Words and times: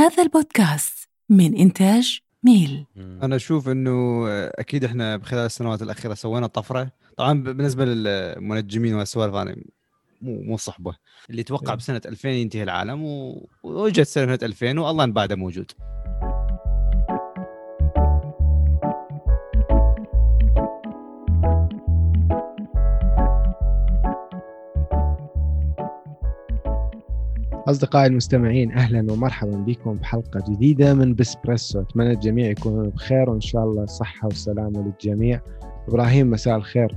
هذا 0.00 0.22
البودكاست 0.22 1.08
من 1.28 1.56
إنتاج 1.56 2.20
ميل. 2.42 2.86
أنا 2.96 3.36
أشوف 3.36 3.68
إنه 3.68 4.24
أكيد 4.30 4.84
إحنا 4.84 5.16
بخلال 5.16 5.46
السنوات 5.46 5.82
الأخيرة 5.82 6.14
سوينا 6.14 6.46
طفرة. 6.46 6.90
طبعا 7.16 7.42
بالنسبة 7.42 7.84
للمنجمين 7.84 8.94
والسوالف 8.94 9.34
أنا 9.34 9.56
مو 10.22 10.42
مو 10.42 10.56
صحبة. 10.56 10.94
اللي 11.30 11.42
توقع 11.42 11.70
إيه. 11.72 11.76
بسنة 11.78 12.00
2000 12.06 12.28
ينتهي 12.28 12.62
العالم 12.62 13.04
و- 13.04 13.48
وجت 13.62 14.06
سنة 14.06 14.38
2000 14.42 14.78
والله 14.78 15.04
إن 15.04 15.12
بعده 15.12 15.36
موجود. 15.36 15.72
أصدقائي 27.70 28.06
المستمعين 28.06 28.72
أهلا 28.72 29.12
ومرحبا 29.12 29.56
بكم 29.56 29.94
بحلقة 29.94 30.40
جديدة 30.48 30.94
من 30.94 31.14
بسبريسو 31.14 31.80
أتمنى 31.80 32.12
الجميع 32.12 32.50
يكونوا 32.50 32.90
بخير 32.90 33.30
وإن 33.30 33.40
شاء 33.40 33.64
الله 33.64 33.86
صحة 33.86 34.28
وسلامة 34.28 34.82
للجميع. 34.82 35.40
إبراهيم 35.88 36.30
مساء 36.30 36.56
الخير. 36.56 36.96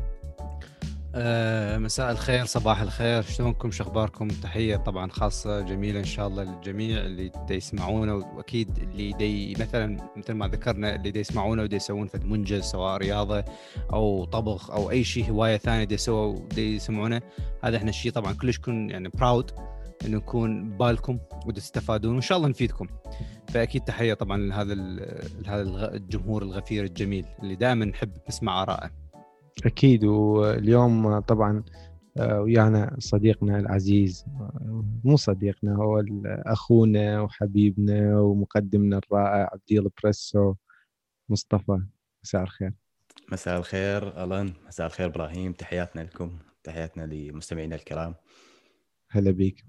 آه 1.16 1.78
مساء 1.78 2.12
الخير 2.12 2.46
صباح 2.46 2.82
الخير. 2.82 3.22
شلونكم؟ 3.22 3.72
شو 3.72 3.84
أخباركم؟ 3.84 4.28
تحية 4.28 4.76
طبعا 4.76 5.10
خاصة 5.10 5.62
جميلة 5.62 6.00
إن 6.00 6.06
شاء 6.06 6.28
الله 6.28 6.44
للجميع 6.44 7.02
اللي 7.02 7.32
دا 7.50 7.56
يسمعونا 7.56 8.14
وأكيد 8.14 8.70
اللي 8.78 9.12
دي 9.12 9.56
مثلا 9.60 9.98
مثل 10.18 10.34
ما 10.34 10.48
ذكرنا 10.48 10.96
اللي 10.96 11.12
دا 11.12 11.20
يسمعونا 11.20 11.64
ودي 11.64 11.76
يسوون 11.76 12.08
فد 12.08 12.26
منجز 12.26 12.64
سواء 12.64 12.98
رياضة 12.98 13.44
أو 13.94 14.26
طبخ 14.26 14.72
أو 14.72 14.92
أي 14.92 15.04
شيء 15.04 15.32
هواية 15.32 15.58
ثانية 15.58 15.84
دي 15.84 15.96
يسووا 15.96 16.40
دي 16.56 16.76
يسمعونا. 16.76 17.22
هذا 17.64 17.78
إحنا 17.78 17.90
الشيء 17.90 18.12
طبعا 18.12 18.34
كلش 18.34 18.60
كن 18.60 18.90
يعني 18.90 19.10
براود 19.10 19.52
إنه 20.06 20.18
نكون 20.18 20.70
ببالكم 20.70 21.20
وتستفادون 21.46 22.14
وإن 22.14 22.22
شاء 22.22 22.38
الله 22.38 22.50
نفيدكم. 22.50 22.88
فأكيد 23.48 23.82
تحية 23.84 24.14
طبعا 24.14 24.38
لهذا 24.38 24.74
ال- 24.74 25.44
لهذا 25.46 25.96
الجمهور 25.96 26.44
الغفير 26.44 26.84
الجميل 26.84 27.26
اللي 27.44 27.56
دائما 27.56 27.86
نحب 27.86 28.12
نسمع 28.30 28.62
اراءه 28.64 28.92
أكيد. 29.66 30.04
واليوم 30.04 31.20
طبعا 31.20 31.64
آه، 32.18 32.42
ويانا 32.42 32.96
صديقنا 33.00 33.60
العزيز 33.60 34.26
آه، 34.28 34.86
مو 35.04 35.16
صديقنا 35.16 35.76
هو 35.76 36.04
أخونا 36.28 37.22
وحبيبنا 37.22 38.20
ومقدمنا 38.20 38.98
الرائع 38.98 39.50
عبديل 39.54 39.90
بريسو. 40.04 40.54
مصطفى 41.30 41.82
مساء 42.24 42.44
الخير. 42.44 42.74
مساء 43.32 43.58
الخير 43.60 44.24
ألان. 44.24 44.54
مساء 44.68 44.88
الخير 44.88 45.06
إبراهيم. 45.06 45.54
تحياتنا 45.54 46.02
لكم 46.02 46.38
تحياتنا 46.64 47.04
لمستمعينا 47.04 47.76
الكرام. 47.76 48.16
هلا 49.10 49.32
بيك. 49.32 49.66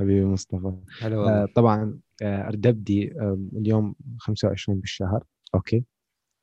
حبيبي 0.00 0.24
مصطفى. 0.24 0.72
هلا 1.02 1.16
آه، 1.16 1.46
طبعا 1.56 1.98
آه، 2.22 2.48
أردبدي 2.48 3.12
اليوم 3.56 3.94
25 4.18 4.80
بالشهر. 4.80 5.24
أوكي. 5.54 5.84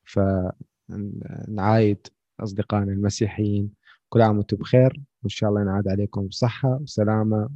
فنعايد 0.04 2.06
أصدقائنا 2.40 2.92
المسيحيين. 2.92 3.70
كل 4.08 4.20
عام 4.20 4.36
وأنتم 4.36 4.56
بخير. 4.56 5.00
وان 5.22 5.28
شاء 5.28 5.50
الله 5.50 5.60
ينعاد 5.60 5.88
عليكم 5.88 6.26
بصحة 6.26 6.78
وسلامة 6.82 7.48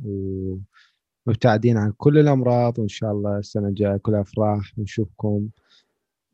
ومبتعدين 1.27 1.77
عن 1.77 1.93
كل 1.97 2.19
الأمراض. 2.19 2.79
وإن 2.79 2.89
شاء 2.89 3.13
الله 3.13 3.39
السنة 3.39 3.69
الجاية 3.69 3.97
كلها 3.97 4.21
أفراح. 4.21 4.73
ونشوفكم 4.79 5.49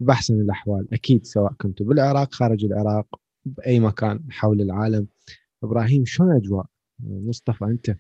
بأحسن 0.01 0.41
الأحوال. 0.41 0.95
أكيد 0.95 1.27
سواء 1.27 1.53
كنتوا 1.53 1.87
بالعراق 1.87 2.35
خارج 2.35 2.65
العراق 2.65 3.21
بأي 3.45 3.81
مكان 3.81 4.21
حول 4.31 4.61
العالم. 4.61 5.07
إبراهيم 5.65 6.05
شلون 6.05 6.33
الاجواء 6.33 6.67
مصطفى 7.01 7.65
أنت؟ 7.65 7.97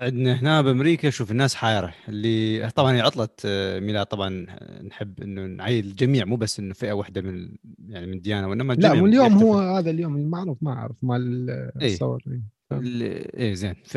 عندنا 0.00 0.40
هنا 0.40 0.60
بأمريكا 0.62 1.10
شوف 1.10 1.30
الناس 1.30 1.54
حايره 1.54 1.94
اللي 2.08 2.70
طبعا 2.70 2.92
هي 2.96 3.00
عطلة 3.00 3.28
آه، 3.44 3.80
ميلاد 3.80 4.06
طبعا 4.06 4.46
نحب 4.82 5.22
إنه 5.22 5.46
نعيد 5.46 5.84
الجميع 5.84 6.24
مو 6.24 6.36
بس 6.36 6.58
إنه 6.60 6.74
فئة 6.74 6.92
واحدة 6.92 7.20
من 7.20 7.48
يعني 7.88 8.06
من 8.06 8.12
الديانه 8.12 8.48
وإنما 8.48 8.72
لا 8.74 8.92
واليوم. 8.92 9.32
هو 9.32 9.58
هذا 9.58 9.90
اليوم 9.90 10.16
المعروف 10.16 10.58
ما 10.62 10.72
أعرف 10.72 10.96
مال. 11.04 11.50
الصور 11.82 12.22
إيه. 12.28 12.40
اللي- 12.72 13.30
إيه 13.36 13.54
زين 13.54 13.74
ف 13.84 13.96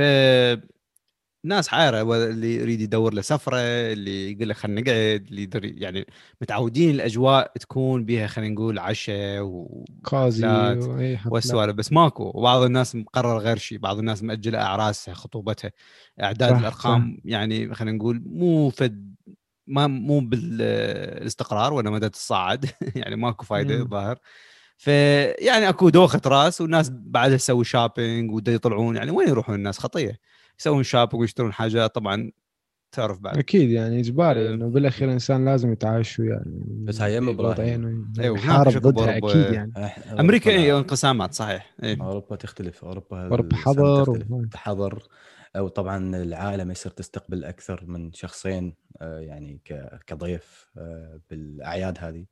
ناس 1.46 1.68
حائره 1.68 2.04
واللي 2.04 2.56
يريد 2.56 2.82
يدور 2.82 3.14
له 3.14 3.22
سفرة 3.22 3.58
اللي 3.58 4.32
يقول 4.32 4.50
لك 4.50 4.56
خلينا 4.56 4.82
نقعد 4.82 5.26
اللي 5.30 5.42
يدري 5.44 5.70
يعني 5.78 6.06
متعودين 6.42 6.90
الأجواء 6.90 7.52
تكون 7.60 8.06
بها 8.06 8.28
خلينا 8.28 8.54
نقول 8.54 8.80
عشاء 8.80 9.68
حفلات. 11.18 11.34
والسوالف 11.34 11.76
بس 11.76 11.92
ماكو. 11.92 12.32
وبعض 12.36 12.62
الناس 12.62 12.96
مقرر 12.96 13.38
غير 13.38 13.58
شيء 13.58 13.78
بعض 13.78 13.98
الناس 14.00 14.24
مأجلة 14.24 14.62
اعراسها 14.62 15.14
خطوبتها. 15.14 15.72
أعداد 16.24 16.52
صح، 16.52 16.58
الأرقام 16.60 17.18
يعني 17.26 17.76
خلينا 17.76 17.98
نقول 17.98 18.24
مو 18.26 18.70
فد 18.70 19.16
ما 19.68 19.88
مو 19.88 20.20
بالإستقرار 20.20 21.74
ولا 21.74 21.90
مدى 21.90 22.10
تصاعد 22.10 22.66
يعني 22.96 23.16
ماكو 23.16 23.46
فايدة. 23.46 23.76
الظاهر. 23.76 24.18
فيعني 24.78 25.70
أكو 25.70 25.90
دوخة 25.90 26.22
راس 26.26 26.62
والناس 26.62 26.90
بعدها 26.94 27.38
تسوي 27.38 27.64
shopping 27.66 28.32
ودا 28.32 28.52
يطلعون 28.54 28.96
يعني 28.96 29.12
وين 29.12 29.28
يروحون 29.28 29.56
الناس؟ 29.56 29.80
خطية. 29.80 30.20
يسوون 30.60 30.84
shopping 30.84 31.22
ويشترون 31.22 31.54
حاجات 31.54 31.96
طبعا 31.96 32.32
تعرف 32.92 33.20
بعد. 33.20 33.38
أكيد 33.38 33.70
يعني 33.70 34.00
إجباري 34.00 34.50
آه. 34.50 34.54
إنه 34.54 34.68
بالأخير 34.70 35.08
الانسان 35.08 35.46
لازم 35.46 35.72
يتعايش 35.72 36.20
وياه 36.20 36.44
بس 36.84 37.02
هاي 37.02 37.18
يحارب 38.36 38.62
هناك 38.62 38.74
شكو 38.74 38.90
ضدها. 38.90 39.18
أكيد 39.18 39.54
يعني. 39.54 39.74
إح- 39.74 40.20
أمريكا 40.20 40.52
اي 40.52 40.74
انقسامات 40.78 41.34
صحيح. 41.34 41.74
إيه. 41.84 42.02
أوروبا 42.02 42.36
تختلف. 42.36 42.84
أوروبا 42.86 43.26
السنة 43.26 43.64
حظر 43.64 44.26
حظر 44.56 45.04
أو 45.56 45.68
طبعا 45.68 46.16
العالم 46.16 46.72
يصير 46.72 46.92
تستقبل 46.92 47.44
أكثر 47.46 47.84
من 47.88 48.14
شخصين 48.14 48.76
آه، 49.02 49.20
يعني 49.20 49.62
ك- 49.66 50.00
كضيف 50.08 50.72
آه، 50.78 51.20
بالأعياد 51.30 51.98
هذه. 52.00 52.26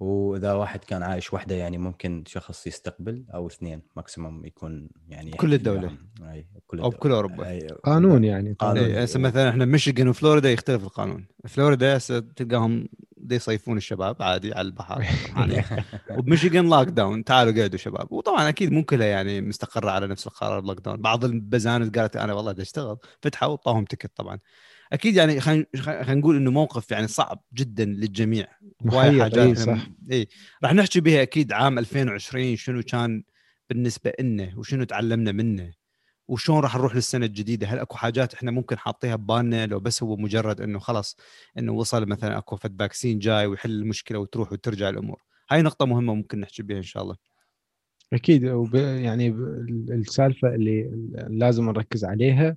وإذا 0.00 0.52
واحد 0.52 0.84
كان 0.84 1.02
عايش 1.02 1.32
وحدة 1.32 1.54
يعني 1.54 1.78
ممكن 1.78 2.24
شخص 2.26 2.66
يستقبل 2.66 3.24
أو 3.34 3.46
اثنين 3.46 3.82
ماكسيموم 3.96 4.44
يكون 4.44 4.88
يعني 5.08 5.30
يحتفل 5.30 5.54
الدولة. 5.54 5.80
معهم. 6.20 6.32
أي 6.32 6.46
بكل 6.54 6.80
أو 6.80 6.90
بكل 6.90 7.12
أوروبا. 7.12 7.60
أي- 7.60 7.72
قانون 7.84 8.24
يعني 8.24 8.52
قانون. 8.58 8.90
هسه 8.90 9.20
مثلا 9.20 9.50
إحنا 9.50 9.64
ميشيغان 9.64 10.08
وفلوريدا 10.08 10.52
يختلف 10.52 10.84
القانون 10.84 11.26
فلوريدا 11.48 11.96
هسه 11.96 12.18
تلقاهم 12.20 12.88
دي 13.16 13.34
يصيفون 13.34 13.76
الشباب 13.76 14.16
عادي 14.22 14.52
على 14.54 14.66
البحر 14.66 15.02
يعني 15.36 15.64
وبميشيغان 16.18 16.68
لاك 16.70 16.86
داون 16.88 17.24
تعالوا 17.24 17.60
قعدوا 17.62 17.78
شباب 17.78 18.12
وطبعا 18.12 18.48
أكيد 18.48 18.72
مو 18.72 18.84
كلها 18.84 19.06
يعني 19.06 19.40
مستقرة 19.40 19.90
على 19.90 20.06
نفس 20.06 20.26
القرار 20.26 20.58
اللوك 20.58 20.80
داون 20.80 21.00
بعض 21.02 21.24
البزانت 21.24 21.98
قالت 21.98 22.16
أنا 22.16 22.34
والله 22.34 22.52
بدي 22.52 22.62
أشتغل 22.62 22.96
فتحوا 23.22 23.48
وطاهم 23.52 23.84
تكت 23.84 24.10
طبعا 24.16 24.38
أكيد 24.92 25.16
يعني 25.16 25.40
خلينا 25.40 26.14
نقول 26.14 26.36
إنه 26.36 26.50
موقف 26.50 26.90
يعني 26.90 27.06
صعب 27.06 27.44
جدا 27.54 27.84
للجميع. 27.84 28.46
هواي 28.92 29.08
محير 29.10 29.22
حاجات 29.22 29.38
اي 29.38 29.54
إحنا- 29.54 29.58
صح. 29.58 29.88
اي 30.12 30.28
راح 30.64 30.74
نحكي 30.74 31.00
بها 31.00 31.22
أكيد 31.22 31.52
عام 31.52 31.78
2020 31.78 32.56
شنو 32.56 32.82
كان 32.82 33.22
بالنسبة 33.70 34.12
لنا 34.20 34.52
وشنو 34.56 34.84
تعلمنا 34.84 35.32
منه 35.32 35.72
وشلون 36.28 36.60
راح 36.60 36.76
نروح 36.76 36.94
للسنة 36.94 37.26
الجديدة. 37.26 37.66
هل 37.66 37.78
أكو 37.78 37.96
حاجات 37.96 38.34
إحنا 38.34 38.50
ممكن 38.50 38.78
حاطيها 38.78 39.16
ببالنا؟ 39.16 39.66
لو 39.66 39.80
بس 39.80 40.02
هو 40.02 40.16
مجرد 40.16 40.60
إنه 40.60 40.78
خلاص 40.78 41.16
إنه 41.58 41.72
وصل 41.72 42.06
مثلا 42.06 42.38
أكو 42.38 42.56
فد 42.56 42.78
فاكسين 42.78 43.18
جاي 43.18 43.46
ويحل 43.46 43.70
المشكلة 43.70 44.18
وتروح 44.18 44.52
وترجع 44.52 44.88
الأمور. 44.88 45.22
هاي 45.50 45.62
نقطة 45.62 45.86
مهمة 45.86 46.14
ممكن 46.14 46.40
نحكي 46.40 46.62
بها 46.62 46.76
إن 46.76 46.82
شاء 46.82 47.02
الله. 47.02 47.16
أكيد 48.12 48.44
وب... 48.44 48.74
يعني 48.74 49.28
السالفة 49.90 50.54
اللي 50.54 50.90
لازم 51.28 51.64
نركز 51.64 52.04
عليها 52.04 52.56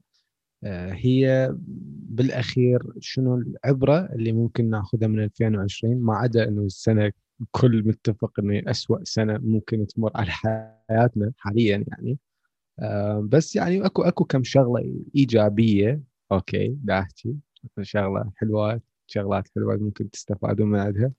هي 0.63 1.55
بالأخير 2.09 2.83
شنو 2.99 3.35
العبرة 3.35 4.09
اللي 4.15 4.31
ممكن 4.31 4.69
ناخذها 4.69 5.07
من 5.07 5.23
2020 5.23 5.97
ما 6.01 6.15
عدا 6.15 6.47
إنه 6.47 6.61
السنة 6.61 7.11
كل 7.51 7.87
متفق 7.87 8.39
إنه 8.39 8.71
أسوأ 8.71 9.03
سنة 9.03 9.37
ممكن 9.37 9.87
تمر 9.87 10.11
على 10.15 10.31
حياتنا 10.31 11.31
حاليا 11.37 11.85
يعني. 11.87 12.17
آه، 12.79 13.27
بس 13.29 13.55
يعني 13.55 13.85
اكو 13.85 14.01
أكو 14.03 14.25
كم 14.25 14.43
شغلة 14.43 15.03
إيجابية. 15.15 16.01
okay 16.31 16.75
دا 16.83 16.99
احكي 16.99 17.35
شغلة 17.81 18.31
حلوات 18.35 18.81
شغلات 19.07 19.47
حلوة 19.55 19.77
ممكن 19.77 20.09
تستفادون 20.09 20.67
من 20.67 20.79
عندها. 20.79 21.11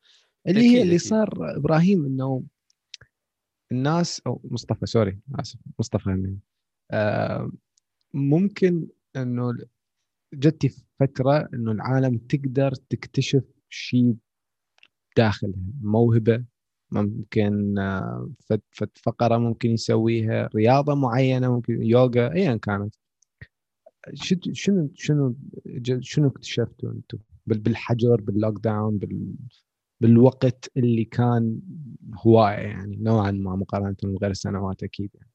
اللي 0.47 0.61
هي 0.61 0.83
اللي. 0.83 0.99
صار 0.99 1.57
إبراهيم 1.57 2.05
إنه 2.07 2.43
الناس 3.73 4.23
أو 4.27 4.41
مصطفى 4.45 4.87
sorry 4.87 5.19
آسف 5.35 5.59
مصطفى 5.79 6.11
همين 6.11 6.41
آه، 6.91 7.51
ممكن 8.15 8.87
إنه 9.17 9.53
جتي 10.35 10.69
فتره 11.01 11.49
إنه 11.55 11.73
العالم 11.73 12.19
تقدر 12.19 12.75
تكتشف 12.75 13.45
شيء 13.69 14.15
داخلها 15.17 15.55
موهبة 15.83 16.45
ممكن 16.91 17.79
آه، 17.79 18.31
فقرة 18.95 19.39
ممكن 19.39 19.71
يسويها 19.71 20.49
رياضة 20.57 20.95
معينة 20.95 21.53
ممكن 21.55 21.83
يوغا 21.83 22.33
ايا 22.35 22.57
كانت 22.57 22.95
شنو 24.15 24.91
شنو 24.95 25.35
شنو 26.01 26.29
اكتشفتوا 26.29 26.91
أنتم 26.93 27.19
بال- 27.47 27.59
بالحجر 27.59 28.21
باللوك 28.21 28.61
داون 28.61 28.99
بال 28.99 29.35
بالوقت 30.01 30.71
اللي 30.77 31.05
كان 31.05 31.61
هواية 32.27 32.55
يعني 32.57 32.97
نوعا 32.97 33.31
ما 33.31 33.57
مقارنة 33.57 33.97
بغير 34.05 34.31
السنوات 34.31 34.83
أكيد 34.83 35.11
يعني. 35.15 35.30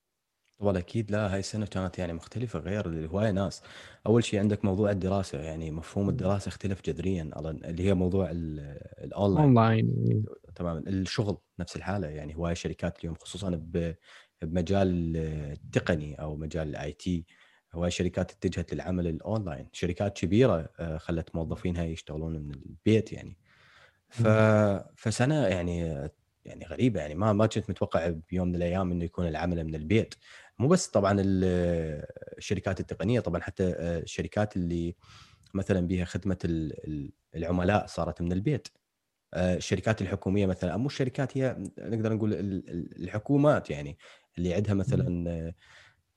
طبعا 0.60 0.78
أكيد 0.78 1.12
لا 1.12 1.34
هاي 1.34 1.40
السنة 1.40 1.66
كانت 1.66 2.00
يعني 2.00 2.14
مختلفة 2.14 2.60
غير 2.60 3.08
هوايه 3.08 3.32
ناس. 3.32 3.62
أول 4.08 4.24
شيء 4.24 4.40
عندك 4.40 4.66
موضوع 4.66 4.92
الدراسة 4.92 5.38
يعني 5.42 5.72
مفهوم 5.72 6.10
الدراسة 6.10 6.50
اختلف 6.50 6.82
جذريا 6.86 7.30
على- 7.36 7.46
اللي 7.46 7.84
هي 7.84 7.94
موضوع 7.94 8.32
ال- 8.32 8.60
ال 9.04 9.10
online 9.10 9.46
online 9.58 10.26
تماما 10.56 10.80
الشغل 10.88 11.38
نفس 11.60 11.76
الحالة 11.76 12.08
يعني 12.08 12.36
هواي 12.36 12.56
شركات 12.56 13.00
اليوم 13.00 13.16
خصوصا 13.16 13.50
ب- 13.50 13.96
بمجال 14.42 15.18
التقني 15.18 16.16
أو 16.22 16.36
مجال 16.36 16.68
ال 16.70 16.92
IT 16.92 17.26
هواي 17.74 17.92
شركات 17.92 18.32
اتجهت 18.32 18.74
للعمل 18.74 19.08
الاونلاين 19.08 19.70
شركات 19.74 20.18
كبيرة 20.18 20.70
آه، 20.80 20.98
خلت 20.98 21.36
موظفينها 21.36 21.84
يشتغلون 21.84 22.34
من 22.40 22.52
البيت 22.54 23.14
يعني. 23.14 23.38
ف... 24.10 24.28
فسنة 24.98 25.48
يعني 25.48 26.10
يعني 26.46 26.66
غريبة 26.66 27.00
يعني 27.00 27.16
ما 27.16 27.34
ما 27.34 27.46
كنت 27.48 27.70
متوقع 27.70 28.10
بيوم 28.30 28.48
من 28.48 28.56
الأيام 28.56 28.92
إنه 28.92 29.04
يكون 29.06 29.28
العمل 29.28 29.64
من 29.64 29.76
البيت. 29.76 30.16
مو 30.60 30.68
بس 30.68 30.88
طبعا 30.88 31.12
ال- 31.20 32.06
الشركات 32.38 32.80
التقنية 32.80 33.20
طبعا 33.20 33.42
حتى 33.42 33.64
آه، 33.78 34.00
الشركات 34.00 34.56
اللي 34.56 34.96
مثلا 35.54 35.88
بها 35.88 36.06
خدمة 36.06 36.38
ال- 36.46 36.88
ال- 36.88 37.12
العملاء 37.36 37.86
صارت 37.86 38.22
من 38.22 38.32
البيت. 38.32 38.68
آه، 39.34 39.56
الشركات 39.56 40.02
الحكومية 40.02 40.46
مثلا 40.46 40.78
مو 40.78 40.88
الشركات 40.88 41.38
هي 41.38 41.56
نقدر 41.80 42.14
نقول 42.14 42.34
ال- 42.34 42.70
ال- 42.70 43.04
الحكومات 43.04 43.70
يعني 43.70 43.98
اللي 44.38 44.54
عندها 44.54 44.74
مثلا 44.74 45.54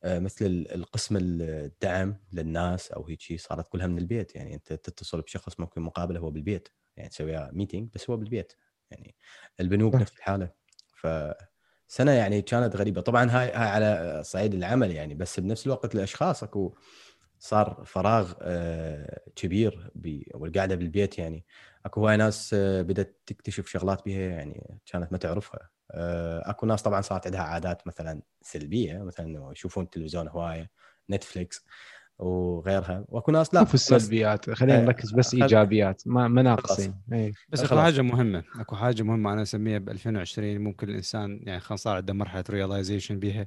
آه، 0.05 0.19
مثل 0.19 0.47
ال- 0.47 0.75
القسم 0.75 1.17
الدعم 1.21 2.17
للناس 2.33 2.93
أو 2.93 3.07
هيك 3.07 3.21
شيء 3.21 3.39
صارت 3.39 3.69
كلها 3.69 3.87
من 3.87 3.99
البيت. 3.99 4.35
يعني 4.37 4.55
أنت 4.55 4.73
تتصل 4.73 5.21
بشخص 5.21 5.61
ممكن 5.61 5.83
مقابله 5.83 6.21
هو 6.21 6.31
بالبيت 6.31 6.69
يعني 6.97 7.09
تسوي 7.09 7.51
meeting 7.53 7.89
بس 7.95 8.11
هو 8.11 8.17
بالبيت. 8.17 8.53
يعني 8.91 9.15
البنوك. 9.61 9.95
نفس 9.95 10.17
الحالة. 10.17 10.51
فسنه 11.89 12.13
يعني 12.13 12.43
كانت 12.43 12.77
غريبة. 12.77 13.01
طبعا 13.01 13.31
هاي 13.31 13.47
هاي 13.53 13.69
على 13.69 14.21
صعيد 14.25 14.55
العمل 14.55 14.91
يعني 14.91 15.15
بس 15.15 15.41
بنفس 15.41 15.67
الوقت 15.67 15.95
الاشخاص 15.95 16.43
أكو 16.43 16.75
صار 17.39 17.83
فراغ 17.87 18.33
آه، 18.43 19.21
كبير 19.37 19.91
والقعدة 20.35 20.75
بالبيت 20.75 21.19
يعني. 21.19 21.45
أكو 21.87 22.01
هواي 22.01 22.17
ناس 22.17 22.55
آه، 22.55 22.83
بدأت 22.83 23.21
تكتشف 23.27 23.67
شغلات 23.69 24.05
بها 24.07 24.21
يعني 24.21 24.81
كانت 24.87 25.13
ما 25.13 25.19
تعرفها. 25.19 25.71
آه، 25.91 26.51
أكو 26.51 26.67
ناس 26.67 26.83
طبعا 26.83 27.01
صارت 27.01 27.27
عندها 27.27 27.41
عادات 27.43 27.87
مثلا 27.87 28.23
سلبية 28.43 28.99
مثلا 29.03 29.51
يشوفون 29.53 29.85
التلفزيون 29.85 30.29
هواية 30.29 30.71
نتفليكس. 31.11 31.65
وغيرها. 32.19 33.05
واكو 33.09 33.33
ناس 33.33 33.55
لا 33.55 33.61
شوف 33.61 33.75
السلبيات 33.75 34.51
خلينا 34.51 34.79
آه، 34.79 34.85
نركز 34.85 35.13
بس 35.13 35.33
خل- 35.35 35.43
إيجابيات 35.43 36.03
ما 36.07 36.29
ما 36.29 36.43
ناقصين. 36.43 36.95
إيه. 37.13 37.33
بس 37.49 37.61
أكو. 37.65 37.77
حاجة 37.81 38.03
مهمة. 38.03 38.45
أكو 38.61 38.77
حاجة 38.77 39.03
مهمة 39.03 39.33
أنا 39.33 39.43
أسميها 39.43 39.79
ب 39.79 39.89
2020 39.89 40.59
ممكن 40.59 40.89
الإنسان 40.89 41.41
يعني 41.43 41.61
خلاص 41.61 41.83
صار 41.83 41.97
عنده 41.97 42.15
مرحلة 42.15 42.45
realization 42.51 43.19
بها 43.19 43.47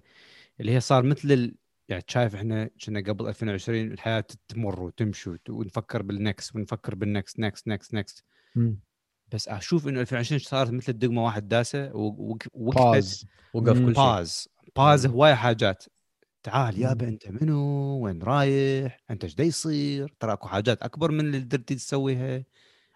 اللي 0.59 0.71
هي 0.71 0.79
صار 0.79 1.03
مثل 1.03 1.31
ال... 1.31 1.55
يعني 1.89 2.03
شايف 2.07 2.35
إحنا 2.35 2.69
كنا 2.85 2.99
قبل 2.99 3.27
2020 3.27 3.91
الحياة 3.91 4.23
تمر 4.47 4.81
وتمشي 4.81 5.29
وت- 5.29 5.49
ونفكر 5.49 6.01
بال 6.01 6.19
next 6.19 6.55
ونفكر 6.55 6.95
بال 6.95 7.10
next 7.10 7.39
next 7.39 7.67
next 7.67 7.93
next 7.93 8.23
مم. 8.55 8.79
بس 9.33 9.47
أشوف 9.47 9.87
إنه 9.87 10.01
2020 10.01 10.39
صارت 10.39 10.71
مثل 10.71 10.91
الدقمة 10.91 11.25
واحد 11.25 11.47
داسة 11.47 11.95
ووقفت 11.95 12.49
وقف 12.53 13.25
مم. 13.79 13.85
كل 13.85 13.95
شيء. 13.95 14.03
pause 14.03 14.47
pause. 14.75 15.05
هواي 15.05 15.35
حاجات. 15.35 15.83
تعال. 16.43 16.79
يابا 16.81 17.07
انت 17.07 17.27
منو؟ 17.27 17.99
وين 18.03 18.21
رايح؟ 18.23 18.99
أنت 19.11 19.23
إيش 19.23 19.39
يصير؟ 19.39 20.13
ترى 20.19 20.33
أكو 20.33 20.47
حاجات 20.47 20.83
أكبر 20.83 21.11
من 21.11 21.19
اللي 21.19 21.37
قدرت 21.39 21.73
تسويها. 21.73 22.43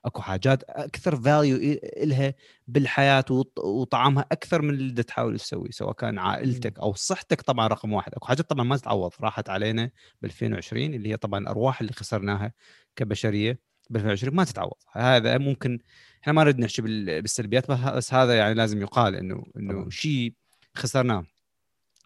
أكو 0.06 0.22
حاجات 0.22 0.64
أكثر 0.64 1.16
value 1.16 1.58
إلها 2.04 2.34
بالحياة 2.68 3.26
وط- 3.30 3.60
وطعمها 3.60 4.26
أكثر 4.32 4.62
من 4.62 4.70
اللي 4.70 5.04
تحاول 5.04 5.40
تسويه 5.40 5.70
سواء 5.72 5.94
كان 5.94 6.20
عائلتك 6.20 6.80
أو 6.80 6.94
صحتك 6.94 7.42
طبعا 7.42 7.68
رقم 7.68 7.94
واحد. 7.94 8.14
أكو 8.16 8.28
حاجات 8.28 8.50
طبعا 8.50 8.64
ما 8.66 8.78
تتعوض 8.78 9.12
راحت 9.22 9.50
علينا 9.50 9.92
ب 10.22 10.26
2020 10.26 10.94
اللي 10.94 11.10
هي 11.10 11.18
طبعا 11.18 11.40
الارواح 11.40 11.82
اللي 11.82 11.94
خسرناها 11.94 12.54
كبشرية 12.96 13.60
ب 13.90 13.96
2020 13.96 14.36
ما 14.36 14.44
تتعوض. 14.44 14.74
هذا 14.92 15.38
ممكن 15.38 15.80
إحنا 16.22 16.34
ما 16.34 16.44
نريد 16.44 16.60
نحكي 16.60 16.82
بال- 16.82 17.22
بالسلبيات 17.22 17.72
بس- 17.72 18.14
هذا 18.14 18.38
يعني 18.38 18.54
لازم 18.54 18.82
يقال 18.82 19.16
إنه 19.16 19.44
إنه. 19.58 19.90
شيء 19.90 20.34
خسرناه. 20.76 21.26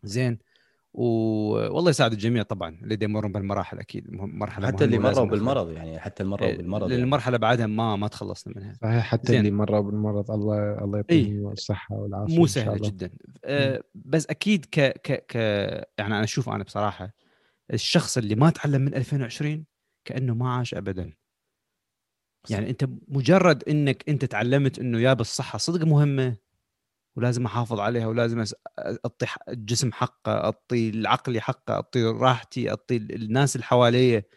زين. 0.04 0.40
والله 0.94 1.90
يساعد 1.90 2.12
الجميع 2.12 2.44
طبعا 2.44 2.80
اللي 2.84 2.98
يمرون 3.02 3.32
بالمراحل 3.32 3.80
أكيد 3.80 4.08
مرحلة 4.12 4.68
حتى 4.68 4.84
اللي 4.86 5.00
مروا. 5.00 5.26
بالمرض 5.26 5.72
يعني 5.72 6.00
حتى 6.00 6.24
اللي 6.24 6.32
مروا 6.32 6.48
إيه، 6.48 6.58
بالمرض 6.58 6.82
لأن 6.84 6.92
يعني. 6.92 7.04
المرحله 7.04 7.38
بعدها 7.38 7.68
ما 7.68 7.96
ما 7.96 8.08
تخلصنا 8.08 8.54
منها 8.58 8.74
صحيح 8.82 9.04
حتى 9.06 9.28
زين. 9.32 9.40
اللي 9.40 9.52
مروا 9.52 9.80
بالمرض 9.82 10.32
الله 10.32 10.84
الله 10.84 10.98
يعطيهم 10.98 11.52
الصحة 11.52 11.96
والعافية 11.96 12.38
مو 12.40 12.48
سهلة. 12.48 12.78
جدا 12.90 13.10
آه 13.46 13.84
بس 13.96 14.26
أكيد 14.28 14.66
ك 14.66 14.80
ك 14.80 15.26
ك 15.28 15.36
يعني 15.98 16.16
أنا 16.16 16.24
أشوف 16.24 16.50
أنا 16.50 16.64
بصراحة 16.64 17.14
الشخص 17.74 18.18
اللي 18.18 18.36
ما 18.36 18.50
تعلم 18.50 18.82
من 18.82 18.96
2020 18.96 19.66
كأنه 20.06 20.36
ما 20.36 20.54
عاش 20.54 20.74
ابدا 20.74 21.14
يعني 22.50 22.70
أنت 22.70 22.90
مجرد 23.08 23.64
إنك 23.70 24.10
أنت 24.10 24.26
تعلمت 24.26 24.80
إنه 24.80 25.00
يا 25.00 25.14
الصحه 25.14 25.58
صدق 25.58 25.86
مهمة 25.88 26.36
ولازم 27.20 27.46
أحافظ 27.46 27.80
عليها 27.80 28.08
ولازم 28.08 28.44
أعطي 28.80 29.26
الجسم 29.50 29.94
حقه 29.94 30.32
أعطي 30.32 30.90
العقل 30.90 31.42
حقه 31.42 31.74
أعطي 31.74 32.04
راحتي 32.04 32.70
أعطي 32.70 32.98
الناس 32.98 33.56
اللي 33.56 33.66
حواليه 33.66 34.28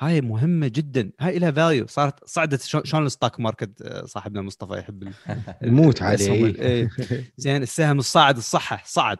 هاي 0.00 0.20
مهمة 0.20 0.68
جدا. 0.68 1.10
هاي 1.20 1.38
لها 1.38 1.50
value 1.50 1.86
صارت 1.86 2.24
صعدت 2.24 2.62
شلون 2.62 3.06
ال 3.06 3.12
stock 3.12 3.40
market 3.40 3.82
آه، 3.82 4.04
صاحبنا 4.04 4.42
مصطفى 4.42 4.78
يحب 4.78 5.02
ال- 5.02 5.12
يموت 5.62 6.02
الأسهم 6.02 6.44
عليه. 6.44 6.60
إيه. 6.60 6.90
زين 7.36 7.62
السهم 7.62 7.98
الصاعد 7.98 8.36
الصحة 8.36 8.82
صعد 8.84 9.18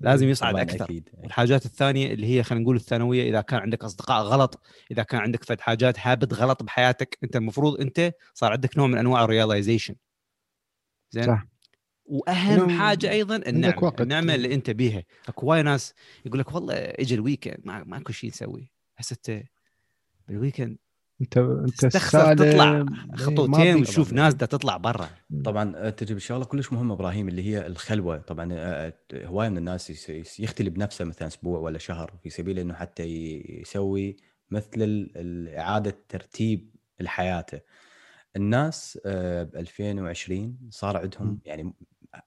لازم 0.00 0.28
يصعد 0.28 0.56
أكثر. 0.56 0.84
أكيد 0.84 1.08
والحاجات 1.12 1.66
الثانية 1.66 2.12
اللي 2.12 2.26
هي 2.26 2.42
خلينا 2.42 2.62
نقول 2.62 2.76
الثانوية 2.76 3.30
إذا 3.30 3.40
كان 3.40 3.60
عندك 3.60 3.84
أصدقاء 3.84 4.22
غلط 4.22 4.62
إذا 4.90 5.02
كان 5.02 5.20
عندك 5.20 5.44
فد 5.44 5.60
حاجات 5.60 5.98
هابت 5.98 6.34
غلط 6.34 6.62
بحياتك 6.62 7.18
أنت 7.24 7.36
المفروض 7.36 7.80
أنت 7.80 8.12
صار 8.34 8.52
عندك 8.52 8.76
نوع 8.78 8.86
من 8.86 8.98
أنواع 8.98 9.24
ال 9.24 9.30
realization 9.30 9.94
زين؟ 11.10 11.26
صح. 11.26 11.49
وأهم 12.10 12.60
إنه 12.60 12.78
حاجة 12.78 13.10
أيضا 13.10 13.36
النعمة 13.36 13.84
وقت. 13.84 14.00
النعمة 14.00 14.34
اللي 14.34 14.54
أنت 14.54 14.70
بيها. 14.70 15.02
أكو 15.28 15.46
وايد 15.46 15.64
ناس 15.64 15.94
يقول 16.26 16.40
لك 16.40 16.54
والله 16.54 16.74
اجى 16.74 17.14
ال 17.14 17.20
weekend 17.20 17.60
ما 17.64 17.84
ماكو 17.84 18.12
شيء 18.12 18.30
نسوي. 18.30 18.70
هسه 18.96 19.14
أنت 19.14 19.42
بال 20.28 20.39
weekend 20.39 20.76
انت 21.20 21.38
أنت 21.38 21.86
تستخسر 21.86 22.34
تطلع 22.34 22.76
إيه، 22.76 22.86
خطوتين 23.16 23.76
وتشوف 23.76 24.12
ناس 24.12 24.34
دا 24.34 24.46
تطلع 24.46 24.76
برا. 24.76 25.08
طبعا 25.44 25.72
آه، 25.76 25.90
تجي 25.90 26.14
بشغله 26.14 26.44
كلش 26.44 26.72
مهمة 26.72 26.94
إبراهيم 26.94 27.28
اللي 27.28 27.42
هي 27.42 27.66
الخلوة. 27.66 28.16
طبعا 28.16 28.48
آه، 28.52 28.94
آه، 29.12 29.26
هواية 29.26 29.48
من 29.48 29.58
الناس 29.58 30.10
يختلي 30.40 30.70
بنفسه 30.70 31.04
مثلا 31.04 31.28
أسبوع 31.28 31.58
ولا 31.58 31.78
شهر 31.78 32.12
في 32.22 32.30
سبيل 32.30 32.58
إنه 32.58 32.74
حتى 32.74 33.02
يسوي 33.60 34.16
مثل 34.50 35.10
اعاده 35.58 35.96
ترتيب 36.08 36.74
لحياته 37.00 37.60
الناس 38.36 38.98
ب 39.04 39.56
2020 39.56 40.58
صار 40.70 40.96
عندهم. 40.96 41.40
يعني 41.44 41.74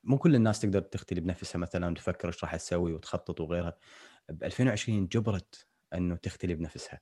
مو 0.03 0.17
كل 0.17 0.35
الناس 0.35 0.59
تقدر 0.59 0.81
تختلي 0.81 1.21
بنفسها 1.21 1.59
مثلا 1.59 1.91
وتفكر 1.91 2.27
إيش 2.27 2.43
راح 2.43 2.55
تسوي 2.55 2.93
وتخطط 2.93 3.41
وغيرها 3.41 3.77
ب 4.29 4.43
2020 4.43 5.07
جبرت 5.07 5.67
إنه 5.93 6.15
تختلي 6.15 6.55
بنفسها 6.55 6.99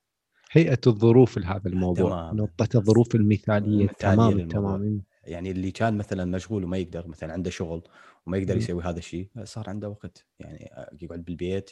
هيئة 0.51 0.79
الظروف 0.87 1.37
لهذا 1.37 1.69
الموضوع 1.69 2.09
تماماً. 2.09 2.33
نقطة 2.33 2.77
الظروف 2.77 3.15
المثالية 3.15 3.67
المثالية 3.81 4.15
تمام 4.15 4.31
للموضوع. 4.31 4.77
تمام 4.77 5.01
يعني 5.23 5.51
اللي 5.51 5.71
كان 5.71 5.97
مثلا 5.97 6.25
مشغول 6.25 6.63
وما 6.63 6.77
يقدر 6.77 7.07
مثلا 7.07 7.33
عنده 7.33 7.49
شغل 7.49 7.83
وما 8.25 8.37
يقدر. 8.37 8.57
يسوي 8.57 8.83
هذا 8.83 8.97
الشيء 8.99 9.29
صار 9.43 9.69
عنده 9.69 9.89
وقت 9.89 10.25
يعني 10.39 10.71
يقعد 11.01 11.23
بالبيت 11.25 11.71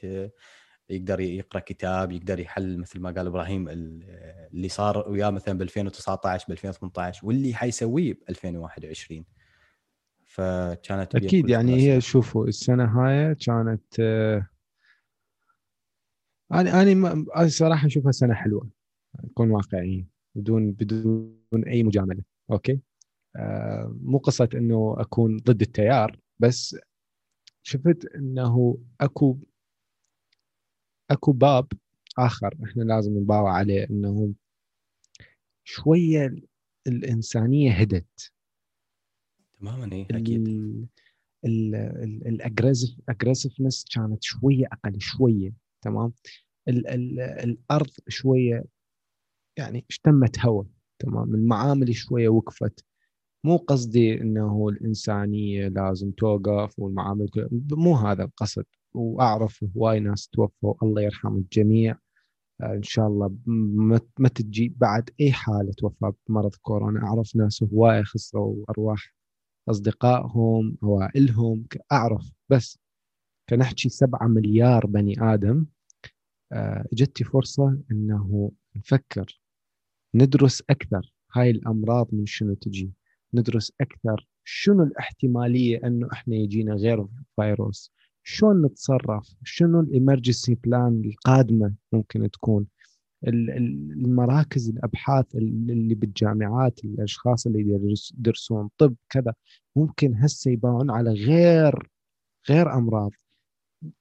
يقدر 0.90 1.20
يقرأ 1.20 1.60
كتاب 1.60 2.12
يقدر 2.12 2.40
يحل 2.40 2.78
مثل 2.78 3.00
ما 3.00 3.12
قال 3.12 3.28
إبراهيم 3.28 3.70
ال- 3.70 4.04
اللي 4.54 4.70
صار 4.70 5.10
وياه 5.10 5.30
مثلا 5.30 5.58
ب 5.58 5.62
2019 5.62 6.46
ب 6.48 6.52
2018 6.52 7.28
واللي 7.28 7.54
حيسويه 7.54 8.14
ب 8.14 8.18
2021 8.30 9.26
فكانت 10.40 11.16
أكيد 11.16 11.50
يعني. 11.50 11.76
هي 11.76 12.02
شوفوا 12.02 12.48
السنة 12.48 12.86
هاي 12.86 13.36
كانت 13.36 14.00
آه، 14.00 14.48
أنا 16.52 16.82
أنا 16.82 17.26
صراحة 17.48 17.88
أشوفها 17.88 18.12
سنة 18.12 18.34
حلوة 18.34 18.70
نكون 19.24 19.52
واقعيين 19.52 20.08
بدون 20.36 20.72
بدون 20.72 21.64
أي 21.68 21.84
مجاملة 21.84 22.24
أوكي 22.52 22.80
آه، 23.36 23.98
مو 24.02 24.18
قصة 24.18 24.50
إنه 24.54 24.96
أكون 24.98 25.38
ضد 25.38 25.62
التيار 25.62 26.20
بس 26.40 26.78
شفت 27.64 28.06
إنه 28.16 28.78
اكو 29.02 29.38
أكو 31.12 31.32
باب 31.32 31.68
آخر 32.18 32.58
إحنا 32.64 32.84
لازم 32.84 33.18
نباوع 33.18 33.54
عليه 33.54 33.90
إنه 33.90 34.34
شوية 35.64 36.36
الإنسانية 36.88 37.72
هدت 37.72 38.32
تماما 39.60 39.90
اي 39.94 40.08
أكيد. 40.12 40.88
ال 42.26 42.32
aggressive 42.32 42.96
aggressiveness 43.10 43.86
كانت 43.96 44.24
شوية 44.24 44.66
أقل 44.66 45.02
شوية 45.02 45.54
تمام؟ 45.82 46.14
ال 46.68 46.88
ال 46.88 47.20
الأرض 47.20 47.90
شوية 48.08 48.64
يعني 49.58 49.86
اشتمت 49.90 50.40
هواء 50.40 50.66
تمام؟ 51.00 51.36
المعامل 51.36 51.96
شوية 51.96 52.30
وقفت. 52.30 52.86
مو 53.44 53.58
قصدي 53.58 54.22
إنه 54.22 54.70
الإنسانية 54.70 55.68
لازم 55.68 56.12
توقف 56.12 56.80
والمعامل 56.80 57.30
مو 57.72 57.96
هذا 57.96 58.24
القصد. 58.24 58.66
وأعرف 58.94 59.66
هواي 59.78 60.00
ناس 60.00 60.28
توفوا 60.28 60.74
الله 60.84 61.02
يرحم 61.02 61.36
الجميع. 61.38 61.98
آه، 62.62 62.74
إن 62.74 62.84
شاء 62.84 63.08
الله 63.08 63.36
ما 64.18 64.30
تجي 64.36 64.74
بعد 64.78 65.10
أي 65.22 65.32
حالة 65.32 65.74
وفاه 65.84 66.14
بمرض 66.28 66.56
كورونا. 66.56 67.04
أعرف 67.04 67.36
ناس 67.36 67.64
هواي 67.64 68.04
خسروا 68.04 68.66
أرواح 68.70 69.19
أصدقائهم 69.70 70.78
عوائلهم 70.84 71.66
أعرف 71.92 72.32
بس 72.50 72.80
كنحكي 73.50 73.90
سبعة 73.90 74.28
مليار 74.28 74.86
بني 74.86 75.16
آدم. 75.20 75.66
آه، 76.52 76.86
إجتي 76.94 77.24
فرصة 77.24 77.78
إنه 77.92 78.52
نفكر 78.76 79.42
ندرس 80.16 80.64
أكثر 80.70 81.14
هاي 81.34 81.50
الأمراض 81.52 82.08
من 82.12 82.26
شنو 82.26 82.54
تجي 82.54 82.92
ندرس 83.34 83.72
أكثر 83.82 84.28
شنو 84.44 84.84
الاحتمالية 84.84 85.82
إنه 85.88 86.08
إحنا 86.14 86.36
يجينا 86.36 86.74
غير 86.74 87.06
فيروس 87.36 87.92
شلون 88.24 88.66
نتصرف 88.66 89.36
شنو 89.44 89.80
الإمرجنسي 89.80 90.56
بلان 90.56 91.02
القادمة 91.06 91.74
ممكن 91.94 92.32
تكون. 92.32 92.68
المراكز 93.28 94.70
الأبحاث 94.70 95.36
اللي 95.36 95.96
بالجامعات 95.96 96.86
الأشخاص 96.86 97.48
اللي 97.48 97.94
يدرسون 98.18 98.70
طب 98.78 98.96
كذا. 99.10 99.34
ممكن 99.76 100.16
هسه 100.16 100.52
يباعون 100.52 100.92
على 100.92 101.12
غير 101.12 101.90
غير 102.50 102.74
أمراض. 102.74 103.12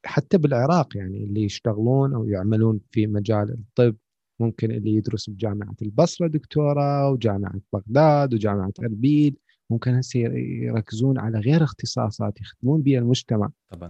حتى 0.05 0.39
بالعراق 0.39 0.97
يعني 0.97 1.25
اللي 1.25 1.43
يشتغلون 1.45 2.15
أو 2.15 2.29
يعملون 2.29 2.81
في 2.91 3.07
مجال 3.07 3.51
الطب 3.51 3.97
ممكن 4.41 4.71
اللي 4.71 4.91
يدرس 4.95 5.31
بجامعة 5.31 5.75
البصرة 5.83 6.27
دكتورة 6.27 7.11
وجامعة 7.11 7.61
بغداد 7.73 8.35
وجامعة 8.35 8.73
أربيل. 8.81 9.37
ممكن 9.71 9.95
هسه 9.95 10.21
يركزون 10.21 11.19
على 11.19 11.39
غير 11.39 11.65
اختصاصات 11.65 12.41
يخدمون 12.41 12.83
بها 12.83 12.99
المجتمع. 12.99 13.51
طبعا. 13.69 13.89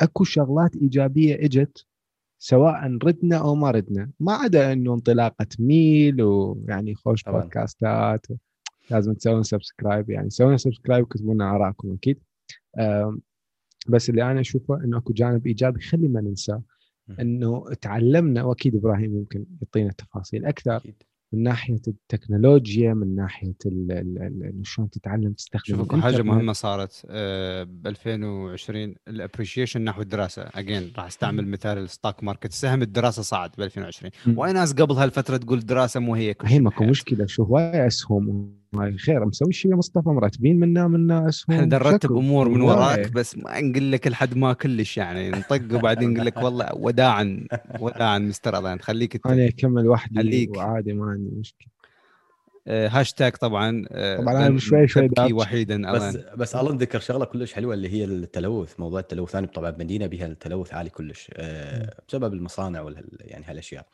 أكو 0.00 0.24
شغلات 0.24 0.76
إيجابية 0.76 1.34
إجت 1.34 1.86
سواء 2.38 2.98
ردنا 3.04 3.36
أو 3.36 3.54
ما 3.54 3.70
ردنا. 3.70 4.10
ما 4.20 4.32
عدا 4.32 4.72
إنه 4.72 4.94
انطلاقة 4.94 5.46
ميل 5.58 6.22
ويعني 6.22 6.94
خوش 6.94 7.22
طبعا. 7.22 7.40
podcastات. 7.40 8.26
لازم 8.90 9.14
تسوون 9.14 9.42
subscribe 9.42 10.10
يعني 10.10 10.30
سوون 10.30 10.56
subscribe 10.56 11.04
وكتبوا 11.04 11.34
لنا 11.34 11.50
آرائكم 11.54 11.92
أكيد. 11.92 12.18
بس 13.88 14.10
اللي 14.10 14.30
أنا 14.30 14.40
أشوفه 14.40 14.84
إنه 14.84 14.98
أكو 14.98 15.12
جانب 15.12 15.46
إيجابي 15.46 15.80
خلي 15.80 16.08
ما 16.08 16.20
ننساه. 16.20 16.62
إنه 17.20 17.64
تعلمنا 17.80 18.42
وأكيد 18.42 18.76
إبراهيم 18.76 19.10
ممكن 19.10 19.46
يعطينا 19.62 19.92
تفاصيل 19.92 20.44
أكثر. 20.44 20.76
أكيد. 20.76 21.02
من 21.32 21.42
ناحية 21.42 21.80
التكنولوجيا 21.88 22.94
من 22.94 23.14
ناحية 23.16 23.54
شلون 24.62 24.90
تتعلم 24.90 25.32
تستخدم 25.32 25.76
شوف 25.76 25.94
حاجة 25.94 26.22
مهمة 26.22 26.52
صارت 26.52 27.06
ب 27.66 27.86
2020 27.86 28.94
ال 29.08 29.14
appreciation 29.14 29.84
نحو 29.84 30.02
الدراسة. 30.02 30.42
اجين 30.54 30.92
راح 30.96 31.06
أستعمل 31.06 31.48
مثال 31.48 31.78
ال 31.78 31.86
stock 31.86 32.24
market 32.24 32.52
سهم 32.52 32.82
الدراسة 32.82 33.22
صعد 33.22 33.50
ب 33.58 33.60
2020 33.60 34.12
هواي 34.36 34.52
ناس 34.52 34.72
قبل 34.72 34.94
هالفتره 34.94 35.36
تقول 35.36 35.58
الدراسه 35.58 36.00
مو 36.00 36.14
هي 36.14 36.34
كل 36.34 36.46
هي 36.46 36.58
ماكو 36.58 36.84
مشكلة. 36.84 37.26
شو 37.26 37.42
هواي 37.42 37.86
اسهم 37.86 38.56
خير 38.98 39.24
مسوي 39.24 39.52
شيء 39.52 39.70
يا 39.70 39.76
مصطفى 39.76 40.08
مرتبين 40.08 40.60
منا 40.60 40.88
منا 40.88 41.28
أسهم 41.28 41.56
إحنا 41.56 41.66
نرتب 41.78 42.12
أمور 42.12 42.48
من 42.48 42.60
وراك 42.60 43.12
بس 43.12 43.38
ما 43.38 43.60
نقول 43.60 43.92
لك 43.92 44.06
لحد 44.06 44.36
ما 44.36 44.52
كلش 44.52 44.96
يعني 44.96 45.30
نطق 45.30 45.62
وبعدين 45.74 46.12
نقول 46.12 46.26
لك 46.26 46.36
والله 46.36 46.68
وداعا 46.74 47.46
وداعا 47.80 48.18
مستر 48.18 48.58
الان 48.58 48.80
خليك 48.80 49.26
أنا 49.26 49.48
أكمل 49.48 49.88
وحدي 49.88 50.50
وعادي 50.56 50.92
ما 50.92 51.10
عندي 51.10 51.36
مشكلة. 51.36 51.68
آه، 52.68 52.88
هاشتاج 52.88 53.32
طبعا 53.32 53.84
آه، 53.90 54.16
طبعا 54.20 54.46
أنا 54.46 54.58
شوي 54.58 54.88
شوي 54.88 55.08
وحيدا 55.32 55.92
بس 55.92 56.16
بس 56.16 56.56
الان 56.56 56.76
ذكر 56.76 57.00
شغلة 57.00 57.24
كلش 57.24 57.52
حلوة 57.52 57.74
اللي 57.74 57.88
هي 57.88 58.04
التلوث 58.04 58.80
موضوع 58.80 59.00
التلوث. 59.00 59.36
أنا 59.36 59.46
طبعا 59.46 59.70
مدينة 59.70 60.06
بها 60.06 60.26
التلوث 60.26 60.74
عالي 60.74 60.90
كلش 60.90 61.30
آه، 61.34 61.94
بسبب 62.08 62.34
المصانع 62.34 62.80
وال 62.80 63.04
يعني 63.20 63.44
هالأشياء. 63.44 63.86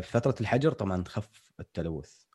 فترة 0.00 0.34
الحجر 0.40 0.72
طبعا 0.72 1.04
خف 1.06 1.28
التلوث. 1.60 2.29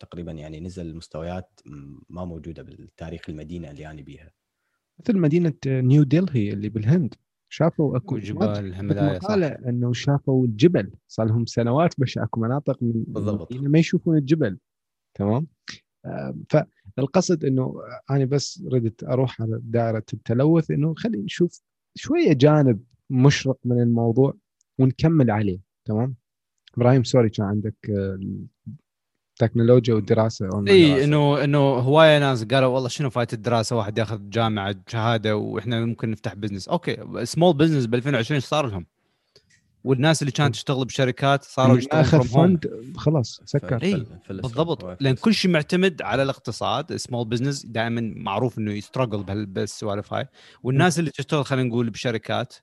تقريبا 0.00 0.32
يعني 0.32 0.60
نزل 0.60 0.86
المستويات 0.86 1.60
ما 2.08 2.24
موجودة 2.24 2.62
بالتاريخ 2.62 3.22
المدينة 3.28 3.70
اللي 3.70 3.90
أنا 3.90 4.02
بيها. 4.02 4.30
مثل 5.00 5.18
مدينة 5.18 5.52
نيو 5.66 6.02
دلهي 6.02 6.52
اللي 6.52 6.68
بالهند. 6.68 7.14
شافوا 7.50 7.96
أكو 7.96 8.18
جبال 8.18 8.48
الهملايا 8.48 9.18
صح. 9.20 9.30
إنه 9.68 9.92
شافوا 9.92 10.46
الجبل. 10.46 10.92
صار 11.08 11.26
لهم 11.26 11.46
سنوات 11.46 12.00
بس 12.00 12.18
أكو 12.18 12.40
مناطق 12.40 12.82
من 12.82 13.04
بالضبط. 13.06 13.52
ما 13.52 13.78
يشوفون 13.78 14.16
الجبل. 14.16 14.58
تمام؟ 15.14 15.46
فالقصد 16.96 17.44
إنه 17.44 17.74
أنا 18.10 18.24
بس 18.24 18.62
ردت 18.72 19.04
أروح 19.04 19.42
على 19.42 19.60
دائرة 19.62 20.04
التلوث 20.12 20.70
إنه 20.70 20.94
خلينا 20.94 21.24
نشوف 21.24 21.62
شوية 21.94 22.32
جانب 22.32 22.84
مشرق 23.10 23.58
من 23.64 23.82
الموضوع 23.82 24.34
ونكمل 24.78 25.30
عليه. 25.30 25.60
تمام؟ 25.84 26.14
إبراهيم 26.76 27.04
sorry 27.04 27.30
كان 27.30 27.46
عندك 27.46 27.76
التكنولوجيا 29.42 29.94
والدراسة 29.94 30.64
إي 30.68 31.04
إنه 31.04 31.44
إنه 31.44 31.58
هواية 31.58 32.18
ناس 32.18 32.44
قالوا 32.44 32.68
والله 32.68 32.88
شنو 32.88 33.10
فايت 33.10 33.32
الدراسة؟ 33.32 33.76
واحد 33.76 33.98
ياخذ 33.98 34.18
جامعة 34.30 34.74
شهادة 34.88 35.36
وإحنا 35.36 35.84
ممكن 35.84 36.10
نفتح 36.10 36.34
business 36.34 36.68
okay 36.68 36.96
small 37.24 37.56
business 37.56 37.86
ب 37.86 37.94
2020 37.94 38.40
صار 38.40 38.66
لهم؟ 38.66 38.86
والناس 39.84 40.22
اللي 40.22 40.32
كانت 40.32 40.54
تشتغل 40.54 40.84
بشركات 40.84 41.44
صاروا 41.44 41.78
يشتغلون 41.78 42.04
اخذ 42.04 42.22
fund 42.22 42.70
خلاص 42.96 43.40
سكر. 43.44 43.82
إي 43.82 44.06
بالضبط. 44.30 45.02
لأن 45.02 45.14
كل 45.14 45.34
شيء 45.34 45.50
معتمد 45.50 46.02
على 46.02 46.22
الاقتصاد. 46.22 46.96
small 46.96 47.28
business 47.28 47.66
دائما 47.66 48.12
معروف 48.16 48.58
إنه 48.58 48.72
يسترجل 48.72 49.46
بهالسوالف 49.46 50.14
هاي. 50.14 50.28
والناس 50.62 50.98
اللي 50.98 51.10
تشتغل 51.10 51.44
خلينا 51.44 51.68
نقول 51.68 51.90
بشركات 51.90 52.54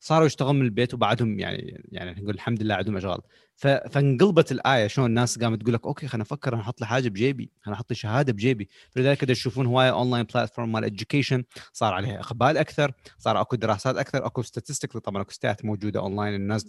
صاروا 0.00 0.26
يشتغلون 0.26 0.56
من 0.56 0.64
البيت 0.64 0.94
وبعدهم 0.94 1.38
يعني 1.38 1.84
يعني 1.92 2.20
نقول 2.20 2.34
الحمد 2.34 2.62
لله 2.62 2.74
عندهم 2.74 2.96
أشغال. 2.96 3.20
فانقلبت 3.56 4.52
الآية 4.52 4.86
شلون 4.86 5.06
الناس 5.06 5.38
قامت 5.38 5.62
تقول 5.62 5.74
لك 5.74 5.86
okay 5.86 6.06
خلينا 6.08 6.22
أفكر 6.22 6.54
أنا 6.54 6.62
أحط 6.62 6.80
لي 6.80 6.86
حاجة 6.86 7.08
بجيبي 7.08 7.50
خلينا 7.62 7.76
أحط 7.76 7.90
لي 7.90 7.96
شهادة 7.96 8.32
بجيبي. 8.32 8.68
فلذلك 8.90 9.20
تشوفون 9.20 9.66
هواية 9.66 9.90
online 9.90 10.24
platform 10.24 10.72
مال 10.72 10.84
education 10.84 11.44
صار 11.72 11.94
عليها 11.94 12.20
إقبال 12.20 12.58
أكثر 12.58 12.92
صار 13.18 13.40
أكو 13.40 13.56
دراسات 13.56 13.96
أكثر 13.96 14.26
أكو 14.26 14.42
statistic 14.42 14.92
طبعا 14.92 15.22
أكو 15.22 15.32
stats 15.32 15.64
موجودة 15.64 16.00
اونلاين 16.00 16.34
الناس 16.34 16.66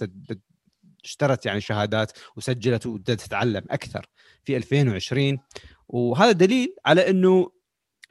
اشترت 1.04 1.46
يعني 1.46 1.62
شهادات 1.62 2.12
وسجلت 2.36 2.86
وتتعلم 2.86 3.64
أكثر 3.70 4.06
في 4.44 4.58
2020 4.58 5.38
وهذا 5.90 6.32
دليل 6.32 6.76
على 6.86 7.10
إنه 7.10 7.52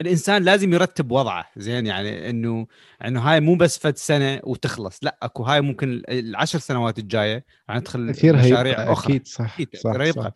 الإنسان 0.01 0.43
لازم 0.43 0.73
يرتب 0.73 1.11
وضعه 1.11 1.45
زين؟ 1.57 1.85
يعني 1.85 2.29
إنه 2.29 2.67
إنه 3.05 3.21
هاي 3.21 3.39
مو 3.39 3.55
بس 3.55 3.77
فد 3.77 3.97
سنة 3.97 4.39
وتخلص 4.43 4.99
لا 5.03 5.17
أكو 5.21 5.43
هاي 5.43 5.61
ممكن 5.61 6.03
العشر 6.09 6.59
سنوات 6.59 6.99
الجاية 6.99 7.45
ندخل 7.69 7.99
مشاريع 7.99 8.91
أخرى. 8.91 9.15
أكيد 9.15 9.27
صح 9.27 9.53
أكيد 9.53 9.69
صح, 9.75 9.93
صح, 9.93 10.11
صح. 10.11 10.31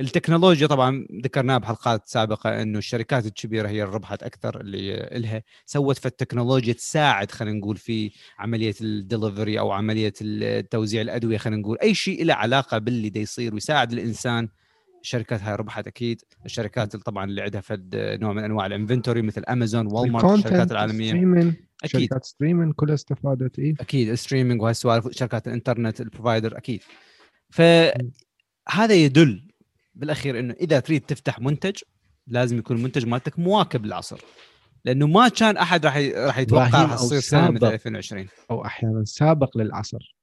التكنولوجيا 0.00 0.66
طبعا 0.66 1.06
ذكرناها 1.24 1.58
بحلقات 1.58 2.08
سابقة 2.08 2.62
إنه 2.62 2.78
الشركات 2.78 3.26
الكبيرة 3.26 3.68
هي 3.68 3.82
اللي 3.82 3.94
ربحت 3.94 4.22
أكثر 4.22 4.60
اللي 4.60 4.94
إلها. 4.94 5.42
سوت 5.66 5.98
في 5.98 6.06
التكنولوجيا 6.06 6.72
تساعد 6.72 7.30
خلينا 7.30 7.58
نقول 7.58 7.76
في 7.76 8.10
عملية 8.38 8.74
الدليفري 8.80 9.58
أو 9.58 9.70
عملية 9.72 10.12
توزيع 10.70 11.02
الأدوية 11.02 11.38
خلينا 11.38 11.60
نقول 11.60 11.78
أي 11.82 11.94
شيء 11.94 12.24
له 12.24 12.34
علاقة 12.34 12.78
باللي 12.78 13.08
دا 13.08 13.20
يصير 13.20 13.54
ويساعد 13.54 13.92
الإنسان 13.92 14.48
الشركات 15.02 15.42
هاي 15.42 15.54
ربحت 15.54 15.86
أكيد. 15.86 16.22
الشركات 16.46 16.94
اللي 16.94 17.04
طبعا 17.04 17.24
اللي 17.24 17.42
عندها 17.42 17.60
فد 17.60 17.96
نوع 17.96 18.32
من 18.32 18.44
أنواع 18.44 18.66
ال 18.66 18.72
inventory 18.72 19.22
مثل 19.22 19.42
امازون 19.48 19.86
وول 19.86 20.12
مارت 20.12 20.38
الشركات 20.38 20.72
العالمية. 20.72 21.08
streaming. 21.08 21.56
أكيد. 21.84 22.00
شركات 22.00 22.24
streaming 22.24 22.74
كلها 22.74 22.94
استفادت 22.94 23.58
إيه؟ 23.58 23.74
أكيد. 23.80 24.14
streaming 24.14 24.62
وهالسوالف 24.62 25.08
شركات 25.10 25.48
الإنترنت 25.48 26.00
ال 26.00 26.06
provider 26.06 26.56
أكيد. 26.56 26.82
فهذا 27.50 28.94
يدل 28.94 29.48
بالأخير 29.94 30.38
إنه 30.38 30.54
إذا 30.60 30.80
تريد 30.80 31.00
تفتح 31.00 31.40
منتج 31.40 31.76
لازم 32.26 32.58
يكون 32.58 32.76
المنتج 32.76 33.06
مالتك 33.06 33.38
مواكب 33.38 33.86
للعصر. 33.86 34.20
لأنه 34.84 35.06
ما 35.06 35.28
كان 35.28 35.56
أحد 35.56 35.86
راح 35.86 35.96
راح 35.96 36.38
يتوقع 36.38 36.82
راح 36.82 36.94
تصير 36.94 37.20
سنه 37.20 37.50
مثل 37.50 37.66
2020 37.66 38.26
أو 38.50 38.64
أحيانا 38.64 39.04
سابق 39.04 39.58
للعصر. 39.58 40.16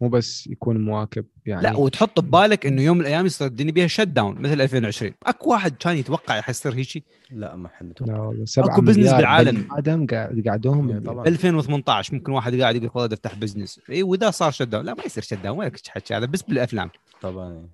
مو 0.00 0.08
بس 0.08 0.46
يكون 0.46 0.84
مواكب 0.84 1.26
يعني. 1.46 1.62
لا 1.62 1.76
وتحط 1.76 2.20
ببالك 2.20 2.66
إنه 2.66 2.82
يوم 2.82 2.96
من 2.96 3.02
الأيام 3.02 3.26
يصير 3.26 3.46
الدنيا 3.46 3.72
بيها 3.72 3.86
shut 3.86 4.00
down 4.00 4.34
مثل 4.42 4.60
2020 4.60 5.12
أكو 5.26 5.50
واحد 5.50 5.76
كان 5.76 5.96
يتوقع 5.96 6.42
يصير 6.48 6.74
هيك 6.74 6.88
شيء 6.88 7.02
لا 7.30 7.56
ما 7.56 7.68
حد 7.68 7.86
متوقع. 7.86 8.32
أكو 8.58 8.80
business 8.80 9.12
بالعالم. 9.12 9.68
آدم 9.72 10.06
قاعدوهم 10.46 10.90
2018 11.26 12.14
ممكن 12.14 12.32
واحد 12.32 12.60
قاعد 12.60 12.76
يقول 12.76 12.90
والله 12.94 13.14
أفتح 13.14 13.34
business 13.34 13.80
اي 13.90 14.02
وإذا 14.02 14.30
صار 14.30 14.50
shut 14.50 14.62
down 14.62 14.84
لا 14.84 14.94
ما 14.94 15.04
يصير 15.04 15.22
shut 15.22 15.34
down 15.34 15.58
وين 15.58 15.72
تحكي 15.72 16.14
هذا؟ 16.14 16.26
بس 16.26 16.42
بالأفلام. 16.42 16.90
طبعا 17.20 17.68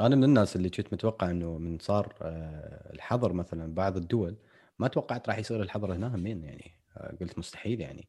أنا 0.00 0.16
من 0.16 0.24
الناس 0.24 0.56
اللي 0.56 0.70
كنت 0.70 0.92
متوقع 0.92 1.30
إنه 1.30 1.58
من 1.58 1.78
صار 1.78 2.14
آه، 2.22 2.92
الحظر 2.94 3.32
مثلا 3.32 3.74
بعض 3.74 3.96
الدول 3.96 4.36
ما 4.78 4.88
توقعت 4.88 5.28
راح 5.28 5.38
يصير 5.38 5.62
الحظر 5.62 5.92
هنا 5.92 6.14
همين 6.14 6.44
يعني. 6.44 6.72
آه، 6.96 7.16
قلت 7.20 7.38
مستحيل 7.38 7.80
يعني. 7.80 8.08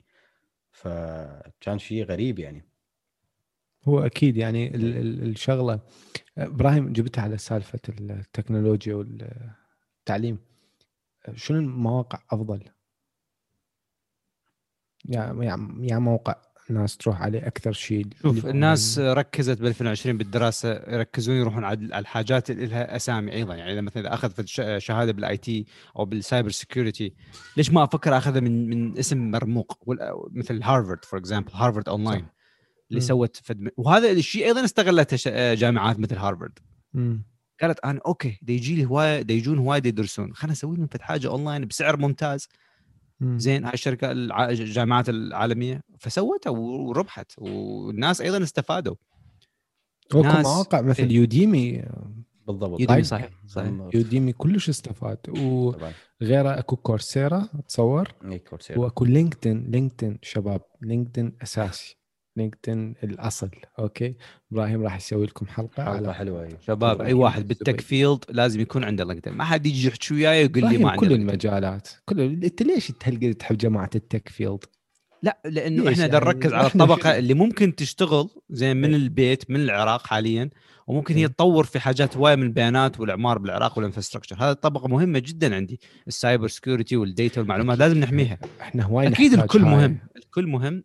فكان 0.72 1.80
شيء 1.80 2.04
غريب 2.06 2.40
يعني. 2.40 2.66
هو 3.88 4.00
أكيد 4.00 4.38
يعني 4.38 4.76
الشغلة. 4.76 5.80
إبراهيم 6.38 6.94
جبتها 6.94 7.22
على 7.22 7.38
سالفة 7.38 7.80
التكنولوجيا 7.90 8.96
والتعليم. 8.96 10.38
شنو 11.36 11.58
المواقع 11.60 12.20
أفضل؟ 12.32 12.64
يا 15.10 15.36
يا 15.42 15.76
يا 15.80 15.98
موقع 16.00 16.36
الناس 16.70 16.98
تروح 16.98 17.22
عليه 17.22 17.48
أكثر 17.48 17.72
شيء 17.72 18.06
شوف 18.22 18.46
الناس 18.46 18.98
من- 19.00 19.06
ركزت 19.08 19.62
ب 19.62 19.66
2020 19.66 20.18
بالدراسة 20.18 20.70
يركزون 20.70 21.36
يروحون 21.36 21.64
على 21.64 22.00
الحاجات 22.00 22.50
اللي 22.52 22.66
لها 22.66 22.96
أسامي 22.96 23.34
أيضا. 23.34 23.56
يعني 23.56 23.74
إذا 23.74 23.82
مثلا 23.82 24.02
إذا 24.04 24.14
اخذ 24.14 24.30
في 24.32 24.40
الش- 24.42 24.86
شهادة 24.86 25.12
بال 25.12 25.38
IT 25.38 25.66
أو 26.00 26.06
بال 26.06 26.18
cyber 26.18 26.50
security 26.50 27.14
ليش 27.58 27.72
ما 27.72 27.84
أفكر 27.84 28.18
أخذها 28.18 28.40
من 28.40 28.70
من 28.70 28.98
اسم 28.98 29.32
مرموق؟ 29.32 29.84
مثل 30.32 30.64
هارفارد 30.64 31.06
for 31.06 31.20
example 31.20 31.52
هارفارد 31.54 31.90
أونلاين. 31.90 32.26
اللي. 32.90 33.02
سوت 33.02 33.36
فد... 33.44 33.70
وهذا 33.78 34.12
الشيء 34.12 34.46
أيضا 34.46 34.66
استغلته 34.66 35.18
ش- 35.18 35.28
جامعات 35.60 36.00
مثل 36.00 36.18
هارفارد. 36.18 36.60
مم. 36.94 37.24
قالت 37.62 37.80
أنا 37.80 38.00
okay 38.06 38.40
دا 38.42 38.54
يجي 38.54 38.76
لي 38.76 38.86
هوايه 38.86 39.22
دا 39.22 39.34
يجون 39.34 39.58
هوايه 39.58 39.82
يدرسون. 39.86 40.34
خلينا 40.34 40.52
نسوي 40.52 40.78
لهم 40.78 40.88
فد 40.88 41.02
حاجة 41.02 41.28
اونلاين 41.28 41.66
بسعر 41.66 41.98
ممتاز. 41.98 42.48
مم. 43.20 43.40
زين 43.40 43.66
هاي 43.66 43.74
الشركة 43.74 44.12
الع- 44.12 44.50
الجامعات 44.50 45.10
العالمية. 45.10 45.82
فسوتها 46.00 46.50
وربحت. 46.50 47.32
والناس 47.38 48.22
أيضا 48.22 48.44
استفادوا. 48.44 48.96
اكو 50.12 50.22
ناس- 50.22 50.46
مواقع 50.46 50.82
مثل 50.82 51.04
إيه. 51.04 51.12
Udemy. 51.16 51.84
بالضبط. 52.48 52.80
Udemy. 52.80 53.04
صحيح 53.04 53.30
صحيح. 53.48 53.72
Udemy 53.94 54.34
كلش 54.34 54.70
استفاد. 54.70 55.18
وغيره 55.30 56.60
أكو 56.60 56.76
Coursera 56.76 57.50
اتصور 57.60 58.14
إي 58.32 58.40
Coursera. 58.40 58.80
وأكو 58.80 59.06
LinkedIn 59.06 59.72
LinkedIn 59.72 60.20
شباب. 60.22 60.62
LinkedIn 60.82 61.38
أساسي. 61.42 61.97
LinkedIn 62.38 62.96
الأصل 63.04 63.50
okay 63.80 64.16
إبراهيم 64.52 64.84
راح 64.84 64.96
يسوي 64.96 65.26
لكم 65.26 65.46
حلقة 65.46 65.84
حلقة 65.84 65.98
على 65.98 66.14
حلوة 66.14 66.46
هي 66.46 66.50
شباب 66.68 67.02
أي 67.02 67.14
واحد 67.14 67.48
بال 67.48 67.58
tech. 67.58 67.82
field 67.82 68.24
لازم 68.30 68.62
يكون 68.62 68.84
عنده 68.84 69.04
LinkedIn 69.04 69.34
ما 69.34 69.44
حد 69.44 69.66
يجي 69.66 69.88
يحكي 69.88 70.14
وياي 70.14 70.46
يقول 70.46 70.70
لي 70.70 70.78
ما 70.78 70.92
عندي 70.92 71.08
skill. 71.08 71.14
المجالات 71.14 71.90
كل 72.06 72.22
أنت 72.22 72.64
ليش 72.64 72.92
هالقد 73.04 73.34
تحب 73.34 73.58
جماعة 73.58 73.90
ال 73.96 74.03
tech 74.03 74.30
field؟ 74.30 74.64
لا 75.24 75.38
لأنه 75.46 75.92
إحنا 75.92 76.06
يعني؟ 76.06 76.14
نركز 76.14 76.54
على 76.54 76.68
الطبقة؟ 76.68 77.10
اللي 77.20 77.34
ممكن 77.34 77.76
تشتغل 77.76 78.30
زين 78.50 78.78
من 78.78 78.90
إيه. 78.90 78.96
البيت 78.96 79.52
من 79.52 79.60
العراق 79.60 80.08
حاليا 80.08 80.50
وممكن 80.88 81.16
هي. 81.16 81.28
تطور 81.28 81.64
في 81.64 81.80
حاجات 81.80 82.18
هوايه 82.18 82.36
من 82.36 82.44
البيانات 82.44 83.00
والاعمار 83.00 83.38
بالعراق 83.38 83.78
وال 83.78 83.85
infrastructure 83.85 84.36
هذه 84.36 84.52
الطبقه 84.52 84.88
مهمة 84.88 85.20
جدا 85.20 85.56
عندي 85.56 85.80
ال 86.08 86.15
cyber 86.15 86.48
security 86.48 86.96
وال 86.96 87.11
data 87.11 87.42
والمعلومات 87.42 87.80
لازم 87.80 88.00
نحميها. 88.00 88.38
إحنا 88.62 88.84
هواي 88.84 89.08
أكيد 89.08 89.34
الكل 89.34 89.64
هاي. 89.64 89.72
مهم 89.72 90.00
الكل 90.16 90.48
مهم 90.48 90.84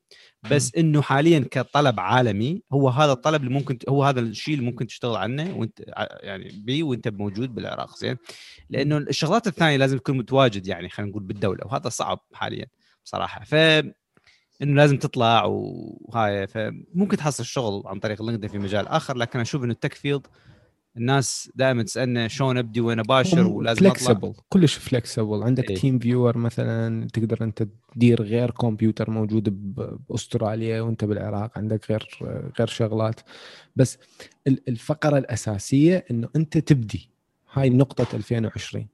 بس 0.50 0.74
إنه 0.76 1.02
حاليا 1.02 1.44
كطلب 1.50 2.00
عالمي 2.00 2.62
هو 2.72 2.88
هذا 2.88 3.12
الطلب 3.12 3.42
اللي 3.42 3.54
ممكن 3.54 3.78
هو 3.88 4.04
هذا 4.04 4.20
الشيء 4.20 4.54
اللي 4.54 4.66
ممكن 4.66 4.86
تشتغل 4.86 5.16
عنه 5.16 5.56
وأنت 5.56 5.80
يعني 6.20 6.62
بيه 6.64 6.82
وأنت 6.82 7.08
موجود 7.08 7.54
بالعراق 7.54 7.98
زين؟ 7.98 8.16
لأنه 8.70 8.96
الشغلات 8.96 9.46
الثانية 9.46 9.76
لازم 9.76 9.98
تكون 9.98 10.16
متواجد 10.16 10.66
يعني 10.66 10.88
خلينا 10.88 11.10
نقول 11.10 11.22
بالدولة 11.22 11.66
وهذا 11.66 11.88
صعب 11.88 12.18
حاليا 12.32 12.66
بصراحة. 13.04 13.44
ف 13.44 13.54
إنه 14.62 14.74
لازم 14.76 14.98
تطلع 14.98 15.44
وهاي 15.44 16.46
فممكن 16.46 17.16
تحصل 17.16 17.44
شغل 17.44 17.82
عن 17.86 17.98
طريق 17.98 18.22
LinkedIn 18.22 18.50
في 18.50 18.58
مجال 18.58 18.88
آخر 18.88 19.16
لكن 19.16 19.40
أشوف 19.40 19.64
إنه 19.64 19.72
ال 19.72 19.77
tech 19.77 19.94
field 19.94 20.26
الناس 20.96 21.50
دائما 21.54 21.82
تسألنا 21.82 22.28
شلون 22.28 22.58
أبدي 22.58 22.80
وين 22.80 22.98
أباشر 22.98 23.46
ولازم 23.46 23.86
أطلع. 23.86 23.90
flexible 23.90 24.34
كلش 24.48 24.74
flexible 24.74 25.42
عندك 25.42 25.70
إيه. 25.70 25.76
TeamViewer 25.76 26.38
مثلا 26.38 27.06
تقدر 27.08 27.44
أنت 27.44 27.68
تدير 27.94 28.22
غير 28.22 28.50
كمبيوتر 28.50 29.10
موجود 29.10 29.74
بأستراليا 30.08 30.80
وأنت 30.80 31.04
بالعراق 31.04 31.58
عندك 31.58 31.90
غير 31.90 32.08
غير 32.58 32.66
شغلات. 32.66 33.20
بس 33.76 33.98
ال- 34.46 34.68
الفقرة 34.68 35.18
الأساسية 35.18 36.04
إنه 36.10 36.28
أنت 36.36 36.58
تبدي. 36.58 37.10
هاي 37.52 37.70
نقطة 37.70 38.16
2020 38.16 38.88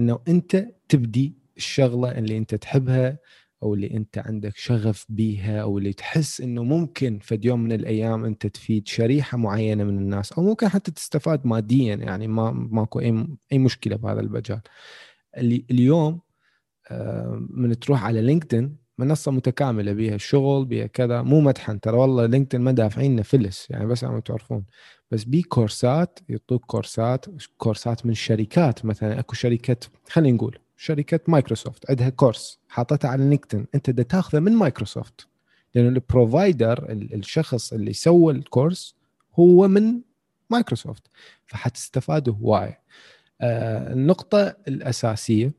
إنه 0.00 0.18
أنت 0.28 0.66
تبدي 0.88 1.34
الشغلة 1.56 2.10
اللي 2.18 2.38
أنت 2.38 2.54
تحبها 2.54 3.18
أو 3.62 3.74
اللي 3.74 3.96
أنت 3.96 4.18
عندك 4.18 4.56
شغف 4.56 5.06
بيها 5.08 5.62
أو 5.62 5.78
اللي 5.78 5.92
تحس 5.92 6.40
إنه 6.40 6.62
ممكن 6.62 7.18
فد 7.22 7.44
يوم 7.44 7.60
من 7.60 7.72
الأيام 7.72 8.24
أنت 8.24 8.46
تفيد 8.46 8.88
شريحة 8.88 9.38
معينة 9.38 9.84
من 9.84 9.98
الناس 9.98 10.32
أو 10.32 10.42
ممكن 10.42 10.68
حتى 10.68 10.90
تستفاد 10.90 11.46
ماديا 11.46 11.94
يعني 11.94 12.28
ما 12.28 12.50
ماكو 12.50 13.00
أي 13.00 13.26
أي 13.52 13.58
مشكلة 13.58 13.96
بهذا 13.96 14.20
المجال. 14.20 14.60
اليوم 15.70 16.20
آه، 16.90 17.46
من 17.50 17.78
تروح 17.78 18.04
على 18.04 18.22
LinkedIn 18.22 18.76
منصة 18.98 19.32
متكاملة 19.32 19.92
بيها 19.92 20.14
الشغل 20.14 20.64
بيها 20.64 20.86
كذا 20.86 21.22
مو 21.22 21.40
مدحن 21.40 21.80
ترى 21.80 21.96
والله 21.96 22.26
LinkedIn 22.26 22.60
ما 22.60 22.72
دافعين 22.72 23.22
فلس 23.22 23.70
يعني 23.70 23.86
بس 23.86 24.04
عم 24.04 24.20
تعرفون. 24.20 24.64
بس 25.10 25.24
بي 25.24 25.42
كورسات 25.42 26.18
يعطوك 26.28 26.64
كورسات 26.64 27.26
كورسات 27.58 28.06
من 28.06 28.14
شركات 28.14 28.84
مثلا 28.84 29.18
أكو 29.18 29.34
شركة 29.34 29.76
خلينا 30.08 30.36
نقول 30.36 30.58
شركة 30.76 31.20
مايكروسوفت 31.28 31.90
عندها 31.90 32.08
كورس 32.08 32.58
حاطتها 32.68 33.08
على 33.10 33.24
LinkedIn 33.24 33.66
أنت 33.74 33.90
بدك 33.90 34.06
تاخذه 34.10 34.40
من 34.40 34.52
مايكروسوفت 34.52 35.26
لأنه 35.74 35.88
ال 35.88 35.99
provider 35.99 36.90
ال- 36.92 37.14
الشخص 37.14 37.72
اللي 37.72 37.92
سوى 37.92 38.32
الكورس 38.32 38.94
هو 39.38 39.68
من 39.68 40.00
مايكروسوفت 40.50 41.02
فحتستفادوا 41.46 42.34
هواي 42.34 42.76
آه 43.40 43.92
النقطة 43.92 44.56
الأساسية 44.68 45.52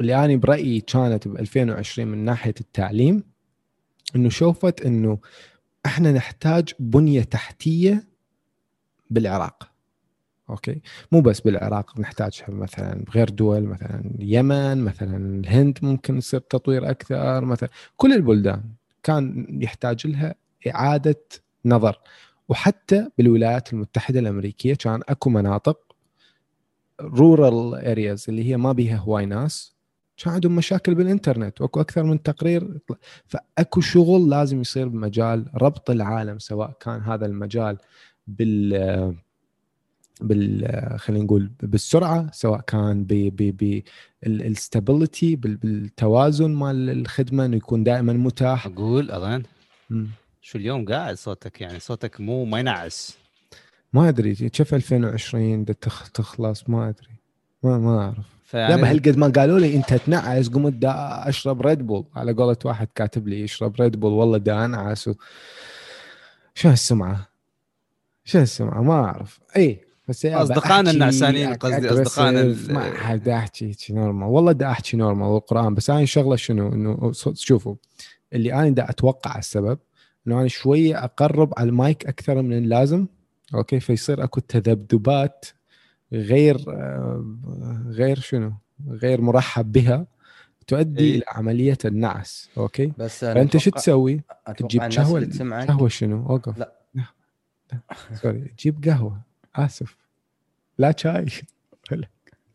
اللي 0.00 0.24
أنا 0.24 0.36
برأيي 0.36 0.80
كانت 0.80 1.28
ب 1.28 1.36
2020 1.36 2.08
من 2.08 2.18
ناحية 2.24 2.54
التعليم 2.60 3.22
إنه 4.16 4.28
شوفت 4.28 4.82
إنه 4.82 5.18
إحنا 5.86 6.12
نحتاج 6.12 6.72
بنية 6.78 7.22
تحتية 7.22 8.08
بالعراق. 9.10 9.70
okay. 10.50 10.80
مو 11.12 11.20
بس 11.20 11.40
بالعراق 11.40 12.00
نحتاجها 12.00 12.46
مثلا 12.50 13.04
بغير 13.04 13.30
دول 13.30 13.62
مثلا 13.64 14.02
اليمن 14.20 14.78
مثلا 14.84 15.40
الهند 15.40 15.78
ممكن 15.82 16.18
يصير 16.18 16.40
تطوير 16.40 16.90
أكثر 16.90 17.44
مثلا 17.44 17.68
كل 17.96 18.12
البلدان 18.12 18.62
كان 19.02 19.46
يحتاج 19.62 20.06
لها 20.06 20.34
إعادة 20.68 21.20
نظر. 21.64 21.98
وحتى 22.48 23.08
بالولايات 23.18 23.72
المتحدة 23.72 24.20
الأمريكية 24.20 24.74
كان 24.74 25.00
أكو 25.08 25.30
مناطق 25.30 25.78
rural 27.00 27.74
areas 27.86 28.26
اللي 28.28 28.44
هي 28.50 28.56
ما 28.56 28.72
بيها 28.72 28.96
هواي 28.96 29.26
ناس 29.26 29.74
كان 30.16 30.34
عندهم 30.34 30.56
مشاكل 30.56 30.94
بالإنترنت. 30.94 31.60
وأكو 31.60 31.80
أكثر 31.80 32.02
من 32.02 32.22
تقرير 32.22 32.78
فأكو 33.26 33.80
شغل 33.80 34.30
لازم 34.30 34.60
يصير 34.60 34.88
بمجال 34.88 35.50
ربط 35.54 35.90
العالم 35.90 36.38
سواء 36.38 36.72
كان 36.80 37.00
هذا 37.00 37.26
المجال 37.26 37.78
بال 38.26 39.14
بال 40.22 40.98
خلينا 41.00 41.24
نقول 41.24 41.50
بالسرعة 41.62 42.30
سواء 42.32 42.60
كان 42.60 43.04
ب 43.04 43.12
بالستابيليتي 44.22 45.36
بالتوازن 45.36 46.50
مال 46.50 46.90
الخدمة 46.90 47.44
إنه 47.44 47.56
يكون 47.56 47.84
دائما 47.84 48.12
متاح. 48.12 48.66
أقول 48.66 49.10
اظن. 49.10 49.42
شو 50.40 50.58
اليوم 50.58 50.84
قاعد 50.84 51.16
صوتك؟ 51.16 51.60
يعني 51.60 51.80
صوتك 51.80 52.20
مو 52.20 52.44
ما 52.44 52.58
ينعس. 52.60 53.18
ما 53.92 54.08
أدري 54.08 54.34
كيف 54.34 54.74
2020 54.74 55.62
بدها 55.62 55.74
تخ- 55.80 56.08
تخلص؟ 56.10 56.64
ما 56.68 56.88
أدري. 56.88 57.08
ما 57.62 57.78
ما 57.78 57.98
أعرف. 58.02 58.26
فيعني 58.44 58.72
يابا 58.72 58.90
هالقد 58.90 59.16
ما 59.16 59.28
قالوا 59.28 59.58
لي 59.58 59.76
أنت 59.76 59.94
تنعس 59.94 60.48
قمت 60.48 60.72
دا 60.72 61.28
أشرب 61.28 61.62
ريد 61.62 61.86
بول 61.86 62.04
على 62.16 62.32
قولة 62.32 62.56
واحد 62.64 62.88
كاتب 62.94 63.28
لي 63.28 63.40
يشرب 63.40 63.80
ريد 63.80 64.00
بول 64.00 64.12
والله 64.12 64.38
دا 64.38 64.64
أنعس 64.64 65.08
و... 65.08 65.14
شو 66.54 66.68
هالسمعة؟ 66.68 67.28
شو 68.24 68.38
هالسمعة؟ 68.38 68.82
ما 68.82 68.92
أعرف. 68.94 69.40
اي 69.56 69.80
بس 70.08 70.26
أحكي 70.26 70.90
النعسانين، 70.90 71.54
قصدي 71.54 71.88
aggressive، 71.88 72.70
ما 72.72 72.92
حد 72.96 73.28
أحكي 73.28 73.72
شي 73.72 73.92
نورمال 73.92 74.28
والله 74.28 74.52
دا 74.52 74.70
أحكي 74.70 74.96
نورمال 74.96 75.28
والقران 75.28 75.74
بس 75.74 75.90
أنا 75.90 76.04
شغله 76.04 76.36
شنو؟ 76.36 76.72
إنه 76.72 77.12
شوفوا 77.34 77.74
اللي 78.32 78.54
أنا 78.54 78.68
دا 78.68 78.90
أتوقع 78.90 79.38
السبب 79.38 79.78
إنه 80.26 80.40
أنا 80.40 80.48
شوية 80.48 81.04
أقرب 81.04 81.52
على 81.56 81.68
المايك 81.68 82.06
أكثر 82.06 82.42
من 82.42 82.58
اللازم 82.58 83.06
okay? 83.54 83.80
فيصير 83.80 84.24
أكو 84.24 84.40
تذبذبات 84.40 85.46
غير 86.12 86.56
غير 87.88 88.20
شنو؟ 88.20 88.52
غير 88.88 89.20
مرحب 89.20 89.72
بها 89.72 90.06
تؤدي 90.66 91.04
إيه. 91.04 91.16
إلى 91.16 91.24
عملية 91.28 91.78
النعس 91.84 92.48
okay? 92.58 92.92
بس 92.98 93.24
فأنت 93.24 93.56
شو 93.56 93.70
تسوي؟ 93.70 94.20
تجيب 94.58 94.82
قهوة 94.82 95.28
قهوة 95.68 95.88
شنو؟ 95.88 96.26
أوقف. 96.26 96.58
لا. 96.58 96.72
sorry 98.14 98.40
تجيب 98.58 98.84
قهوة. 98.84 99.27
آسف. 99.56 99.96
لا 100.78 100.94
شاي 100.96 101.26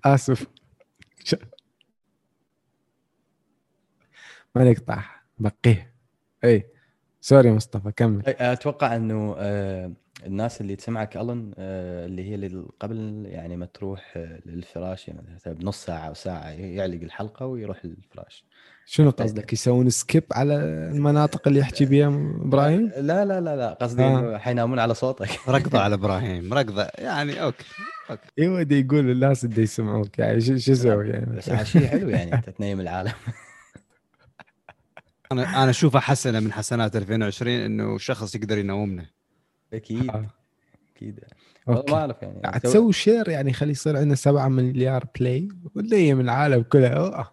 آسف. 0.06 0.48
ما 4.56 4.72
نقطع 4.72 5.04
بقيه. 5.40 5.94
إي 6.44 6.66
sorry 7.22 7.52
مصطفى 7.52 7.92
كمل. 7.92 8.24
أتوقع 8.28 8.96
إنه 8.96 9.36
آه، 9.38 9.92
الناس 10.26 10.62
اللي 10.62 10.76
تسمعك 10.76 11.18
ألن 11.18 11.54
آه، 11.58 12.06
اللي 12.06 12.30
هي 12.30 12.36
اللي 12.36 12.66
قبل 12.80 13.26
يعني 13.26 13.58
ما 13.58 13.66
تروح 13.66 14.14
آه، 14.18 14.40
للفراش 14.46 15.08
يعني 15.08 15.38
بنص 15.46 15.86
ساعة 15.86 16.08
أو 16.08 16.14
ساعة 16.14 16.50
يعلق 16.50 17.02
الحلقة 17.02 17.46
ويروح 17.46 17.86
للفراش. 17.86 18.46
شنو 18.86 19.10
قصدك؟ 19.10 19.54
يسوون 19.54 19.90
skip 19.90 20.24
على 20.32 20.56
المناطق 20.94 21.48
اللي 21.48 21.60
يحكي 21.60 21.86
بيها 21.86 22.08
إبراهيم؟ 22.42 22.92
لا 22.98 23.26
لا 23.26 23.42
لا 23.42 23.56
لا 23.56 23.74
قصدي 23.74 24.04
آه. 24.04 24.38
حينامون 24.38 24.80
على 24.80 24.94
صوتك. 24.94 25.30
ركضه 25.50 25.80
على 25.84 25.96
إبراهيم 25.96 26.54
ركضه 26.54 26.88
يعني 26.98 27.44
okay 27.44 27.66
أيوه 28.40 28.64
دي 28.64 28.80
يقول 28.80 29.10
الناس 29.12 29.46
اللي 29.46 29.62
يسمعوك. 29.62 30.20
يعني 30.20 30.42
شو 30.42 30.58
شو 30.58 30.72
أسوي 30.72 31.10
يعني؟ 31.10 31.36
بس 31.38 31.50
عشية 31.50 31.88
حلو 31.88 32.10
يعني 32.10 32.34
انت 32.36 32.50
تنيم 32.50 32.80
العالم. 32.80 33.12
أنا 35.32 35.64
أنا 35.64 35.70
أشوفها 35.70 36.02
حسنة 36.02 36.40
من 36.40 36.52
حسنات 36.52 36.96
2020 36.96 37.54
إنه 37.54 37.98
شخص 37.98 38.36
يقدر 38.36 38.58
ينومنا. 38.58 39.06
أكيد 39.74 40.10
آه. 40.10 40.28
أكيد. 40.96 41.20
okay. 41.70 41.92
ما 41.92 41.98
أعرف 42.00 42.22
يعني. 42.22 42.60
تسوي 42.60 42.94
share 42.94 43.30
يعني 43.30 43.54
خلي 43.54 43.72
يصير 43.72 43.98
عندنا 43.98 44.16
7 44.16 44.48
مليار 44.48 45.06
play 45.76 46.14
من 46.14 46.22
العالم 46.22 46.62
كله. 46.62 46.88
أوه. 46.88 47.33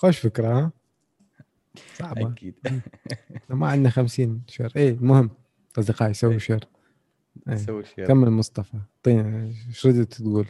خوش 0.00 0.18
فكرة 0.18 0.48
ها؟ 0.58 0.72
صعبة. 1.94 2.28
أكيد. 2.32 2.54
ما 3.48 3.68
عندنا 3.68 3.90
50 3.90 4.42
share. 4.48 4.72
إيه 4.76 4.90
المهم 4.90 5.30
أصدقائي 5.78 6.14
سووا 6.14 6.32
إيه. 6.32 6.38
share. 6.38 6.64
إيه. 7.48 7.54
سوي 7.56 7.84
شيء 7.84 8.06
كمل 8.06 8.30
مصطفى. 8.30 8.76
اعطينا 8.96 9.44
إيش 9.68 9.86
ردت 9.86 10.14
تقول؟ 10.14 10.46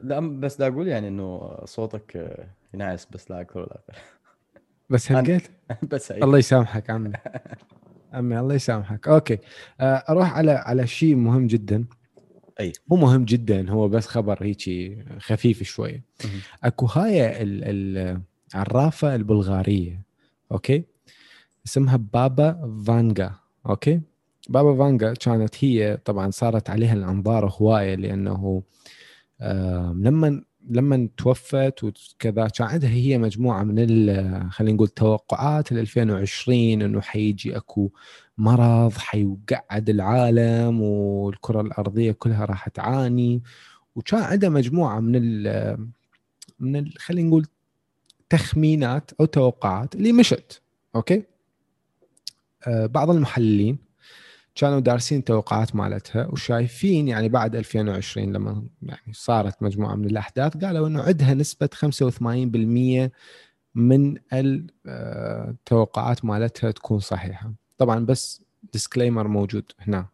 لا 0.00 0.20
بس 0.40 0.56
دا 0.56 0.66
أقول 0.66 0.88
يعني 0.88 1.08
إنه 1.08 1.56
صوتك 1.64 2.16
آه، 2.16 2.48
ينعس 2.74 3.06
بس 3.10 3.30
لا 3.30 3.40
أكثر 3.40 3.60
ولا 3.60 3.80
أقل 3.88 3.98
بس 4.90 5.12
هلقيت 5.12 5.42
بس 5.92 6.12
هيك. 6.12 6.22
الله 6.22 6.38
يسامحك 6.38 6.90
عمي. 6.90 7.12
عمي 8.12 8.38
الله 8.40 8.54
يسامحك. 8.54 9.08
okay. 9.08 9.38
آه، 9.80 10.04
أروح 10.08 10.32
على 10.36 10.50
على 10.52 10.86
شيء 10.86 11.14
مهم 11.14 11.46
جدا. 11.46 11.84
أي. 12.60 12.72
مو 12.88 12.96
مهم 12.96 13.24
جدا 13.24 13.70
هو 13.70 13.88
بس 13.88 14.06
خبر 14.06 14.38
هيجي 14.42 15.04
خفيف 15.18 15.62
شوي. 15.62 16.02
مهم. 16.24 16.40
أكو 16.64 16.86
هاي 16.86 17.42
ال- 17.42 18.20
العرافه 18.54 19.14
البلغارية 19.14 20.02
okay? 20.52 20.84
اسمها 21.66 21.96
بابا 21.96 22.74
فانجا 22.86 23.32
okay? 23.68 24.00
بابا 24.48 24.76
فانجا 24.78 25.14
كانت 25.14 25.64
هي 25.64 25.98
طبعا 26.04 26.30
صارت 26.30 26.70
عليها 26.70 26.92
الأنظار 26.94 27.48
هواية 27.60 27.94
لأنه 27.94 28.62
آه 29.40 29.92
لما 30.00 30.42
لما 30.70 31.08
توفت 31.16 31.84
وكذا 31.84 32.48
كان 32.48 32.66
عندها 32.66 32.90
هي 32.90 33.18
مجموعة 33.18 33.62
من 33.62 33.76
خلينا 34.50 34.74
نقول 34.76 34.88
توقعات 34.88 35.72
ل 35.72 35.78
2020 35.78 36.82
إنه 36.82 37.00
حيجي 37.00 37.56
أكو 37.56 37.90
مرض 38.38 38.92
حيقعد 38.92 39.88
العالم 39.90 40.80
والكرة 40.80 41.60
الأرضية 41.60 42.12
كلها 42.12 42.44
راح 42.44 42.68
تعاني. 42.68 43.42
وكان 43.96 44.22
عندها 44.22 44.48
مجموعة 44.50 45.00
من 45.00 45.12
ال 45.16 45.88
من 46.60 46.76
ال 46.76 46.92
خلينا 46.98 47.28
نقول 47.28 47.46
تخمينات 48.28 49.10
أو 49.20 49.24
توقعات 49.24 49.94
اللي 49.94 50.12
مشت 50.12 50.62
أوكي؟ 50.94 51.22
آه 52.66 52.86
بعض 52.86 53.10
المحللين 53.10 53.78
كانوا 54.54 54.80
دارسين 54.80 55.24
توقعات 55.24 55.76
مالتها 55.76 56.26
وشايفين 56.26 57.08
يعني 57.08 57.28
بعد 57.28 57.56
2020 57.56 58.32
لما 58.32 58.64
يعني 58.82 59.12
صارت 59.12 59.62
مجموعة 59.62 59.94
من 59.94 60.04
الأحداث 60.04 60.56
قالوا 60.56 60.88
إنه 60.88 61.02
عندها 61.02 61.34
نسبة 61.34 61.68
85% 61.74 63.10
من 63.74 64.18
التوقعات 64.86 66.24
مالتها 66.24 66.70
تكون 66.70 66.98
صحيحة. 66.98 67.52
طبعا 67.78 68.04
بس 68.06 68.42
ديسكليمر 68.72 69.28
موجود 69.28 69.72
هنا. 69.78 70.06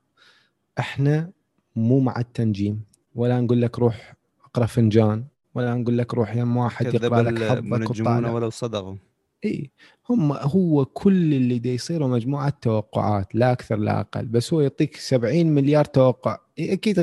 إحنا 0.78 1.30
مو 1.76 2.00
مع 2.00 2.20
التنجيم 2.20 2.84
ولا 3.14 3.40
نقول 3.40 3.62
لك 3.62 3.78
روح 3.78 4.14
اقرأ 4.44 4.66
فنجان 4.66 5.24
ولا 5.54 5.74
نقول 5.74 5.98
لك 5.98 6.14
روح 6.14 6.36
يم 6.36 6.56
واحد 6.56 6.94
يقرأ 6.94 7.22
لك 7.22 7.42
حظك 7.42 7.58
المنجمون 7.58 8.12
وطالع 8.12 8.30
ولو 8.30 8.50
صدقوا 8.50 8.96
إي 9.44 9.70
هم 10.10 10.32
هو 10.32 10.84
كل 10.84 11.34
اللي 11.34 11.58
دا 11.58 11.70
يصيروا 11.70 12.08
مجموعة 12.08 12.52
توقعات 12.60 13.34
لا 13.34 13.52
أكثر 13.52 13.76
لا 13.76 14.00
أقل 14.00 14.26
بس 14.26 14.52
هو 14.52 14.60
يعطيك 14.60 14.96
70 14.96 15.46
مليار 15.46 15.84
توقع. 15.84 16.38
أكيد 16.58 17.00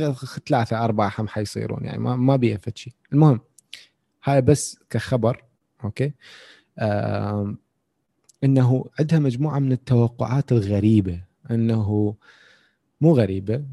ثلاثة 0.47 0.85
أربعة 0.85 1.13
هم 1.17 1.27
حيصيرون 1.27 1.85
يعني 1.85 1.97
ما 1.97 2.15
ما 2.15 2.35
بيها 2.35 2.57
فد 2.57 2.77
شيء 2.77 2.93
المهم 3.13 3.39
هاي 4.23 4.41
بس 4.41 4.79
كخبر 4.89 5.43
أوكي؟ 5.83 6.11
آم 6.79 7.57
إنه 8.43 8.85
عندها 8.99 9.19
مجموعة 9.19 9.59
من 9.59 9.71
التوقعات 9.71 10.51
الغريبة 10.51 11.21
إنه 11.51 12.15
مو 13.01 13.13
غريبة 13.13 13.65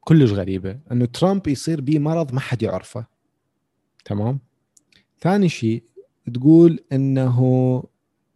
كلش 0.00 0.32
غريبة 0.32 0.78
إنه 0.92 1.04
ترامب 1.04 1.48
يصير 1.48 1.80
بيه 1.80 1.98
مرض 1.98 2.34
ما 2.34 2.40
حد 2.40 2.62
يعرفه. 2.62 3.11
تمام؟ 4.04 4.38
ثاني 5.20 5.48
شيء 5.48 5.82
تقول 6.34 6.80
إنه 6.92 7.82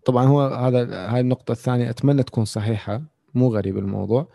طبعا 0.05 0.25
هو 0.25 0.41
هذا 0.43 1.09
هاي 1.09 1.21
النقطة 1.21 1.53
الثانية 1.53 1.91
أتمنى 1.91 2.23
تكون 2.23 2.45
صحيحة 2.45 3.03
مو 3.35 3.49
غريب 3.49 3.79
الموضوع 3.79 4.29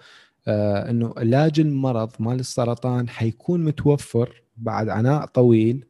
آه 0.48 0.89
إنه 0.89 1.13
علاج 1.17 1.60
المرض 1.60 2.12
مال 2.20 2.39
السرطان 2.39 3.10
حيكون 3.10 3.63
متوفر 3.63 4.44
بعد 4.58 4.89
عناء 4.89 5.26
طويل 5.26 5.86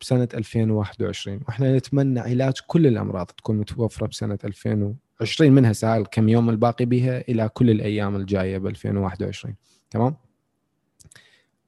بسنة 0.00 0.28
2021 0.34 1.40
وإحنا 1.48 1.76
نتمنى 1.76 2.20
علاج 2.20 2.54
كل 2.66 2.86
الأمراض 2.86 3.26
تكون 3.26 3.56
متوفرة 3.58 4.06
بسنة 4.06 4.38
2020 4.44 5.52
منها 5.52 5.72
سهل 5.72 6.06
كم 6.06 6.28
يوم 6.28 6.50
الباقي 6.50 6.84
بها 6.84 7.20
إلى 7.28 7.48
كل 7.48 7.70
الأيام 7.70 8.16
الجاية 8.16 8.58
ب 8.58 8.66
2021 8.66 9.54
تمام؟ 9.90 10.16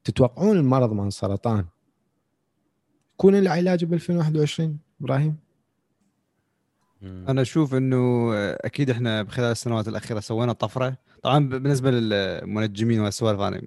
تتوقعون 0.03 0.57
المرض 0.57 0.93
مال 0.93 1.07
السرطان 1.07 1.65
يكون 3.19 3.35
له 3.35 3.51
علاج 3.51 3.85
ب 3.85 3.93
2021 3.93 4.77
إبراهيم. 5.01 5.35
أنا 7.03 7.41
أشوف 7.41 7.75
إنه 7.75 8.33
أكيد 8.35 8.89
إحنا 8.89 9.23
بخلال 9.23 9.51
السنوات 9.51 9.87
الأخيرة 9.87 10.19
سوينا 10.19 10.53
طفرة 10.53 10.97
طبعا 11.23 11.49
بالنسبة 11.49 11.91
للمنجمين 11.91 12.99
والسوالف 12.99 13.39
أنا 13.39 13.61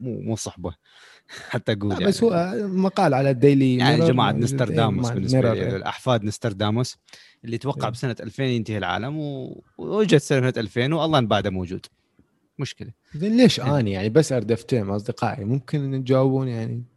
مو 0.00 0.20
مو 0.20 0.36
صحبة 0.36 0.74
حتى 1.50 1.72
أقول 1.72 1.88
لا 1.88 1.94
يعني 1.94 2.06
بس 2.06 2.24
هو 2.24 2.54
مقال 2.62 3.14
على 3.14 3.30
الديلي 3.30 3.76
يعني 3.76 4.06
جماعة 4.06 4.32
موجود. 4.32 4.44
نسترداموس 4.44 5.06
إيه، 5.06 5.14
بالنسبة 5.14 5.40
لي 5.40 5.52
إيه. 5.52 5.76
الأحفاد 5.76 6.24
نسترداموس 6.24 6.96
اللي 7.44 7.58
توقع 7.58 7.86
إيه. 7.86 7.92
بسنة 7.92 8.16
2000 8.20 8.42
ينتهي 8.42 8.78
العالم 8.78 9.18
و... 9.18 9.62
وجت 9.78 10.22
سنة 10.22 10.52
2000 10.56 10.94
والله 10.94 11.18
إن 11.18 11.26
بعده 11.26 11.50
موجود 11.50 11.86
مشكلة 12.58 12.90
زين 13.14 13.36
ليش. 13.36 13.60
اني 13.60 13.92
يعني 13.92 14.08
بس 14.08 14.32
اردفتهم 14.32 14.90
أصدقائي 14.90 15.44
ممكن 15.44 16.02
تجاوبون 16.04 16.48
يعني 16.48 16.91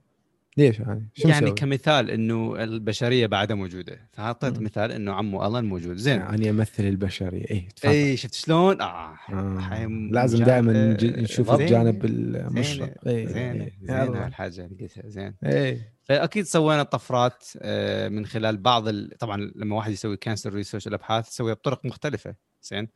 ليش 0.57 0.81
اني 0.81 1.09
شو 1.13 1.27
يعني 1.27 1.45
مسوي؟ 1.45 1.55
كمثال 1.55 2.11
إنه 2.11 2.63
البشرية 2.63 3.27
بعدها 3.27 3.55
موجودة 3.55 4.09
فحطيت. 4.13 4.59
مثال 4.59 4.91
إنه 4.91 5.13
عمو 5.13 5.47
الن 5.47 5.65
موجود 5.65 5.97
زين 5.97 6.21
اني 6.21 6.49
امثل 6.49 6.83
البشرية 6.83 7.45
اي 7.51 7.67
تفضل 7.75 7.89
اي 7.91 8.17
شفت 8.17 8.33
شلون؟ 8.33 8.81
آه, 8.81 9.17
آه. 9.29 9.87
لازم 10.11 10.43
دائما 10.43 10.97
نشوف 11.03 11.51
زين، 11.51 11.61
الجانب 11.61 12.05
المشرق 12.05 12.93
إيه، 13.07 13.25
زين. 13.27 13.71
زين 13.81 13.95
يلا. 13.95 14.25
هالحاجة 14.25 14.65
اللي 14.65 14.83
قلتها 14.83 15.09
زين 15.09 15.33
إيه 15.43 15.95
فأكيد 16.03 16.45
سوينا 16.45 16.83
طفرات 16.83 17.43
آه، 17.61 18.07
من 18.07 18.25
خلال 18.25 18.57
بعض 18.57 18.87
ال... 18.87 19.17
طبعا 19.19 19.51
لما 19.55 19.75
واحد 19.75 19.91
يسوي 19.91 20.17
cancer 20.17 20.53
research 20.53 20.87
الأبحاث 20.87 21.27
يسويها 21.27 21.53
بطرق 21.53 21.85
مختلفة 21.85 22.35
زين. 22.63 22.87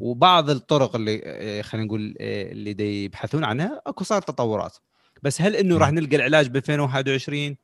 وبعض 0.00 0.50
الطرق 0.50 0.96
اللي 0.96 1.20
آه، 1.24 1.62
خلينا 1.62 1.86
نقول 1.86 2.14
آه، 2.20 2.52
اللي 2.52 2.72
دي 2.72 3.04
يبحثون 3.04 3.44
عنها 3.44 3.82
أكو 3.86 4.04
صار 4.04 4.22
تطورات 4.22 4.76
بس 5.24 5.42
هل 5.42 5.56
إنه. 5.56 5.78
راح 5.78 5.92
نلقى 5.92 6.16
العلاج 6.16 6.48
ب 6.48 6.56
2021 6.56 7.56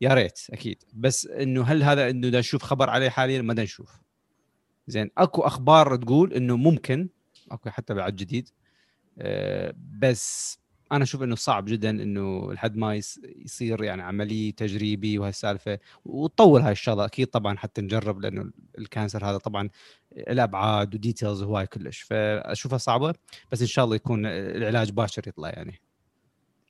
يا 0.00 0.14
ريت 0.14 0.40
أكيد. 0.50 0.82
بس 0.94 1.26
إنه 1.26 1.62
هل 1.62 1.82
هذا 1.82 2.10
إنه 2.10 2.28
دا 2.28 2.38
نشوف 2.38 2.62
خبر 2.62 2.90
عليه 2.90 3.08
حاليا؟ 3.08 3.42
ما 3.42 3.54
دا 3.54 3.62
نشوف. 3.62 4.00
زين 4.86 5.10
أكو 5.18 5.42
أخبار 5.42 5.96
تقول 5.96 6.32
إنه 6.32 6.56
ممكن 6.56 7.08
اكو 7.50 7.70
حتى 7.70 7.94
بعد 7.94 8.16
جديد. 8.16 8.48
آه، 9.18 9.74
بس 9.98 10.58
أنا 10.92 11.04
أشوف 11.04 11.22
إنه 11.22 11.34
صعب 11.34 11.64
جدا 11.64 11.90
إنه 11.90 12.52
لحد 12.52 12.76
ما 12.76 13.00
يصير 13.44 13.82
يعني 13.82 14.02
عملية 14.02 14.52
تجريبي 14.52 15.18
وهالسالفة. 15.18 15.78
وتطول 16.04 16.60
هاي 16.60 16.72
الشغلة 16.72 17.04
أكيد 17.04 17.26
طبعا 17.26 17.56
حتى 17.56 17.82
نجرب 17.82 18.20
لأنه 18.20 18.50
ال 18.78 18.85
cancer 18.85 19.24
هذا 19.24 19.38
طبعا 19.38 19.68
الأبعاد 20.12 20.94
و 20.94 21.00
details 21.00 21.42
هواي 21.42 21.66
كلش. 21.66 22.00
فأشوفها 22.00 22.78
صعبة 22.78 23.14
بس 23.52 23.60
إن 23.60 23.66
شاء 23.66 23.84
الله 23.84 23.96
يكون 23.96 24.26
العلاج 24.26 24.90
باشر 24.90 25.22
يطلع 25.28 25.48
يعني. 25.48 25.80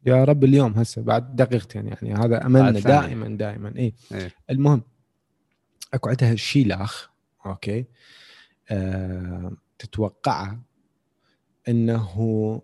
يا 0.06 0.24
رب 0.24 0.44
اليوم 0.44 0.72
هسه 0.72 1.02
بعد 1.02 1.36
دقيقتين 1.36 1.86
يعني. 1.86 2.14
هذا 2.14 2.46
أملنا. 2.46 2.80
دائما 2.80 3.28
دائما. 3.36 3.72
اي 3.78 3.94
إيه. 4.12 4.34
المهم 4.50 4.82
أكو 5.94 6.08
عندها 6.08 6.34
شيلاخ 6.34 7.10
أوكي؟ 7.46 7.84
آه 8.70 9.56
تتوقعها 9.78 10.62
إنه 11.68 12.62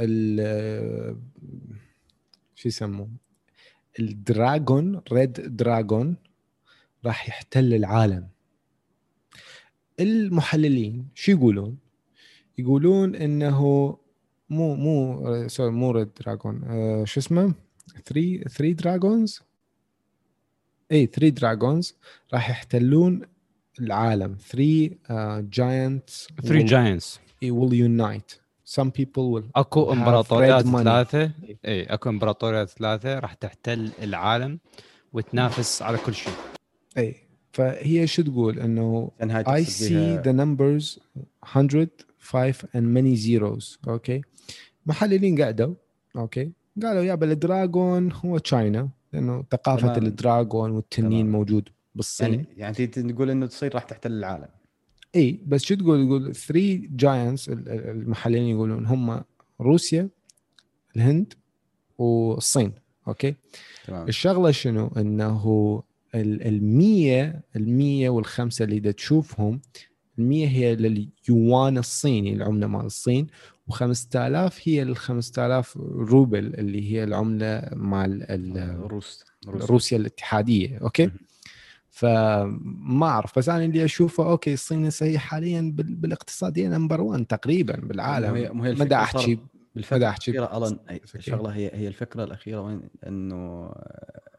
ال 0.00 1.16
شو 2.54 2.68
يسموه؟ 2.68 3.08
ال 4.00 4.15
dragon 4.15 5.02
red 5.12 5.56
dragon 5.56 6.16
راح 7.04 7.28
يحتل 7.28 7.74
العالم. 7.74 8.28
المحللين 10.00 11.08
شو 11.14 11.32
يقولون؟ 11.32 11.78
يقولون 12.58 13.14
إنه 13.14 13.98
مو 14.50 14.74
مو 14.74 15.48
sorry 15.48 15.70
مو 15.70 15.90
red 15.90 16.08
dragon 16.20 16.64
آه 16.64 17.04
شو 17.04 17.20
اسمه؟ 17.20 17.54
3 18.04 18.44
3 18.48 18.72
dragons 18.72 19.40
اي 20.92 21.06
3 21.06 21.28
dragons 21.28 21.94
راح 22.32 22.50
يحتلون 22.50 23.22
العالم. 23.80 24.36
3 24.48 24.90
giant 25.40 26.10
3 26.42 26.64
giants 26.64 27.20
will 27.44 27.72
unite. 27.72 28.40
Some 28.76 28.90
people 28.90 29.26
will 29.34 29.50
أكو 29.56 29.86
have 29.86 29.96
إمبراطوريات. 29.96 30.64
ثلاثة. 30.64 31.30
اي 31.64 31.82
أكو 31.84 32.08
إمبراطوريات 32.08 32.70
ثلاثة 32.70 33.18
راح 33.18 33.34
تحتل 33.34 33.90
العالم 34.02 34.58
وتنافس 35.12 35.82
على 35.82 35.98
كل 35.98 36.14
شيء. 36.14 36.32
اي 36.98 37.16
فهي 37.52 38.06
شو 38.06 38.22
تقول؟ 38.22 38.58
إنه 38.58 39.10
I 39.20 39.64
see 39.64 39.88
بيها 39.88 40.22
the 40.22 40.36
numbers 40.36 40.98
100 41.56 41.88
5 42.26 42.64
and 42.74 42.84
many 42.96 43.16
zeros. 43.16 43.78
أوكي 43.88 44.22
محللين 44.86 45.42
قعدوا. 45.42 45.74
أوكي 46.16 46.50
قالوا 46.82 47.02
يابا 47.02 47.32
ال 47.32 47.43
dragon 47.43 48.12
هو 48.12 48.38
China. 48.38 48.88
لأنه 49.12 49.44
ثقافة 49.50 49.94
تمام. 49.94 50.06
ال 50.06 50.15
dragon 50.15 50.70
والتنين 50.70 51.10
تمام. 51.10 51.32
موجود 51.32 51.68
بالصين. 51.94 52.32
يعني 52.34 52.46
يعني 52.56 52.86
تقول 52.86 53.30
إنه 53.30 53.46
تصير 53.46 53.74
راح 53.74 53.82
تحتل 53.82 54.12
العالم. 54.12 54.48
اي 55.16 55.40
بس 55.46 55.62
شو 55.62 55.74
تقول؟ 55.74 56.06
تقول 56.06 56.34
3 56.34 56.88
giants 56.90 57.48
المحللين 57.48 58.42
يقولون 58.42 58.86
هم 58.86 59.22
روسيا 59.60 60.08
الهند 60.96 61.34
والصين. 61.98 62.72
أوكي 63.08 63.34
تمام. 63.86 64.08
الشغلة 64.08 64.50
شنو؟ 64.50 64.86
إنه 64.96 65.82
ال- 66.14 66.46
المية 66.46 67.40
المية 67.56 68.08
والخمسة 68.10 68.64
اللي 68.64 68.78
دا 68.78 68.90
تشوفهم 68.90 69.60
هي 70.18 70.76
اليوان 70.76 71.78
الصيني 71.78 72.32
العملة 72.32 72.66
مال 72.66 72.84
الصين 72.86 73.26
و5000 73.72 74.52
هي 74.64 74.82
ال 74.82 74.96
5000 74.96 75.76
روبل 75.76 76.38
اللي 76.54 76.92
هي 76.92 77.04
العملة 77.04 77.62
مال 77.72 78.22
ال- 78.30 78.80
روس 78.80 79.24
روسيا 79.46 79.96
الاتحادية 79.98 80.78
أوكي. 80.78 81.10
فما 81.90 83.06
أعرف 83.06 83.38
بس 83.38 83.48
أنا 83.48 83.64
اللي 83.64 83.84
أشوفه 83.84 84.30
أوكي 84.30 84.52
الصين 84.52 84.86
هسه 84.86 85.06
هي 85.06 85.18
حاليا 85.18 85.72
بال- 85.74 85.94
بالاقتصادية 85.94 86.68
number 86.68 87.00
1 87.00 87.26
تقريبا 87.26 87.76
بالعالم. 87.76 88.34
ما 88.78 88.84
دا 88.84 88.96
احكي 88.96 89.38
بالفكرة 89.74 89.96
الأخيرة 90.38 90.66
الن. 90.68 90.78
الشغله 91.14 91.50
هي 91.50 91.70
هي 91.74 91.88
الفكرة 91.88 92.24
الأخيرة 92.24 92.60
وين؟ 92.60 92.80
إنه 93.06 93.66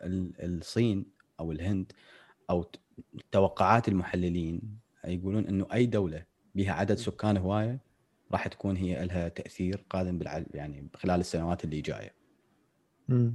ال- 0.03 0.31
الصين 0.39 1.05
أو 1.39 1.51
الهند 1.51 1.91
أو 2.49 2.65
توقعات 3.31 3.87
المحللين 3.87 4.61
يقولون 5.07 5.47
إنه 5.47 5.67
أي 5.73 5.85
دولة 5.85 6.23
بها 6.55 6.71
عدد 6.71 6.95
سكان 6.95 7.37
هواية 7.37 7.79
راح 8.31 8.47
تكون 8.47 8.77
هي 8.77 9.05
لها 9.05 9.27
تأثير 9.27 9.83
قادم 9.89 10.17
بالع... 10.17 10.43
يعني 10.53 10.87
خلال 10.95 11.19
السنوات 11.19 11.63
اللي 11.63 11.81
جاية. 11.81 12.13
مم. 13.09 13.33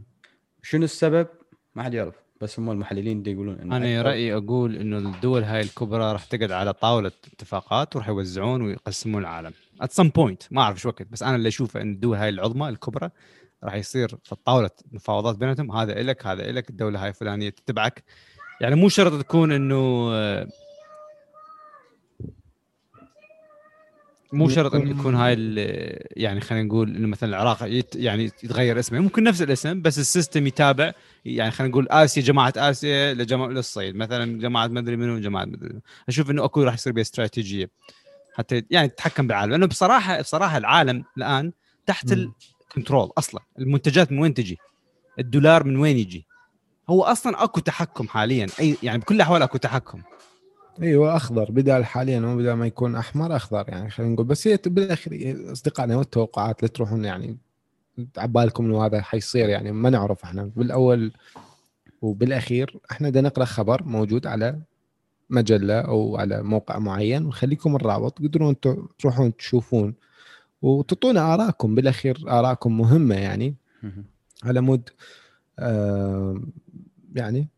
شنو 0.63 0.85
السبب؟ 0.85 1.27
ما 1.75 1.83
حد 1.83 1.95
يعرف 1.95 2.15
بس 2.41 2.59
هم 2.59 2.71
المحللين 2.71 3.23
دي 3.23 3.33
يقولون 3.33 3.59
إنه 3.59 3.77
أنا 3.77 4.03
رأيي 4.03 4.37
أقول 4.37 4.77
إنه 4.77 4.99
الدول 4.99 5.43
هاي 5.43 5.61
الكبرى 5.61 6.13
راح 6.13 6.25
تقعد 6.25 6.51
على 6.51 6.73
طاولة 6.73 7.13
اتفاقات 7.33 7.97
وراح 7.97 8.09
يوزعون 8.09 8.63
ويقسمون 8.63 9.23
العالم. 9.23 9.53
At 9.83 9.89
some 9.89 10.09
point 10.19 10.47
ما 10.51 10.63
أعرف 10.63 10.81
شو 10.81 10.89
وقت 10.89 11.03
بس 11.03 11.23
أنا 11.23 11.37
اللي 11.37 11.49
أشوفه 11.49 11.81
إن 11.81 11.93
الدول 11.93 12.17
هاي 12.17 12.29
العظمى 12.29 12.69
الكبرى 12.69 13.11
راح 13.65 13.75
يصير 13.75 14.09
في 14.09 14.33
الطاوله 14.33 14.71
مفاوضات 14.93 15.37
بيناتهم 15.37 15.73
هذا 15.73 16.01
إلك 16.01 16.27
هذا 16.27 16.51
إلك 16.51 16.71
الدولة 16.71 17.03
هاي 17.03 17.09
الفلانية 17.09 17.51
تتبعك. 17.51 18.05
يعني 18.61 18.75
مو 18.75 18.89
شرط 18.89 19.23
تكون 19.23 19.53
إنه 19.53 20.11
مو 24.33 24.49
شرط 24.49 24.75
إنه 24.75 24.91
يكون 24.91 25.15
هاي 25.15 25.37
يعني 26.17 26.41
خلينا 26.41 26.65
نقول 26.65 26.97
إنه 26.97 27.09
مثلا 27.09 27.29
العراق 27.29 27.63
يت 27.63 27.97
يعني 27.97 28.25
يتغير 28.25 28.79
اسمه. 28.79 28.99
ممكن 28.99 29.23
نفس 29.23 29.43
الاسم 29.43 29.83
بس 29.83 29.99
السيستم 29.99 30.47
يتابع. 30.47 30.93
يعني 31.25 31.51
خلينا 31.51 31.71
نقول 31.71 31.89
آسيا 31.91 32.23
جماعة 32.23 32.53
آسيا 32.57 33.15
لجماعه 33.15 33.49
للصيد 33.49 33.97
مثلا 33.97 34.39
جماعة 34.39 34.67
مدري 34.67 34.97
منو 34.97 35.19
جماعة 35.19 35.45
مدري 35.45 35.69
منو 35.69 35.81
أشوف 36.09 36.31
إنه 36.31 36.45
أكو 36.45 36.63
راح 36.63 36.75
يصير 36.75 36.93
بها 36.93 37.03
استراتيجية. 37.03 37.71
حتى 38.35 38.63
يعني 38.71 38.89
تتحكم 38.89 39.27
بالعالم. 39.27 39.51
لأنه 39.51 39.67
بصراحه 39.67 40.21
بصراحة 40.21 40.59
العالم 40.59 41.05
الآن 41.17 41.53
تحت. 41.87 42.13
الكنترول 42.13 43.11
أصلا. 43.19 43.41
المنتجات 43.59 44.13
من 44.13 44.19
وين 44.19 44.35
تجي؟ 44.35 44.59
الدولار 45.19 45.65
من 45.65 45.77
وين 45.77 45.99
يجي؟ 45.99 46.27
هو 46.91 47.03
أصلا 47.03 47.45
أكو 47.45 47.61
تحكم 47.61 48.09
حاليا. 48.09 48.47
اي 48.61 48.77
يعني 48.83 48.99
بكل 48.99 49.15
الأحوال 49.15 49.43
أكو 49.43 49.59
تحكم. 49.59 50.03
إيوه 50.83 51.17
أخضر. 51.17 51.51
بدال 51.51 51.85
حاليا 51.85 52.21
هو 52.21 52.37
بدال 52.37 52.53
ما 52.55 52.67
يكون 52.67 52.97
أحمر 52.97 53.37
أخضر 53.37 53.65
يعني 53.69 53.91
خلينا 53.91 54.13
نقول. 54.13 54.27
بس 54.27 54.49
هي 54.49 54.59
بالأخير 54.67 55.53
أصدقائنا 55.53 55.97
والتوقعات 55.97 56.63
لا 56.63 56.69
تروحون 56.69 57.05
يعني 57.05 57.39
عبالكم 58.19 58.65
إنه 58.65 58.87
هذا 58.87 59.01
حيصير 59.03 59.49
يعني. 59.49 59.73
ما 59.73 59.91
نعرف 59.91 60.25
إحنا. 60.25 60.51
بالأول 60.57 61.13
وبالأخير 62.03 62.81
إحنا 62.91 63.11
بدنا 63.11 63.29
نقرأ 63.29 63.45
خبر 63.45 63.83
موجود 63.85 64.27
على 64.27 64.61
مجلة 65.31 65.81
أو 65.81 66.17
على 66.17 66.43
موقع 66.43 66.79
معين 66.79 67.25
ونخليكم 67.25 67.77
الرابط. 67.77 68.19
تقدرون 68.19 68.57
تروحون 68.99 69.37
تشوفون 69.37 69.95
وتعطونا 70.63 71.35
آرائكم. 71.35 71.75
بالأخير 71.75 72.25
آرائكم 72.29 72.79
مهمة 72.79 73.15
يعني. 73.15 73.55
على 74.45 74.61
مود 74.61 74.91
آه، 75.59 76.43
يعني 77.15 77.49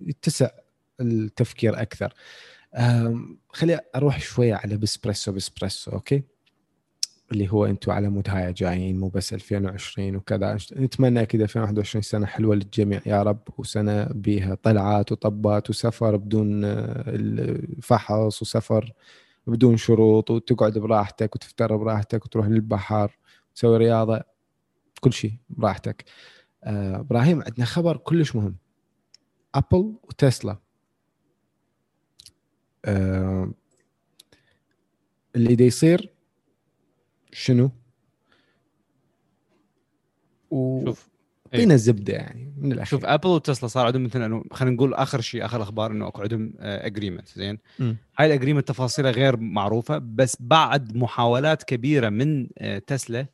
يتسع 0.00 0.48
التفكير 1.00 1.82
أكثر. 1.82 2.14
خلي 3.48 3.80
أروح 3.96 4.20
شوية 4.20 4.54
على 4.54 4.76
ب 4.76 4.82
espresso 4.82 5.32
ب 5.32 5.38
espresso 5.38 5.90
أوكي؟ 5.92 6.22
اللي 7.32 7.52
هو 7.52 7.66
أنتم 7.66 7.92
على 7.92 8.08
مود 8.08 8.30
هاي 8.30 8.52
جايين 8.52 8.98
مو 9.00 9.08
بس 9.08 9.32
2020 9.34 10.16
وكذا. 10.16 10.58
نتمنى 10.76 11.22
أكيد 11.22 11.40
2021 11.42 12.02
سنة 12.02 12.26
حلوة 12.26 12.54
للجميع 12.54 13.00
يا 13.06 13.22
رب. 13.22 13.40
وسنة 13.58 14.04
بها 14.04 14.54
طلعات 14.54 15.12
وطبات 15.12 15.70
وسفر 15.70 16.16
بدون 16.16 16.64
آه، 16.64 17.04
الفحص 17.08 18.42
وسفر 18.42 18.92
بدون 19.46 19.76
شروط 19.76 20.30
وتقعد 20.30 20.78
براحتك 20.78 21.34
وتفتر 21.36 21.76
براحتك 21.76 22.24
وتروح 22.24 22.46
للبحر 22.46 23.18
تسوي 23.54 23.76
رياضة 23.76 24.20
كل 25.00 25.12
شيء 25.12 25.32
براحتك. 25.50 26.04
آه، 26.64 26.96
إبراهيم 27.00 27.42
عندنا 27.42 27.64
خبر 27.66 27.96
كلش 27.96 28.36
مهم. 28.36 28.56
أبل 29.54 29.94
وتسلا. 30.02 30.63
آه، 32.84 33.50
اللي 35.36 35.54
دا 35.54 35.64
يصير 35.64 36.10
شنو؟ 37.32 37.70
شوف 40.84 41.08
وعطينا 41.54 41.74
الزبده 41.74 42.12
يعني 42.12 42.54
من 42.58 42.72
الاخير 42.72 42.90
شوف 42.90 43.04
ابل 43.04 43.28
وتسلا 43.28 43.68
صار 43.68 43.86
عندهم 43.86 44.04
مثلا 44.04 44.44
خلينا 44.52 44.74
نقول 44.76 44.94
آخر 44.94 45.20
شيء 45.20 45.44
آخر 45.44 45.56
الاخبار 45.56 45.90
إنه 45.90 46.08
أكو 46.08 46.22
عندهم 46.22 46.52
agreement 46.58 47.28
زين؟ 47.28 47.58
مم. 47.78 47.96
هاي 48.18 48.26
ال 48.26 48.30
agreement 48.30 48.68
تفاصيلها 48.68 49.10
غير 49.10 49.36
معروفة 49.36 49.98
بس 49.98 50.36
بعد 50.40 50.96
محاولات 50.96 51.62
كبيرة 51.62 52.08
من 52.08 52.48
آه، 52.58 52.78
تسلا 52.78 53.26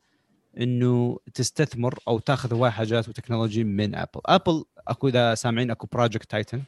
إنه 0.61 1.19
تستثمر 1.35 1.99
أو 2.09 2.19
تاخذ 2.19 2.55
هواي 2.55 2.71
حاجات 2.71 3.09
و 3.09 3.14
technology 3.14 3.65
من 3.65 3.95
ابل 3.95 4.21
ابل 4.27 4.65
أكو 4.89 5.09
إذا 5.09 5.35
سامعين 5.35 5.71
أكو 5.71 5.87
Project 5.93 6.31
Titan 6.31 6.63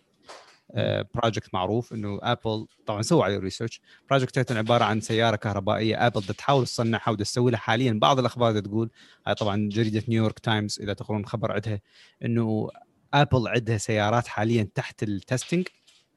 project 1.14 1.54
معروف 1.54 1.92
إنه 1.92 2.18
ابل 2.22 2.66
طبعا 2.86 3.02
سووا 3.02 3.24
عليه 3.24 3.38
research 3.38 3.80
Project 4.10 4.34
Titan 4.34 4.56
عبارة 4.56 4.84
عن 4.84 5.00
سيارة 5.00 5.36
كهربائية. 5.36 6.06
ابل 6.06 6.22
تحاول 6.22 6.64
تصنعها 6.66 7.10
ودا 7.10 7.24
تسوي 7.24 7.50
لها 7.50 7.60
حاليا 7.60 7.92
بعض 7.92 8.18
الأخبار 8.18 8.60
تقول. 8.60 8.90
هاي 9.26 9.34
طبعا 9.34 9.68
جريدة 9.72 10.02
نيويورك 10.08 10.38
تايمز 10.38 10.80
إذا 10.80 10.92
تقرون 10.92 11.26
خبر 11.26 11.52
عندها 11.52 11.80
إنه 12.24 12.68
ابل 13.14 13.48
عندها 13.48 13.78
سيارات 13.78 14.26
حاليا 14.26 14.68
تحت 14.74 15.02
ال 15.02 15.10
testing 15.11 15.68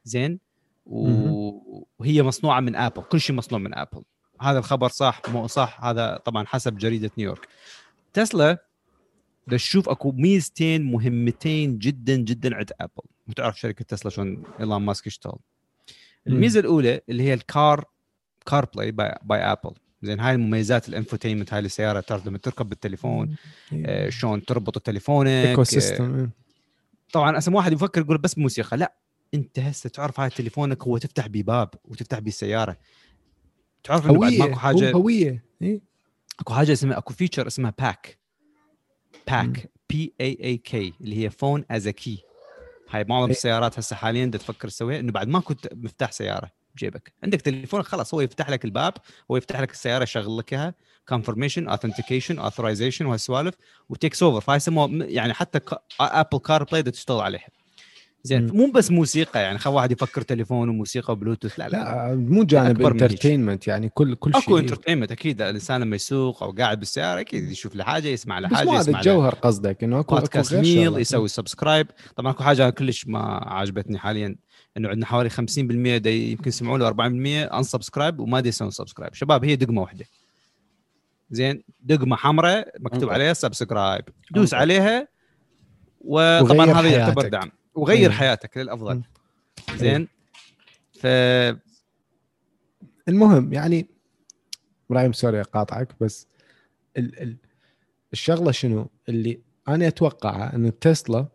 زين. 0.04 0.40
و- 0.86 1.84
وهي 2.00 2.24
مصنوعة 2.24 2.60
من 2.60 2.76
ابل 2.76 3.02
كل 3.02 3.20
شيء 3.20 3.36
مصنوع 3.36 3.62
من 3.62 3.76
ابل 3.76 4.04
هذا 4.42 4.60
الخبر 4.60 4.90
صح 4.90 5.22
مو 5.28 5.48
صح 5.48 5.84
هذا 5.84 6.18
طبعا 6.26 6.46
حسب 6.46 6.78
جريدة 6.78 7.12
نيويورك 7.18 7.48
تسلا 8.14 8.66
بدها 9.48 9.58
تشوف 9.58 9.90
أكو 9.90 10.12
ميزتين 10.12 10.84
مهمتين 10.84 11.78
جدا 11.78 12.16
جدا 12.16 12.56
عند 12.56 12.72
ابل 12.82 13.04
وتعرف 13.28 13.60
شركة 13.60 13.86
تسلا 13.86 14.12
شلون 14.12 14.44
ايلون 14.60 14.82
ماسك 14.82 15.08
يشتغل. 15.08 15.40
الميزة 16.28 16.60
الأولى 16.60 17.02
اللي 17.10 17.24
هي 17.24 17.34
ال 17.34 17.86
car 18.46 18.66
CarPlay 18.66 18.92
by, 18.92 19.16
by 19.24 19.40
ابل 19.40 19.74
زين 20.02 20.20
هاي 20.20 20.36
المميزات 20.36 20.90
ال 20.90 20.94
infotainment 20.94 21.54
هاي 21.54 21.60
السيارة 21.60 22.00
تعرف 22.00 22.28
لما 22.28 22.38
تركب 22.38 22.70
بالتليفون 22.70 23.36
آه، 23.86 24.10
شلون 24.10 24.46
تربط 24.46 24.78
تليفونك 24.78 25.28
أكو 25.28 25.62
آه، 25.62 25.64
system 25.64 26.30
طبعا 27.12 27.38
اسم 27.38 27.56
واحد 27.56 27.74
يفكر 27.74 28.02
يقول 28.02 28.18
بس 28.18 28.38
موسيقى. 28.38 28.78
لا 28.78 28.96
أنت 29.34 29.60
هسه 29.60 29.90
تعرف 29.90 30.20
هاي 30.20 30.30
تليفونك 30.30 30.84
هو 30.84 30.98
تفتح 30.98 31.28
بباب 31.28 31.70
وتفتح 31.86 32.20
بالسياره 32.20 32.78
تعرف 33.84 34.06
إنه 34.06 34.20
بعد 34.20 34.34
ماكو 34.34 34.56
حاجة؟ 34.56 34.92
هو 34.92 34.98
هوية 34.98 35.46
إيه؟ 35.62 35.82
أكو 36.40 36.54
حاجة 36.54 36.72
اسمها 36.72 36.98
أكو 36.98 37.14
فيتشر 37.14 37.48
اسمها 37.48 37.74
باك. 37.80 38.20
باك 39.28 39.72
بي 39.90 40.14
اي 40.22 40.38
اي 40.44 40.58
كي 40.58 40.94
اللي 41.02 41.24
هي 41.24 41.30
فون 41.30 41.66
از 41.72 41.88
كي 41.88 42.24
هاي 42.90 43.04
معظم 43.04 43.26
إيه. 43.26 43.32
السيارات 43.32 43.80
هسه 43.80 43.96
حاليا 43.96 44.26
دا 44.26 44.38
تفكر 44.38 44.68
تسويها 44.68 45.00
إنه 45.00 45.12
بعد 45.12 45.28
ما 45.28 45.40
كنت 45.40 45.68
مفتاح 45.74 46.12
سيارة 46.12 46.52
بجيبك 46.76 47.14
عندك 47.24 47.42
تليفونك 47.42 47.86
خلاص 47.86 48.14
هو 48.14 48.22
يفتح 48.22 48.50
لك 48.50 48.66
الباب 48.66 48.94
هو 49.32 49.38
يفتح 49.38 49.60
لك 49.60 49.72
السيارة 49.72 50.04
يشغل 50.04 50.38
لك 50.38 50.54
إياها 50.54 50.74
كونفرميشن 51.10 51.68
اوثنتيكيشن 51.68 52.40
اوثرايزيشن 52.40 53.06
وهالسوالف 53.06 53.56
وتيكس 53.90 54.24
اوفر 54.24 54.42
فهاي 54.42 54.60
يعني 55.14 55.34
حتى 55.34 55.60
ابل 56.00 56.38
كار 56.38 56.64
بلاي 56.64 56.84
تشتغل 56.84 57.22
عليها. 57.22 57.48
زين. 58.26 58.52
مو 58.54 58.72
بس 58.72 58.92
موسيقى 58.92 59.42
يعني 59.42 59.58
خل 59.58 59.70
واحد 59.70 59.92
يفكر 59.92 60.22
تليفون 60.22 60.70
وموسيقى 60.70 61.14
وبلوتوث 61.14 61.60
لا 61.60 61.70
لا, 61.70 61.78
لا 61.78 62.16
مو 62.16 62.44
جانب. 62.44 62.82
انترتينمنت 62.82 63.68
يعني 63.68 63.90
كل 63.90 64.16
كل 64.16 64.32
شيء 64.34 64.42
اكو 64.42 64.58
انترتينمنت 64.58 65.12
أكيد 65.12 65.42
الإنسان 65.42 65.82
لما 65.82 65.96
يسوق 65.96 66.44
أو 66.44 66.52
قاعد 66.52 66.80
بالسيارة 66.80 67.20
أكيد 67.20 67.52
يشوف 67.52 67.76
له 67.76 67.84
حاجة 67.84 68.08
يسمع 68.08 68.40
له 68.40 68.48
حاجة 68.48 68.70
هذا 68.72 68.80
يسمع 68.80 68.92
له 68.92 69.00
الجوهر 69.00 69.36
قصدك 69.36 69.84
إنه 69.84 70.00
اكو 70.00 70.16
بودكاست 70.16 70.54
ميل. 70.54 70.98
يسوي 70.98 71.28
سبسكرايب 71.28 71.88
طبعا 72.16 72.32
أكو 72.32 72.44
حاجة 72.44 72.70
كلش 72.70 73.08
ما 73.08 73.20
عجبتني 73.44 73.98
حاليا 74.00 74.36
إنه 74.78 74.90
عندنا 74.90 75.06
حوالي 75.06 75.30
50% 75.30 75.36
دي 75.98 76.32
يمكن 76.32 76.48
يسمعوا 76.48 76.78
له 76.78 76.88
4% 76.90 77.54
ان 77.54 77.64
سبسكرايب 77.64 78.20
وما 78.20 78.40
دي 78.40 78.50
يسوون 78.50 78.72
سبسكرايب 78.72 79.14
شباب 79.14 79.46
هي 79.46 79.56
دقمة 79.56 79.82
واحدة 79.82 80.06
زين 81.32 81.64
دقمة 81.82 82.16
حمراء 82.16 82.74
مكتوب. 82.80 83.10
عليها 83.10 83.34
سبسكرايب 83.34 84.04
دوس. 84.32 84.54
عليها 84.54 85.08
وطبعا 86.02 86.66
هذا 86.66 86.88
يعتبر. 86.88 87.28
دعم 87.28 87.52
وغير 87.76 88.10
إيه. 88.10 88.16
حياتك 88.18 88.58
للأفضل 88.58 88.96
مم. 88.96 89.04
زين 89.78 90.08
ف 90.94 91.08
المهم 93.08 93.54
يعني 93.54 93.88
إبراهيم 94.90 95.14
سوري 95.14 95.42
أقاطعك 95.42 95.96
بس 96.02 96.28
ال 96.98 97.22
ال 97.22 97.38
الشغلة 98.14 98.52
شنو 98.52 98.90
اللي 99.10 99.40
أنا 99.68 99.88
أتوقع 99.88 100.54
إن 100.54 100.80
تسلا 100.80 101.28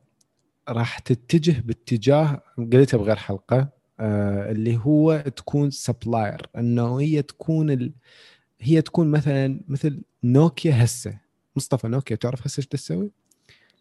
راح 0.68 0.98
تتجه 0.98 1.60
باتجاه 1.60 2.42
قلتها 2.58 2.98
بغير 2.98 3.16
حلقة 3.16 3.68
آه 4.00 4.50
اللي 4.50 4.76
هو 4.76 5.24
تكون 5.36 5.70
supplier 5.70 6.46
إنه 6.56 7.00
هي 7.00 7.22
تكون 7.22 7.70
ال... 7.70 7.92
هي 8.60 8.82
تكون 8.82 9.10
مثلا 9.10 9.60
مثل 9.68 10.02
نوكيا 10.24 10.84
هسه 10.84 11.18
مصطفى 11.56 11.88
نوكيا 11.88 12.16
تعرف 12.16 12.46
هسه 12.46 12.58
إيش 12.58 12.66
تسوي؟ 12.66 13.10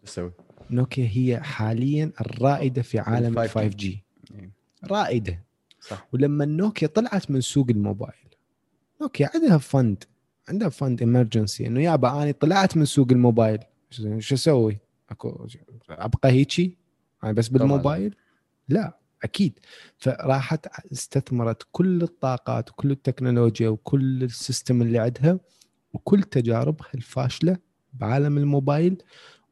تسوي 0.05 0.31
نوكيا 0.71 1.09
هي 1.11 1.39
حاليا 1.43 2.11
الرائدة 2.21 2.81
في 2.81 2.99
عالم 2.99 3.39
ال 3.39 3.49
5G. 3.49 3.53
5G 3.53 4.03
إيه. 4.35 4.51
رائدة 4.83 5.43
صح 5.81 6.07
ولما 6.13 6.45
نوكيا 6.45 6.87
طلعت 6.87 7.31
من 7.31 7.41
سوق 7.41 7.67
الموبايل 7.69 8.13
نوكيا 9.01 9.29
عندها 9.35 9.57
فند 9.57 10.03
عندها 10.49 10.69
فند 10.69 11.03
emergency 11.03 11.67
إنه 11.67 11.81
يابا 11.81 12.23
أنا 12.23 12.31
طلعت 12.31 12.77
من 12.77 12.85
سوق 12.85 13.07
الموبايل 13.11 13.59
شو 14.19 14.35
أسوي؟ 14.35 14.77
أكو 15.09 15.47
أبقى 15.89 16.29
هيجي 16.29 16.77
أنا 17.23 17.31
بس. 17.31 17.47
بالموبايل؟ 17.47 18.15
لا 18.69 18.97
أكيد 19.23 19.59
فراحت 19.97 20.67
استثمرت 20.93 21.67
كل 21.71 22.01
الطاقات 22.01 22.69
وكل 22.69 22.91
التكنولوجيا 22.91 23.69
وكل 23.69 24.23
ال 24.23 24.31
system 24.31 24.81
اللي 24.81 24.99
عندها 24.99 25.39
وكل 25.93 26.23
تجاربها 26.23 26.87
الفاشلة 26.95 27.57
بعالم 27.93 28.37
الموبايل 28.37 29.03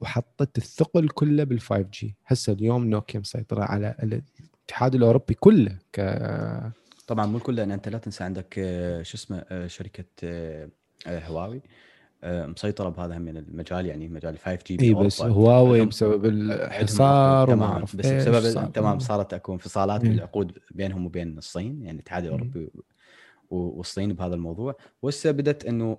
وحطت 0.01 0.57
الثقل 0.57 1.09
كله 1.09 1.43
بال 1.43 1.59
5G 1.59 2.15
هسه 2.25 2.53
اليوم 2.53 2.85
نوكيا 2.85 3.19
مسيطرة 3.19 3.63
على 3.63 3.95
الاتحاد 4.03 4.95
الأوروبي 4.95 5.33
كله 5.33 5.77
ك 5.93 5.99
طبعا 7.07 7.25
مو 7.25 7.37
الكل 7.37 7.55
لأن 7.55 7.71
أنت 7.71 7.89
لا 7.89 7.97
تنسى 7.97 8.23
عندك 8.23 8.55
آه، 8.59 9.01
شو 9.01 9.17
اسمه 9.17 9.45
آه، 9.49 9.67
شركة 9.67 10.05
آه، 10.23 10.69
هواوي 11.07 11.61
مسيطرة 12.23 12.89
بهذا 12.89 13.17
هم 13.17 13.21
من 13.21 13.37
المجال 13.37 13.85
يعني 13.85 14.09
مجال 14.09 14.37
5G 14.37 14.77
إي 14.81 14.93
بس 14.93 15.21
هواوي 15.21 15.85
بسبب 15.85 16.25
الحصار 16.25 17.49
وما 17.49 17.55
تمام. 17.55 17.71
أعرف 17.71 17.95
بس 17.95 18.05
بسبب. 18.07 18.71
تمام 18.71 18.99
صارت 18.99 19.33
اكو 19.33 19.53
انفصالات. 19.53 20.01
بالعقود 20.01 20.57
بينهم 20.71 21.05
وبين 21.05 21.37
الصين 21.37 21.81
يعني 21.81 21.91
الاتحاد 21.91 22.25
الأوروبي 22.25 22.69
والصين 23.49 24.13
بهذا 24.13 24.35
الموضوع 24.35 24.75
وهسه 25.01 25.31
بدأت 25.31 25.65
إنه 25.65 25.97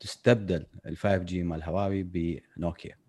تستبدل 0.00 0.66
ال 0.86 0.96
5G 0.96 1.42
مال 1.42 1.62
هواوي 1.62 2.02
بنوكيا 2.02 3.01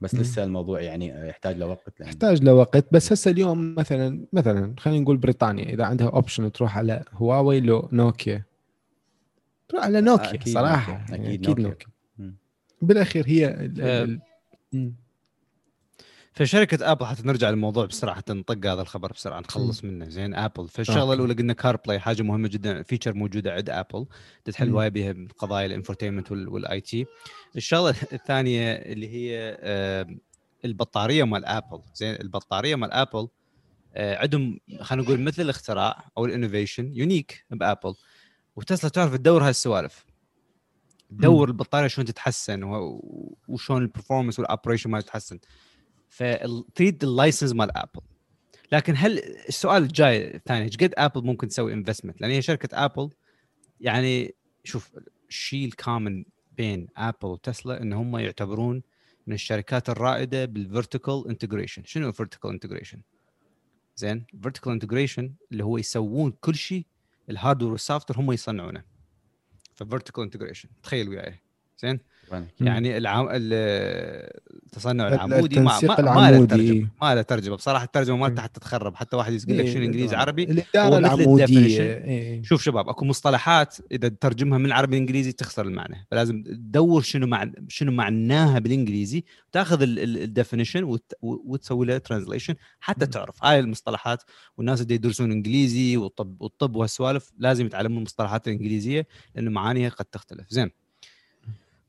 بس 0.00 0.14
مم. 0.14 0.20
لسه 0.20 0.44
الموضوع 0.44 0.80
يعني 0.80 1.28
يحتاج 1.28 1.56
له 1.56 1.66
وقت 1.66 2.00
لأن 2.00 2.08
يحتاج 2.08 2.42
له 2.42 2.54
وقت 2.54 2.86
بس 2.92 3.12
هسه 3.12 3.30
اليوم 3.30 3.74
مثلا 3.74 4.26
مثلا 4.32 4.74
خلينا 4.78 5.00
نقول 5.00 5.16
بريطانيا 5.16 5.64
إذا 5.74 5.84
عندها 5.84 6.08
option 6.08 6.52
تروح 6.52 6.78
على 6.78 7.04
هواوي 7.12 7.60
لو 7.60 7.88
نوكيا 7.92 8.42
تروح 9.68 9.84
على 9.84 10.00
نوكيا 10.00 10.34
أكيد 10.34 10.54
صراحة 10.54 10.92
نوكيا. 10.92 11.14
يعني 11.16 11.28
أكيد 11.28 11.42
أكيد 11.42 11.48
نوكيا. 11.60 11.68
نوكيا 11.70 11.86
مم. 12.18 12.34
بالأخير 12.82 13.24
هي 13.28 13.46
ال-. 13.48 14.20
ال-. 14.74 14.92
فشركة 16.36 16.92
ابل 16.92 17.06
حتى 17.06 17.22
نرجع 17.24 17.50
للموضوع 17.50 17.86
بسرعة 17.86 18.14
حتى 18.16 18.32
نطق 18.32 18.66
هذا 18.66 18.82
الخبر 18.82 19.12
بسرعة 19.12 19.40
نخلص 19.40 19.84
منه. 19.84 20.08
زين 20.08 20.34
ابل 20.34 20.68
فالشغلة. 20.68 21.12
الأولى 21.12 21.34
قلنا 21.34 21.52
CarPlay 21.52 22.00
حاجة 22.00 22.22
مهمة 22.22 22.48
جدا 22.48 22.82
feature 22.82 23.14
موجودة 23.14 23.52
عند 23.54 23.70
ابل 23.70 24.06
تتحل. 24.44 24.72
وايد 24.72 24.92
بها 24.92 25.14
قضايا 25.38 25.66
ال 25.66 25.71
infotainment 25.71 26.32
وال 26.32 26.80
IT 26.80 27.06
الشغلة 27.56 27.94
الثانية 28.12 28.72
اللي 28.72 29.08
هي 29.08 29.56
آه، 29.60 30.16
البطارية 30.64 31.24
مال 31.24 31.44
ابل 31.44 31.80
زين 31.94 32.14
البطارية 32.14 32.76
مال 32.76 32.92
ابل 32.92 33.28
آه، 33.94 34.16
عندهم 34.16 34.60
خلينا 34.80 35.04
نقول 35.04 35.20
مثل 35.20 35.42
الاختراع 35.42 36.04
أو 36.18 36.24
ال 36.24 36.30
innovation 36.30 36.92
unique 36.94 37.46
بابل 37.50 37.94
وتسلا 38.56 38.90
تعرف 38.90 39.16
تدور 39.16 39.48
هالسوالف. 39.48 40.06
تدور 41.10 41.48
البطارية 41.48 41.88
شلون 41.88 42.06
تتحسن 42.06 42.60
وشلون 43.48 43.82
ال 43.82 43.87
performance 43.87 44.38
وال 44.38 44.47
operation 44.47 44.90
ما 44.90 45.00
تتحسن. 45.00 45.38
فتريد 46.08 47.04
ال 47.04 47.10
license 47.10 47.52
مال 47.52 47.76
ابل 47.76 48.00
لكن 48.72 48.94
هل 48.96 49.18
السؤال 49.48 49.82
الجاي 49.82 50.34
الثاني 50.34 50.64
إيش 50.64 50.76
قد 50.76 50.94
ابل 50.98 51.24
ممكن 51.24 51.48
تسوي 51.48 51.72
investment 51.72 52.20
لأن 52.20 52.30
هي 52.30 52.42
شركة 52.42 52.84
ابل 52.84 53.10
يعني 53.80 54.34
شوف 54.64 54.90
الشيء 55.28 55.66
الكامن 55.66 56.24
بين 56.56 56.88
ابل 56.96 57.28
وتسلا 57.28 57.82
إن 57.82 57.92
هم 57.92 58.16
يعتبرون 58.16 58.82
من 59.26 59.34
الشركات 59.34 59.88
الرائدة 59.88 60.44
بال 60.44 60.60
vertical 60.60 61.24
integration 61.28 61.82
شنو 61.84 62.08
ال 62.08 62.13
vertical 62.13 62.50
integration 62.50 63.02
زين 63.96 64.26
vertical 64.42 64.72
integration 64.72 65.34
اللي 65.52 65.64
هو 65.64 65.78
يسوون 65.78 66.30
كل 66.40 66.54
شيء 66.54 66.86
ال 67.30 67.35
hardware 67.35 67.72
وال 67.72 67.87
soft 67.87 68.18
هم 68.18 68.32
يصنعونه. 68.32 68.84
ف 69.74 69.79
vertical 69.79 70.22
integration 70.24 70.68
تخيل 70.82 71.08
وياي. 71.08 71.40
زين. 71.78 71.98
يعني 72.60 72.96
العم... 72.96 73.28
ال- 73.30 73.52
التصنع 74.66 75.08
ال- 75.08 75.12
العمودي 75.14 75.60
ما 75.60 75.80
ما, 75.82 75.88
ما 75.88 75.94
له 76.02 76.28
العمودي. 76.28 76.46
ترجمة 76.56 76.88
ما 77.02 77.14
له 77.14 77.22
ترجمة 77.22 77.56
بصراحة 77.56 77.84
الترجمة 77.84 78.16
مالته 78.16 78.42
حتى 78.42 78.60
تخرب 78.60 78.94
حتى 78.96 79.16
واحد 79.16 79.32
يقول 79.32 79.58
لك 79.58 79.64
إيه، 79.64 79.74
شنو 79.74 79.84
إنجليزي 79.84 80.08
طبعاً. 80.08 80.20
عربي 80.20 80.44
الإدارة 80.44 80.86
هو 80.86 81.00
مثل 81.00 81.14
العمودية. 81.14 81.80
إيه. 81.82 82.42
شوف 82.42 82.62
شباب 82.62 82.88
أكو 82.88 83.04
مصطلحات 83.04 83.76
إذا 83.92 84.08
تترجمها 84.08 84.58
من 84.58 84.66
العربي 84.66 84.96
للإنجليزي 84.96 85.32
تخسر 85.32 85.66
المعنى 85.66 86.06
فلازم 86.10 86.42
تدور 86.42 87.02
شنو 87.02 87.26
مع 87.26 87.50
شنو 87.68 87.92
معناها 87.92 88.58
بالإنجليزي 88.58 89.24
تاخذ 89.52 89.82
ال 89.82 89.92
definition 89.92 90.98
وتسوي 91.22 91.86
له 91.86 91.98
translation 91.98 92.54
حتى 92.80 93.04
مم. 93.04 93.10
تعرف 93.10 93.44
هاي 93.44 93.58
المصطلحات 93.60 94.22
والناس 94.56 94.80
اللي 94.82 94.94
يدرسون 94.94 95.32
إنجليزي 95.32 95.96
والطب 95.96 96.42
والطب 96.42 96.76
وهالسوالف 96.76 97.32
لازم 97.38 97.66
يتعلمون 97.66 97.98
المصطلحات 97.98 98.48
الإنجليزية 98.48 99.06
لأنه 99.34 99.50
معانيها 99.50 99.88
قد 99.88 100.04
تختلف 100.04 100.46
زين 100.50 100.70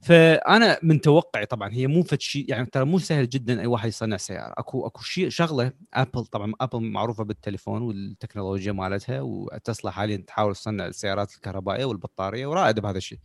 فأنا 0.02 0.80
من 0.84 1.02
توقعي 1.02 1.46
طبعا 1.46 1.74
هي 1.74 1.88
مو 1.88 2.04
فد 2.04 2.22
شيء 2.22 2.50
يعني 2.50 2.66
ترى 2.66 2.86
مو 2.86 3.00
سهل 3.00 3.30
جدا 3.30 3.62
أي 3.62 3.68
واحد 3.68 3.88
يصنع 3.88 4.18
سيارة. 4.18 4.54
أكو 4.58 4.88
أكو 4.88 5.02
شيء 5.02 5.30
شغلة 5.30 5.72
ابل 5.94 6.26
طبعا 6.26 6.54
ابل 6.62 6.82
معروفة 6.82 7.24
بالتليفون 7.24 7.82
والتكنولوجيا 7.82 8.72
مالتها 8.72 9.22
وتسلا 9.22 9.92
حاليا 9.92 10.18
تحاول 10.18 10.56
تصنع 10.56 10.86
السيارات 10.86 11.36
الكهربائية 11.36 11.86
والبطارية 11.86 12.48
ورائدة 12.48 12.82
بهذا 12.82 12.98
الشيء. 12.98 13.20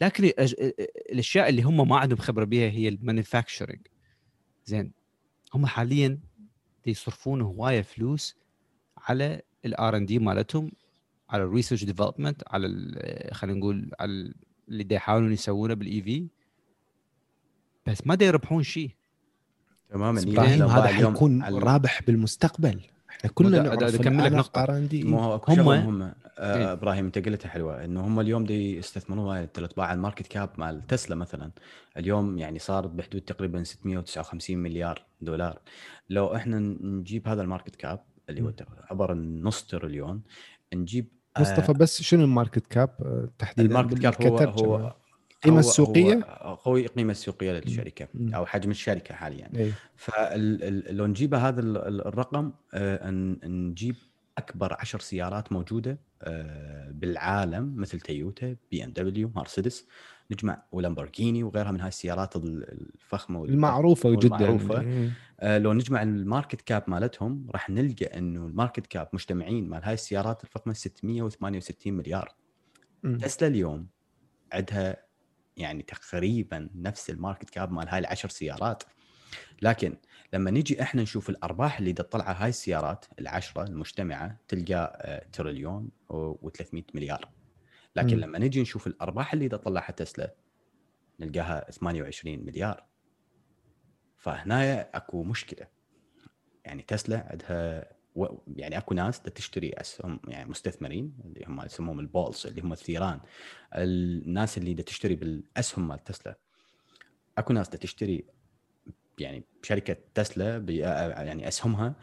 لكن 0.00 0.24
الأشياء 1.12 1.48
اللي 1.48 1.62
هم 1.62 1.88
ما 1.88 1.96
عندهم 1.96 2.18
خبرة 2.18 2.44
بها 2.44 2.70
هي 2.70 2.88
ال 2.88 2.95
manufacturing 2.95 3.86
زين. 4.64 4.92
هم 5.54 5.66
حاليا 5.66 6.20
يصرفون 6.86 7.40
هواية 7.40 7.82
فلوس 7.82 8.36
على 8.98 9.42
ال 9.64 9.80
R 9.80 9.96
and 9.96 10.06
D 10.06 10.18
مالتهم 10.18 10.72
على 11.30 11.42
ال 11.42 11.47
research 11.47 11.84
development 11.84 12.42
على 12.46 12.68
خلينا 13.32 13.58
نقول 13.58 13.90
على 14.00 14.34
اللي 14.68 14.84
دا 14.84 14.96
يحاولون 14.96 15.32
يسوونه 15.32 15.74
بال 15.74 16.02
EV 16.02 16.26
بس 17.86 18.06
ما 18.06 18.14
دا 18.14 18.26
يربحون 18.26 18.62
شيء 18.62 18.90
تماما. 19.90 20.20
بس 20.20 20.26
إبراهيم 20.26 20.58
لو 20.58 20.66
هذا 20.68 20.86
حيكون 20.86 21.42
على- 21.44 21.48
رابح 21.64 22.02
بالمستقبل. 22.02 22.80
إحنا 23.10 23.30
كلنا 23.34 23.62
نعرف 23.62 23.94
أكمل 23.94 24.24
لك 24.24 24.32
نقطة. 24.32 24.62
ار 24.62 24.88
مو 24.92 25.18
هو 25.18 25.34
هم- 25.34 25.56
شغله 25.56 25.64
مهمه 25.64 26.06
إيه. 26.06 26.14
آه 26.38 26.72
إبراهيم 26.72 27.04
أنت 27.04 27.18
قلتها 27.18 27.48
حلوة 27.48 27.84
إنه 27.84 28.06
هم 28.06 28.20
اليوم 28.20 28.44
دي 28.44 28.76
يستثمرون 28.76 29.24
وايد 29.24 29.48
ثلاث 29.54 29.70
ارباع 29.70 29.92
ال 29.92 29.97
market 29.97 30.26
cap 30.26 30.50
مال 30.58 30.86
تسلا 30.86 31.16
مثلا. 31.16 31.50
اليوم 31.96 32.38
يعني 32.38 32.58
صارت 32.58 32.90
بحدود 32.90 33.20
تقريبا 33.20 33.62
659 33.62 34.58
مليار 34.58 35.02
دولار. 35.20 35.58
لو 36.10 36.36
إحنا 36.36 36.58
نجيب 36.58 37.28
هذا 37.28 37.42
ال 37.42 37.47
market 37.47 37.76
cap 37.76 38.00
اللي 38.30 38.42
هو 38.42 38.52
عبر 38.90 39.12
النص 39.12 39.62
تريليون 39.66 40.22
نجيب 40.74 41.08
آه، 41.08 41.13
مصطفى 41.40 41.72
بس 41.72 42.02
شنو 42.02 42.24
ال 42.24 42.30
market 42.30 42.66
cap 42.66 42.90
آه، 43.00 43.28
تحديدا 43.38 43.68
ال 43.68 43.72
market 43.72 43.98
cap 43.98 44.22
هو؟ 44.60 44.76
هو 44.76 44.94
القيمة 45.36 45.56
هو- 45.56 45.60
السوقية؟ 45.60 46.26
هو 46.64 46.76
القيمه 46.76 47.10
السوقية 47.10 47.52
للشركة 47.52 48.08
مم. 48.14 48.34
أو 48.34 48.46
حجم 48.46 48.70
الشركة 48.70 49.14
حاليا 49.14 49.50
إيه. 49.56 49.72
فلو 49.96 51.06
نجيب 51.06 51.34
هذا 51.34 51.60
ال- 51.60 51.76
ال- 51.76 52.06
الرقم 52.06 52.52
آه، 52.74 53.10
نجيب 53.46 53.96
أكبر 54.38 54.76
عشر 54.80 55.00
سيارات 55.00 55.52
موجودة 55.52 55.98
آه، 56.22 56.90
بالعالم 56.90 57.72
مثل 57.76 58.00
تويوتا 58.00 58.56
بي 58.70 58.84
ام 58.84 58.90
دبليو 58.90 59.30
مرسيدس 59.36 59.86
نجمع 60.30 60.62
ولامبورجيني 60.72 61.42
وغيرها 61.42 61.70
من 61.72 61.80
هاي 61.80 61.88
السيارات 61.88 62.36
ال- 62.36 62.70
الفخمة 62.94 63.40
وال- 63.40 63.50
المعروفة 63.50 64.10
جدا 64.10 64.34
والمعروفة. 64.34 64.80
إيه. 64.80 65.10
آه، 65.40 65.58
لو 65.58 65.72
نجمع 65.72 66.02
ال 66.02 66.10
market 66.10 66.60
cap 66.60 66.84
مالتهم 66.88 67.46
راح 67.50 67.70
نلقى 67.70 68.06
إنه 68.18 68.46
ال 68.46 68.52
market 68.52 68.86
cap 68.86 69.08
مجتمعين 69.12 69.68
مال 69.68 69.84
هاي 69.84 69.94
السيارات 69.94 70.44
الفخمة 70.44 70.72
668 70.72 71.94
مليار. 71.94 72.34
تسلا 73.18 73.48
اليوم 73.48 73.86
عندها 74.52 74.96
يعني 75.56 75.82
تقريبا 75.82 76.68
نفس 76.74 77.10
ال 77.10 77.16
market 77.16 77.50
cap 77.50 77.72
مال 77.72 77.88
هاي 77.88 77.98
العشر 77.98 78.28
سيارات 78.28 78.82
لكن 79.62 79.96
لما 80.32 80.50
نيجي 80.50 80.82
إحنا 80.82 81.02
نشوف 81.02 81.30
الأرباح 81.30 81.78
اللي 81.78 81.92
تطلعها 81.92 82.42
هاي 82.44 82.48
السيارات 82.48 83.04
العشرة 83.18 83.62
المجتمعة 83.62 84.36
تلقى 84.48 84.98
آه، 85.02 85.26
تريليون 85.32 85.88
و300 86.12 86.82
مليار 86.94 87.28
لكن 87.96 88.16
مم. 88.16 88.22
لما 88.22 88.38
نيجي 88.38 88.62
نشوف 88.62 88.86
الأرباح 88.86 89.32
اللي 89.32 89.48
تطلعها 89.48 89.92
تسلا 89.92 90.34
نلقاها 91.20 91.70
28 91.70 92.44
مليار. 92.44 92.86
فهنا 94.16 94.80
أكو 94.96 95.22
مشكلة. 95.22 95.66
يعني 96.64 96.82
تسلا 96.82 97.28
عندها 97.30 97.92
و... 98.14 98.26
يعني 98.56 98.78
أكو 98.78 98.94
ناس 98.94 99.22
تشتري 99.22 99.72
أسهم 99.72 100.20
يعني 100.28 100.50
مستثمرين 100.50 101.18
اللي 101.24 101.44
هم 101.48 101.64
يسموهم 101.64 102.00
ال 102.00 102.08
bulls 102.08 102.46
اللي 102.46 102.62
هم 102.62 102.72
الثيران. 102.72 103.20
الناس 103.74 104.58
اللي 104.58 104.74
تشتري 104.74 105.14
بالأسهم 105.14 105.88
مال 105.88 106.04
تسلا 106.04 106.38
أكو 107.38 107.52
ناس 107.52 107.70
تشتري 107.70 108.24
يعني 109.18 109.44
شركه 109.62 109.96
تسلا 110.14 110.58
ب... 110.58 110.70
يعني 110.70 111.48
أسهمها. 111.48 111.94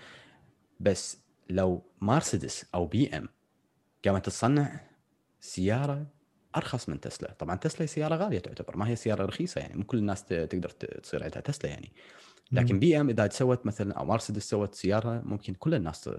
بس 0.79 1.21
لو 1.49 1.91
مرسيدس 2.01 2.65
أو 2.75 2.85
بي 2.85 3.17
إم 3.17 3.29
قامت 4.05 4.25
تصنع 4.25 4.90
سيارة 5.41 6.07
أرخص 6.55 6.89
من 6.89 6.99
تسلا. 6.99 7.33
طبعا 7.33 7.55
تسلا 7.55 7.85
سيارة 7.85 8.15
غالية 8.15 8.39
تعتبر 8.39 8.77
ما 8.77 8.87
هي 8.87 8.95
سيارة 8.95 9.25
رخيصة 9.25 9.61
يعني 9.61 9.77
مو 9.77 9.83
كل 9.83 9.97
الناس 9.97 10.25
تقدر 10.25 10.69
تصير 10.69 11.23
عندها 11.23 11.41
تسلا 11.41 11.69
يعني. 11.71 11.91
لكن 12.51 12.79
بي 12.79 13.01
إم 13.01 13.09
إذا 13.09 13.29
سوت 13.29 13.65
مثلا 13.65 13.93
أو 13.93 14.05
مرسيدس 14.05 14.49
سوت 14.49 14.75
سيارة 14.75 15.21
ممكن 15.25 15.53
كل 15.53 15.73
الناس 15.73 16.09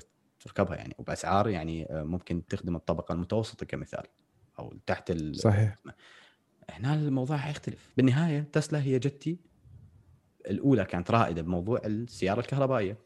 تركبها 0.40 0.76
يعني. 0.76 0.94
وبأسعار 0.98 1.48
يعني 1.48 1.86
آه، 1.90 2.02
ممكن 2.02 2.46
تخدم 2.46 2.76
الطبقة 2.76 3.12
المتوسطة 3.12 3.66
كمثال 3.66 4.04
أو 4.58 4.74
تحت 4.86 5.10
ال... 5.10 5.36
صحيح. 5.36 5.76
هنا 6.70 6.94
الموضوع 6.94 7.36
حيختلف 7.36 7.92
بالنهاية 7.96 8.40
تسلا 8.52 8.82
هي 8.82 8.98
جتي 8.98 9.38
الأولى 10.50 10.84
كانت 10.84 11.10
رائدة 11.10 11.42
بموضوع 11.42 11.80
السيارة 11.84 12.40
الكهربائية. 12.40 12.98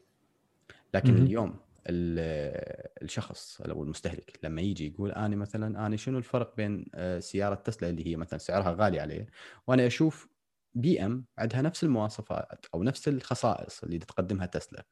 لكن 0.93 1.13
مهم. 1.13 1.23
اليوم 1.23 1.49
ال- 1.49 1.66
الشخص 1.89 3.61
أو 3.61 3.83
المستهلك 3.83 4.39
لما 4.43 4.61
يجي 4.61 4.87
يقول 4.87 5.11
أنا 5.11 5.35
مثلا 5.35 5.85
أنا 5.87 5.95
شنو 5.95 6.17
الفرق 6.17 6.55
بين 6.55 6.85
آه، 6.95 7.19
سيارة 7.19 7.55
تسلا 7.55 7.89
اللي 7.89 8.07
هي 8.07 8.15
مثلا 8.15 8.39
سعرها 8.39 8.75
غالي 8.79 8.99
عليه 8.99 9.27
وأنا 9.67 9.87
أشوف 9.87 10.27
بي 10.75 11.05
إم 11.05 11.25
عندها 11.37 11.61
نفس 11.61 11.83
المواصفات 11.83 12.65
أو 12.73 12.83
نفس 12.83 13.07
الخصائص 13.07 13.83
اللي 13.83 13.97
تقدمها 13.99 14.45
تسلا 14.45 14.85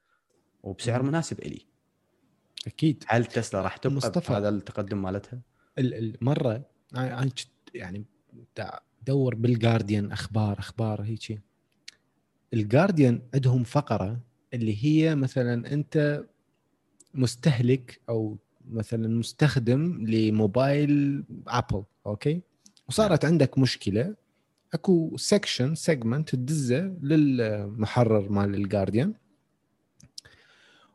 وبسعر. 0.63 1.03
مناسب 1.03 1.39
إلي 1.39 1.65
أكيد 2.67 3.03
هل 3.07 3.25
تسلا 3.25 3.61
راح 3.61 3.77
تبقى 3.77 3.95
مصطفى. 3.95 4.33
بهذا 4.33 4.49
التقدم 4.49 5.01
مالتها؟ 5.01 5.41
ال- 5.77 5.93
ال- 5.93 6.17
مره 6.21 6.63
أنا 6.95 7.29
يعني 7.73 8.05
دور 9.07 9.35
بالجارديان 9.35 10.11
أخبار 10.11 10.59
أخبار 10.59 11.01
هيك 11.01 11.41
الجارديان 12.53 13.21
عندهم 13.33 13.63
فقرة 13.63 14.19
اللي 14.53 14.85
هي 14.85 15.15
مثلا 15.15 15.73
أنت 15.73 16.23
مستهلك 17.15 18.01
أو 18.09 18.37
مثلا 18.69 19.07
مستخدم 19.07 20.05
لموبايل 20.07 21.23
ابل 21.47 21.83
okay؟ 22.05 22.41
وصارت 22.89 23.25
عندك 23.25 23.57
مشكلة 23.57 24.15
أكو 24.73 25.17
section 25.17 25.75
segment 25.75 26.29
تدزه 26.29 26.81
للمحرر 27.01 28.29
مال 28.29 28.55
الجارديان 28.55 29.13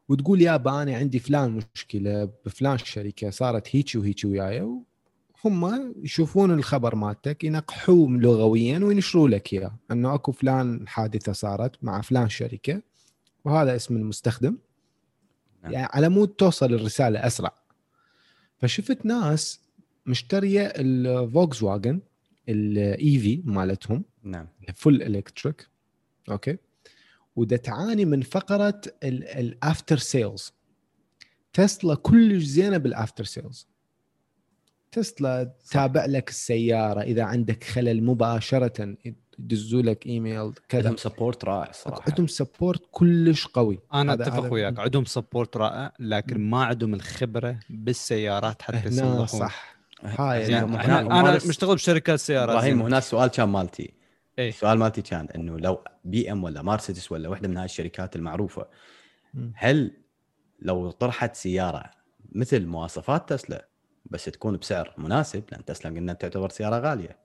وتقول 0.08 0.42
يابا 0.42 0.82
أنا 0.82 0.96
عندي 0.96 1.18
فلان 1.18 1.60
مشكلة 1.74 2.24
بفلان 2.24 2.78
شركه 2.78 3.30
صارت 3.30 3.76
هيك 3.76 3.92
وهيك 3.96 4.20
وياي 4.24 4.80
هم 5.44 5.94
يشوفون 6.02 6.50
الخبر 6.50 6.94
مالتك 6.94 7.44
ينقحوه 7.44 8.10
لغويا 8.10 8.78
وينشروا 8.78 9.28
لك 9.28 9.52
إياه. 9.52 9.78
أنه 9.90 10.14
أكو 10.14 10.32
فلان 10.32 10.88
حادثة 10.88 11.32
صارت 11.32 11.84
مع 11.84 12.00
فلان 12.00 12.28
شركة 12.28 12.82
وهذا 13.44 13.76
اسم 13.76 13.96
المستخدم. 13.96 14.56
نعم. 15.62 15.72
يعني 15.72 15.88
على 15.90 16.08
مود 16.08 16.28
توصل 16.28 16.74
الرسالة 16.74 17.26
أسرع. 17.26 17.54
فشفت 18.58 19.06
ناس 19.06 19.60
مشترية 20.06 20.72
الفوكس 20.76 21.62
واجن 21.62 22.00
ال 22.48 23.18
EV 23.18 23.42
مالتهم. 23.44 24.04
نعم. 24.22 24.48
full 24.74 25.02
electric 25.02 25.68
okay. 26.30 26.56
ودا 27.36 27.56
تعاني 27.56 28.04
من 28.04 28.22
فقرة 28.22 28.80
ال 29.02 29.18
after 29.18 29.98
sales 29.98 30.52
تسلا 31.52 31.94
كلش 31.94 32.44
زينة 32.44 32.76
بال 32.76 32.90
after 32.90 33.24
sales 33.24 33.68
تسلا 34.92 35.44
تتابع 35.44 36.06
لك 36.06 36.28
السيارة 36.28 37.00
إذا 37.00 37.22
عندك 37.22 37.64
خلل 37.64 38.04
مباشرة. 38.04 38.96
يدزوا 39.44 39.82
لك 39.82 40.06
إيميل 40.06 40.52
كذا. 40.68 40.80
عندهم 40.80 40.96
support 40.96 41.44
رائع 41.44 41.72
صراحة. 41.72 42.02
عندهم 42.08 42.26
سبورت 42.26 42.82
كلش 42.90 43.46
قوي. 43.46 43.78
أنا 43.94 44.12
أتفق 44.14 44.32
هذا- 44.34 44.48
وياك. 44.52 44.78
عندهم 44.78 45.04
support 45.04 45.56
رائع 45.56 45.92
لكن 45.98 46.40
ما 46.50 46.64
عندهم 46.64 46.94
الخبرة 46.94 47.56
بالسيارات 47.70 48.62
حتى 48.62 48.86
يصلحون 48.88 49.26
صح. 49.26 49.76
هاي 50.02 50.42
يعني 50.50 50.74
أنا 50.74 51.30
هذا- 51.36 51.48
مشتغل 51.48 51.74
بشركات 51.74 52.18
سيارات. 52.18 52.50
إبراهيم. 52.56 52.82
هنا 52.82 52.98
السؤال 52.98 53.28
كان 53.30 53.48
مالتي. 53.48 53.92
إيه. 54.38 54.48
السؤال 54.48 54.78
مالتي 54.78 55.02
كان 55.02 55.28
إنه 55.34 55.58
لو 55.58 55.84
بي 56.04 56.32
إم 56.32 56.44
ولا 56.44 56.62
مرسيدس 56.62 57.12
ولا 57.12 57.28
واحدة 57.28 57.48
من 57.48 57.56
هاي 57.56 57.64
الشركات 57.64 58.16
المعروفة. 58.16 58.66
هل 59.54 59.96
لو 60.62 60.90
طرحت 60.90 61.34
سيارة 61.36 61.84
مثل 62.32 62.66
مواصفات 62.66 63.28
تسلا 63.32 63.68
بس 64.06 64.24
تكون 64.24 64.56
بسعر 64.56 64.94
مناسب 64.98 65.42
لأن 65.52 65.64
تسلا 65.64 65.90
قلنا 65.96 66.12
تعتبر 66.12 66.48
سيارة 66.48 66.78
غالية 66.78 67.18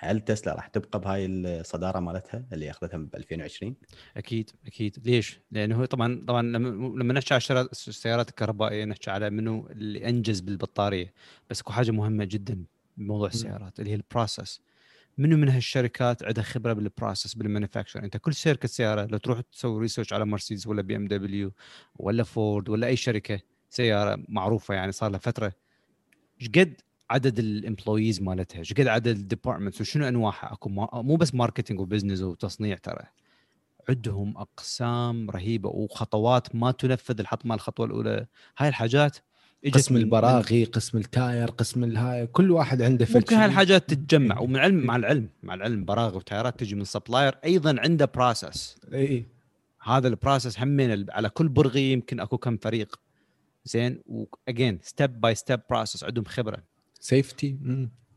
هل 0.00 0.20
تسلا 0.20 0.54
راح 0.54 0.66
تبقى 0.66 1.00
بهاي 1.00 1.26
الصدارة 1.26 2.00
مالتها 2.00 2.44
اللي 2.52 2.70
أخذتها 2.70 2.98
ب 2.98 3.16
2020 3.16 3.74
أكيد 4.16 4.50
أكيد. 4.66 4.96
ليش؟ 5.04 5.40
لأنه 5.50 5.76
هو 5.76 5.84
طبعا 5.84 6.24
طبعا 6.28 6.42
لما 6.42 7.14
نحكي 7.14 7.34
على 7.34 7.68
السيارات 7.72 8.28
الكهربائية 8.28 8.84
نحكي 8.84 9.10
على 9.10 9.30
منو 9.30 9.66
اللي 9.66 10.08
أنجز 10.08 10.40
بالبطارية. 10.40 11.12
بس 11.50 11.60
أكو 11.60 11.72
حاجة 11.72 11.90
مهمة 11.90 12.24
جدا 12.24 12.64
بموضوع 12.96 13.28
السيارات 13.28 13.80
اللي 13.80 13.90
هي 13.90 13.94
ال 13.94 14.01
process. 14.01 14.60
منو 15.18 15.36
من 15.36 15.48
هالشركات 15.48 16.22
عندها 16.22 16.44
خبرة 16.44 16.72
بال 16.72 16.86
process 16.86 17.34
بال 17.34 17.44
manufacture؟ 17.44 18.04
أنت 18.04 18.16
كل 18.16 18.34
شركة 18.34 18.68
سيارة 18.68 19.04
لو 19.06 19.18
تروح 19.18 19.40
تسوي 19.40 19.80
research 19.80 20.12
على 20.12 20.24
مرسيدس 20.24 20.66
ولا 20.66 20.82
بي 20.82 20.96
إم 20.96 21.06
دبليو 21.06 21.52
ولا 21.96 22.22
فورد 22.22 22.68
ولا 22.68 22.86
أي 22.86 22.96
شركة 22.96 23.40
سيارة 23.70 24.24
معروفة 24.28 24.74
يعني 24.74 24.92
صار 24.92 25.10
لها 25.10 25.18
فترة. 25.18 25.52
إيش 26.40 26.48
قد 26.48 26.80
عدد 27.10 27.38
ال 27.38 27.46
employees 27.46 28.22
مالتها 28.22 28.58
إيش 28.58 28.72
قد 28.72 28.86
عدد 28.86 29.06
ال 29.16 29.21
departments 29.21 29.80
وشنو 29.80 30.08
أنواعها؟ 30.08 30.52
أكو 30.52 30.68
مو 31.02 31.16
بس 31.16 31.34
marketing 31.34 31.80
و 31.80 31.85
business 31.85 32.22
وتصنيع 32.22 32.76
ترى. 32.76 33.04
عندهم 33.88 34.36
أقسام 34.36 35.30
رهيبة 35.30 35.68
وخطوات 35.68 36.54
ما 36.54 36.70
تنفذ 36.70 37.20
الحط 37.20 37.46
مال 37.46 37.54
الخطوة 37.54 37.86
الأولى. 37.86 38.26
هاي 38.58 38.68
الحاجات 38.68 39.16
قسم 39.74 39.94
من- 39.94 40.00
البراغي 40.00 40.64
قسم 40.64 40.98
ال 40.98 41.08
tire 41.08 41.50
قسم 41.50 41.84
الهاي 41.84 42.26
كل 42.26 42.50
واحد 42.50 42.82
عنده 42.82 43.06
من 43.10 43.14
ممكن 43.14 43.36
هاي. 43.36 43.46
الحاجات 43.46 43.88
تتجمع. 43.90 44.38
ومن 44.38 44.56
علم 44.56 44.86
مع 44.86 44.96
العلم 44.96 45.28
مع 45.42 45.54
العلم 45.54 45.84
براغي 45.84 46.16
وتايرات 46.16 46.60
تجي 46.60 46.74
من 46.74 46.84
supplier 46.84 47.34
أيضا 47.44 47.76
عنده 47.78 48.04
process 48.04 48.76
اي 48.94 49.26
هذا 49.82 50.08
ال 50.08 50.14
process 50.14 50.60
همين 50.60 51.06
على 51.10 51.28
كل 51.28 51.48
برغي 51.48 51.92
يمكن 51.92 52.20
أكو 52.20 52.38
كم 52.38 52.56
فريق. 52.56 53.00
زين؟ 53.64 54.02
واجين 54.06 54.78
step 54.82 55.20
by 55.20 55.34
step 55.34 55.60
process 55.70 56.04
عندهم 56.04 56.24
خبرة. 56.24 56.62
safety 57.00 57.58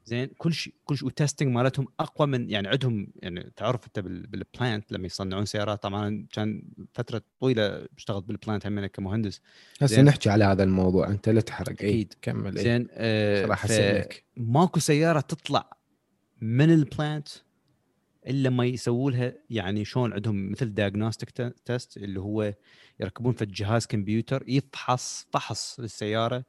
زين 0.05 0.29
كل 0.37 0.53
شيء 0.53 0.73
كل 0.85 0.97
شيء 0.97 1.05
وال 1.05 1.15
testing 1.15 1.49
مالتهم 1.55 1.87
أقوى 1.99 2.27
من 2.27 2.49
يعني 2.49 2.67
عندهم 2.67 3.07
يعني 3.15 3.51
تعرف 3.55 3.85
أنت 3.87 3.99
بال- 3.99 4.27
بال 4.27 4.45
plant 4.45 4.91
لما 4.91 5.05
يصنعون 5.05 5.45
سيارات 5.45 5.83
طبعا 5.83 6.27
كان 6.31 6.63
فترة 6.93 7.21
طويلة 7.39 7.87
اشتغلت 7.97 8.25
بال 8.25 8.37
plant 8.37 8.67
هم 8.67 8.85
كمهندس. 8.85 9.41
هسه. 9.81 10.01
نحكي 10.01 10.29
على 10.29 10.43
هذا 10.43 10.63
الموضوع. 10.63 11.09
أنت 11.09 11.29
لا 11.29 11.41
تحرق. 11.41 11.69
إي 11.69 11.73
أكيد. 11.73 12.13
كمل. 12.21 12.57
زين 12.57 12.87
آه 12.91 13.45
راح 13.45 13.65
اسالك 13.65 14.23
ماكو 14.37 14.79
سيارة 14.79 15.19
تطلع 15.19 15.77
من 16.41 16.73
ال 16.73 16.82
plant 16.82 17.27
إلا 18.27 18.49
ما 18.49 18.65
يسووا 18.65 19.11
لها 19.11 19.33
يعني 19.49 19.85
شلون 19.85 20.13
عندهم 20.13 20.51
مثل 20.51 20.73
diagnostic 20.73 21.29
test 21.65 21.97
اللي 21.97 22.19
هو 22.19 22.53
يركبون 22.99 23.33
في 23.33 23.41
الجهاز 23.41 23.85
كمبيوتر 23.85 24.43
يفحص 24.47 25.27
فحص 25.31 25.79
للسيارة 25.79 26.43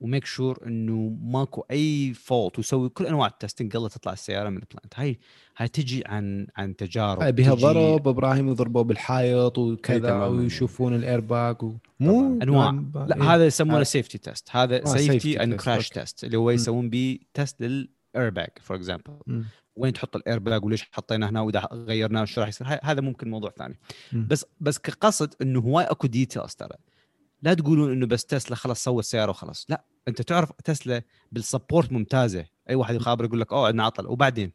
و 0.00 0.05
make 0.05 0.24
sure 0.24 0.58
إنه 0.66 1.18
ماكو 1.22 1.64
أي 1.70 2.14
fault 2.14 2.58
ويسوي 2.58 2.88
كل 2.88 3.06
أنواع 3.06 3.26
ال 3.26 3.32
testing 3.32 3.76
قبل 3.76 3.90
تطلع 3.90 4.12
السيارة 4.12 4.48
من 4.48 4.56
ال 4.56 4.62
plant 4.62 4.94
هاي 4.96 5.18
هاي 5.56 5.68
تجي 5.68 6.02
عن 6.06 6.46
عن 6.56 6.76
تجارب 6.76 7.34
بها 7.34 7.54
ضرب 7.54 8.08
إبراهيم 8.08 8.48
يضربوا 8.48 8.82
بالحائط 8.82 9.58
وكذا. 9.58 10.24
ويشوفون 10.26 10.94
الايرباك 10.94 11.62
و... 11.62 11.72
مو 12.00 12.38
أنواع 12.42 12.70
ما- 12.70 13.06
لا 13.08 13.16
إيه. 13.16 13.22
هذا 13.34 13.46
يسمونه 13.46 13.82
safety 13.82 14.18
test 14.18 14.48
هذا 14.50 14.82
آه، 14.82 14.84
safety 14.84 15.42
and 15.42 15.54
crash. 15.54 15.88
test 15.88 16.24
اللي 16.24 16.36
هو 16.36 16.46
م. 16.46 16.50
يسوون 16.50 16.90
بيه 16.90 17.18
test 17.34 17.60
لل 17.62 17.88
airbag 18.16 18.48
for 18.62 18.76
example. 18.76 19.12
وين 19.76 19.92
تحط 19.92 20.16
الايرباج 20.16 20.64
وليش 20.64 20.88
حطينا 20.92 21.28
هنا 21.28 21.40
وإذا 21.40 21.68
غيرناه 21.72 22.24
شو 22.24 22.40
راح 22.40 22.48
يصير 22.48 22.66
هذا 22.82 23.00
ممكن 23.00 23.30
موضوع 23.30 23.50
ثاني 23.50 23.78
مم. 24.12 24.26
بس 24.30 24.44
بس 24.60 24.78
كقصد 24.78 25.34
إنه 25.42 25.60
هواي 25.60 25.84
أكو 25.84 26.06
details 26.06 26.54
ترى 26.54 26.76
لا 27.42 27.54
تقولون 27.54 27.92
إنه 27.92 28.06
بس 28.06 28.24
تسلا 28.24 28.56
خلاص 28.56 28.84
سوى 28.84 28.98
السيارة 28.98 29.30
وخلاص. 29.30 29.66
لا 29.68 29.84
أنت 30.08 30.22
تعرف 30.22 30.52
تسلا 30.64 31.02
بال 31.32 31.45
support 31.45 31.92
ممتازة. 31.92 32.44
أي 32.70 32.74
واحد 32.74 32.94
يخابر 32.94 33.24
يقول 33.24 33.40
لك 33.40 33.52
أوه 33.52 33.66
عندنا 33.66 33.84
عطل. 33.84 34.06
وبعدين؟ 34.06 34.52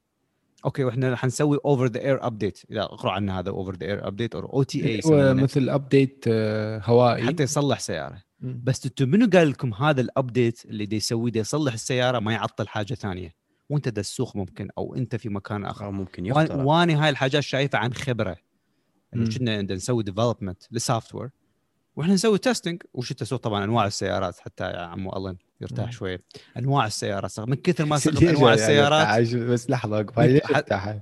okay 0.66 0.84
وإحنا 0.84 1.16
حنسوي 1.16 1.58
over 1.66 1.86
the 1.86 2.00
air 2.00 2.28
update 2.28 2.60
إذا 2.72 2.82
اقرأ 2.82 3.12
عنه 3.12 3.40
هذا 3.40 3.50
over 3.50 3.76
the 3.76 3.86
air 3.86 4.08
update 4.08 4.36
أو 4.36 4.54
OTA 4.54 5.02
مثل 5.34 5.70
update 5.70 6.26
آه، 6.28 6.82
هوائي. 6.86 7.28
حتى 7.28 7.44
يصلح 7.44 7.80
سيارة. 7.80 8.24
بس 8.40 8.86
أنتم 8.86 9.10
منو 9.10 9.30
قال 9.34 9.50
لكم 9.50 9.74
هذا 9.74 10.02
ال 10.02 10.11
update 10.11 10.66
اللي 10.66 10.86
دي 10.86 10.96
يسويه؟ 10.96 11.32
دي 11.32 11.40
يصلح 11.40 11.74
السيارة 11.74 12.20
ما 12.20 12.34
يعطل 12.34 12.68
حاجة 12.68 12.94
ثانية. 12.94 13.36
وأنت 13.70 13.90
دا 13.90 14.02
السوق 14.02 14.36
ممكن 14.36 14.70
أو 14.78 14.96
أنت 14.96 15.16
في 15.16 15.30
مكان 15.30 15.66
آخر. 15.66 15.86
أو 15.86 15.92
ممكن 15.92 16.26
يخترع. 16.26 16.64
وأني 16.64 16.96
هاي 16.96 17.10
الحاجات 17.10 17.44
شايفها 17.44 17.80
عن 17.80 17.94
خبرة. 17.94 18.38
يعني 19.14 19.30
كنا 19.30 19.62
نسوي 19.62 20.04
development 20.04 20.64
لل 20.72 21.16
software. 21.16 21.30
وإحنا 21.96 22.14
نسوي 22.14 22.38
testing 22.38 22.82
وش 22.94 23.14
تسوي؟ 23.14 23.40
طبعا 23.40 23.64
أنواع 23.64 23.86
السيارات 23.86 24.40
حتى 24.40 24.64
يا 24.64 24.80
عمو 24.80 25.14
الله 25.14 25.36
يرتاح 25.62 25.86
مم. 25.86 25.92
شوية 25.92 26.22
أنواع 26.58 26.86
السيارات. 26.86 27.40
من 27.40 27.56
كثر 27.56 27.86
ما 27.86 27.96
استخدم 27.98 28.28
انواع 28.28 28.54
يعني 28.56 28.62
السيارات. 28.62 29.36
بس 29.36 29.70
لحظة 29.70 30.06
افتحها؟ 30.20 31.02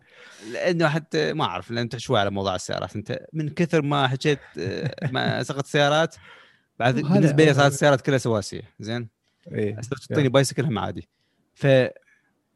لأنه 0.51 0.87
حتى 0.87 1.33
ما 1.33 1.43
أعرف 1.43 1.71
لأن 1.71 1.77
انت 1.77 1.97
شوي 1.97 2.19
على 2.19 2.29
موضوع 2.29 2.55
السيارات. 2.55 2.95
أنت 2.95 3.19
من 3.33 3.49
كثر 3.49 3.81
ما 3.81 4.07
حكيت 4.07 4.39
آه، 4.59 5.09
ما 5.11 5.43
سقط 5.43 5.65
سيارات 5.65 6.15
بعد 6.79 6.95
بالنسبة 6.95 7.45
لي 7.45 7.53
صارت 7.53 7.71
السيارات 7.73 8.01
كلها 8.01 8.17
سواسية. 8.17 8.61
زين؟ 8.79 9.09
إيه. 9.51 9.75
تعطيني 10.09 10.29
bicycle 10.29 10.65
هم 10.65 10.79
عادي. 10.79 11.09
ف 11.53 11.67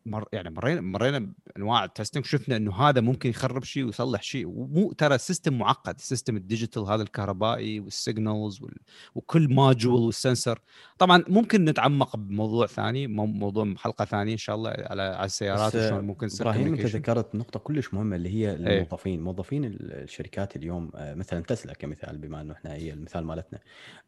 مر 0.10 0.26
يعني 0.34 0.50
مرينا 0.50 0.82
مرينا 0.82 1.34
بأنواع 1.48 1.84
ال 1.84 1.89
testing 1.89 2.26
شفنا 2.26 2.56
إنه 2.58 2.76
هذا 2.76 3.02
ممكن 3.02 3.30
يخرب 3.30 3.64
شيء 3.64 3.86
ويصلح 3.86 4.22
شيء. 4.22 4.48
ومو 4.48 4.92
ترى 4.94 5.16
ال 5.16 5.22
system 5.22 5.58
معقد 5.58 5.96
ال 5.96 6.02
system 6.02 6.38
ال 6.38 6.44
digital 6.44 6.84
هذا 6.84 7.04
الكهربائي 7.04 7.80
وال 7.80 7.98
signals 7.98 8.62
وال... 8.62 8.78
وكل 9.16 9.54
module 9.54 10.02
وال 10.02 10.16
sensor 10.16 10.60
طبعا 10.98 11.24
ممكن 11.28 11.66
نتعمق 11.66 12.16
بموضوع 12.16 12.68
ثاني 12.68 13.08
مو- 13.08 13.26
موضوع 13.26 13.74
حلقة 13.78 14.06
ثانية 14.06 14.34
إن 14.34 14.38
شاء 14.38 14.56
الله 14.56 14.70
على 14.70 15.02
على 15.02 15.26
السيارات 15.26 15.76
وشلون 15.76 16.04
ممكن 16.06 16.28
إبراهيم 16.42 16.74
أنت. 16.74 16.86
ذكرت 16.86 17.36
نقطة 17.36 17.60
كلش 17.60 17.94
مهمة 17.94 18.16
اللي 18.16 18.30
هي 18.30 18.54
الموظفين، 18.54 19.22
موظفين 19.24 19.66
ال- 19.66 19.94
الشركات 19.94 20.56
اليوم 20.56 20.92
آه، 20.96 21.14
مثلا 21.14 21.40
تسلا 21.44 21.74
كمثال 21.74 22.18
بما 22.18 22.42
إنه 22.42 22.54
إحنا 22.54 22.74
هي 22.74 22.94
المثال 22.94 23.26
مالتنا 23.26 23.60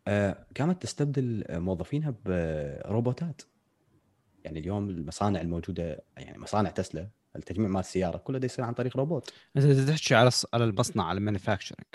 آه، 0.08 0.46
كانت 0.56 0.82
تستبدل 0.82 1.44
موظفينها 1.50 2.14
بروبوتات 2.26 3.42
يعني 4.46 4.60
اليوم 4.60 4.90
المصانع 4.90 5.42
الموجودة 5.42 6.04
يعني 6.18 6.38
مصانع 6.40 6.70
تسلا 6.70 7.08
التجميع 7.36 7.70
مال 7.70 7.80
السيارة 7.80 8.18
كله 8.18 8.40
يصير 8.44 8.66
عن 8.66 8.74
طريق 8.74 8.98
روبوت 8.98 9.34
انت 9.58 9.66
تحكي 9.90 10.16
على 10.16 10.32
الص- 10.32 10.46
على 10.54 10.64
المصنع 10.64 11.04
على 11.04 11.18
ال 11.18 11.23
manufacturing 11.23 11.86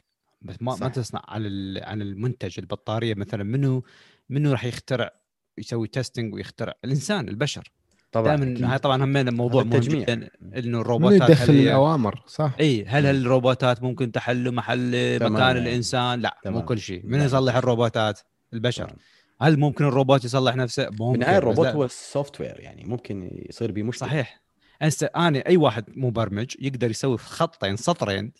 بس 0.42 0.54
ما 0.60 0.72
ما 0.72 0.76
صح. 0.78 0.86
تصنع 0.88 1.22
على 1.28 1.48
ال- 1.48 1.84
عن 1.84 2.02
المنتج 2.02 2.54
البطارية 2.58 3.14
مثلا 3.14 3.44
منو 3.44 3.84
منو 4.30 4.52
راح 4.52 4.64
يخترع 4.64 5.10
يسوي 5.58 5.88
testing 5.88 6.34
ويخترع 6.34 6.72
الإنسان 6.84 7.28
البشر 7.28 7.72
طبعا 8.12 8.36
دائما. 8.36 8.72
هاي 8.72 8.78
طبعا 8.78 9.04
هم 9.04 9.34
موضوع 9.34 9.62
هذا 9.62 9.70
مهم. 9.70 9.80
جدا 9.80 10.30
إنه 10.56 10.80
الروبوتات 10.80 11.30
يدخل 11.30 11.52
هل 11.54 11.60
الأوامر 11.62 12.22
صح؟ 12.26 12.56
إي 12.60 12.84
هل 12.84 13.06
هالروبوتات 13.06 13.82
ممكن 13.82 14.12
تحل 14.12 14.54
محل 14.54 15.18
مكان. 15.30 15.56
الإنسان 15.56 16.20
لا 16.20 16.38
مو. 16.46 16.62
كل 16.64 16.78
شيء 16.78 17.06
من. 17.06 17.20
يصلح 17.20 17.56
الروبوتات 17.56 18.20
البشر 18.52 18.84
طبعاً. 18.84 18.96
هل 19.44 19.58
ممكن 19.58 19.84
الروبوت 19.84 20.24
يصلح 20.24 20.56
نفسه؟ 20.56 20.88
ممكن 20.90 21.12
بالنهاية 21.12 21.38
بس 21.38 21.42
الروبوت. 21.42 21.66
هو 21.66 21.84
ال 21.84 22.40
software 22.40 22.60
يعني 22.60 22.84
ممكن 22.84 23.30
يصير 23.48 23.72
به 23.72 23.82
مشكلة. 23.82 24.08
صحيح. 24.08 24.40
هسه 24.82 25.06
أنا 25.16 25.46
أي 25.46 25.56
واحد 25.56 25.84
مبرمج 25.96 26.54
يقدر 26.60 26.90
يسوي 26.90 27.18
في 27.18 27.24
خطين 27.28 27.76
سطرين 27.76 28.32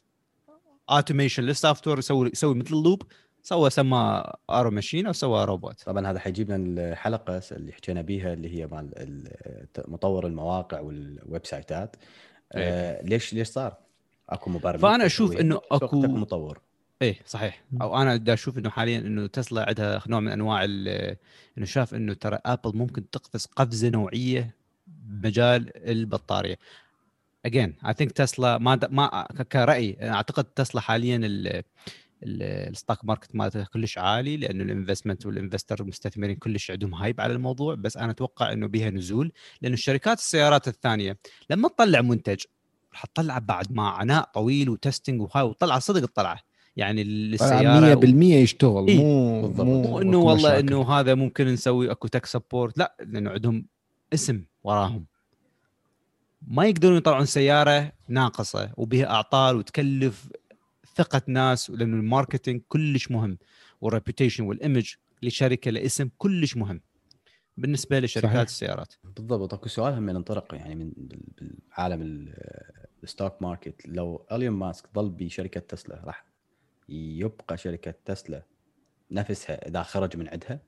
automation 0.91 1.43
لل 1.43 1.87
software 1.89 1.99
يسوي 1.99 2.31
يسوي 2.33 2.55
مثل 2.55 2.75
ال 2.75 2.80
loop 2.80 3.03
سوى 3.43 3.71
سمى 3.71 4.25
ارو 4.51 4.71
machine 4.71 5.07
أو 5.07 5.13
سوى 5.13 5.45
روبوت 5.45 5.83
طبعا 5.83 6.11
هذا 6.11 6.19
حيجيبنا 6.19 6.57
الحلقة 6.57 7.41
اللي 7.53 7.73
حكينا 7.73 8.03
بيها 8.03 8.33
اللي 8.33 8.59
هي 8.59 8.67
مال 8.67 8.91
ال- 8.97 9.67
مطور 9.89 10.27
المواقع 10.27 10.81
والويب 10.81 11.47
سايتات. 11.47 11.97
آه 12.53 13.03
ليش 13.03 13.35
ليش 13.35 13.49
صار؟ 13.49 13.77
أكو 14.29 14.51
مبرمج 14.51 14.81
يسوي 15.05 15.41
إنه 15.41 15.55
وقتك 15.55 15.91
أكو- 15.91 15.95
مطور؟ 15.95 16.61
إيه 17.03 17.21
صحيح. 17.27 17.63
أو 17.83 18.03
أنا 18.03 18.17
دا 18.17 18.33
أشوف 18.33 18.59
إنه 18.59 18.71
حاليا 18.71 18.99
إنه 18.99 19.27
تسلا 19.27 19.69
عندها 19.69 20.03
نوع 20.07 20.21
من 20.21 20.33
أنواع 20.33 20.65
إنه 20.65 21.65
شاف 21.65 21.95
إنه 21.95 22.15
ترى 22.15 22.39
ابل 22.47 22.77
ممكن 22.77 23.11
تقفز 23.11 23.47
قفزة 23.47 23.89
نوعية 23.89 24.55
بمجال 24.87 25.89
البطارية. 25.91 26.59
اجين 27.47 27.75
اي 27.87 27.93
ثينك 27.95 28.13
تسلا 28.13 28.59
ما 28.59 28.75
د- 28.75 28.93
ما 28.93 29.27
كرايي 29.53 29.97
أعتقد 30.03 30.45
تسلا 30.45 30.81
حاليا 30.81 31.17
ال- 31.17 31.47
ال- 31.47 31.63
الستوك 32.43 33.05
ماركت 33.05 33.37
مالتها 33.37 33.65
كلش 33.65 33.99
عالي 33.99 34.37
لأنه 34.37 34.65
الانفستمنت 34.65 35.27
والانفستر 35.27 35.81
المستثمرين 35.81 36.37
كلش 36.37 36.71
عندهم 36.71 36.95
هايب 36.95 37.21
على 37.21 37.33
الموضوع. 37.33 37.75
بس 37.75 37.97
أنا 37.97 38.11
أتوقع 38.11 38.53
إنه 38.53 38.67
بها 38.67 38.91
نزول 38.91 39.33
لأنه 39.63 39.75
الشركات 39.75 40.19
السيارات 40.19 40.69
الثانية 40.69 41.19
لما 41.51 41.69
تطلع 41.69 42.01
منتج 42.01 42.45
راح 42.93 43.05
تطلع 43.05 43.39
بعد 43.39 43.73
ما 43.73 43.89
عناء 43.89 44.25
طويل 44.35 44.71
وتستنج 44.71 45.21
وهاي 45.21 45.43
وطلع 45.43 45.79
صدق 45.79 46.03
الطلعة. 46.03 46.54
يعني 46.77 47.03
السيارة 47.03 47.81
100% 47.95 48.35
يشتغل 48.37 48.89
إيه، 48.89 48.99
مو 48.99 49.43
بالضبط. 49.43 49.67
مو 49.67 49.83
مو 49.83 49.99
انه 50.03 50.19
والله 50.19 50.35
مشاكل. 50.51 50.69
إنه 50.69 50.91
هذا 50.91 51.15
ممكن 51.15 51.47
نسوي 51.47 51.91
أكو 51.91 52.09
تك 52.09 52.27
سبورت 52.27 52.79
لا 52.79 52.97
لأنه 53.01 53.31
عندهم 53.31 53.67
اسم 54.15 54.45
وراهم 54.65 55.07
ما 56.49 56.65
يقدرون 56.67 56.97
يطلعون 56.97 57.27
سيارة 57.27 57.93
ناقصة 58.09 58.73
وبها 58.77 59.07
أعطال 59.07 59.57
وتكلف 59.57 60.29
ثقة 60.97 61.23
ناس 61.29 61.71
لأنه 61.71 61.97
ال 61.97 62.03
marketing 62.03 62.61
كلش 62.69 63.11
مهم 63.11 63.39
وال 63.81 63.91
reputation 63.91 64.45
وال 64.45 64.59
image 64.59 64.95
لشركة 65.23 65.71
لاسم 65.71 66.09
كلش 66.19 66.57
مهم 66.57 66.81
بالنسبة 67.57 68.01
لشركات 68.01 68.31
صحيح. 68.31 68.41
السيارات 68.41 68.95
بالضبط 69.17 69.55
أكو 69.55 69.69
سؤال 69.69 69.95
هم 69.95 70.03
من 70.03 70.17
انطرق 70.17 70.55
يعني 70.55 70.75
من 70.75 70.93
بال- 70.97 71.21
بالعالم 71.39 72.03
ال- 72.03 72.35
ال 73.03 73.09
stock 73.09 73.43
market 73.43 73.83
لو 73.87 74.27
ايلون 74.33 74.55
ماسك 74.55 74.85
ظل 74.95 75.09
بشركة 75.11 75.61
تسلا 75.61 76.03
راح 76.05 76.25
يبقى 76.89 77.57
شركة 77.57 77.95
تسلا 78.05 78.43
نفسها 79.11 79.69
إذا 79.69 79.83
خرج 79.83 80.17
من 80.17 80.29
عندها 80.29 80.61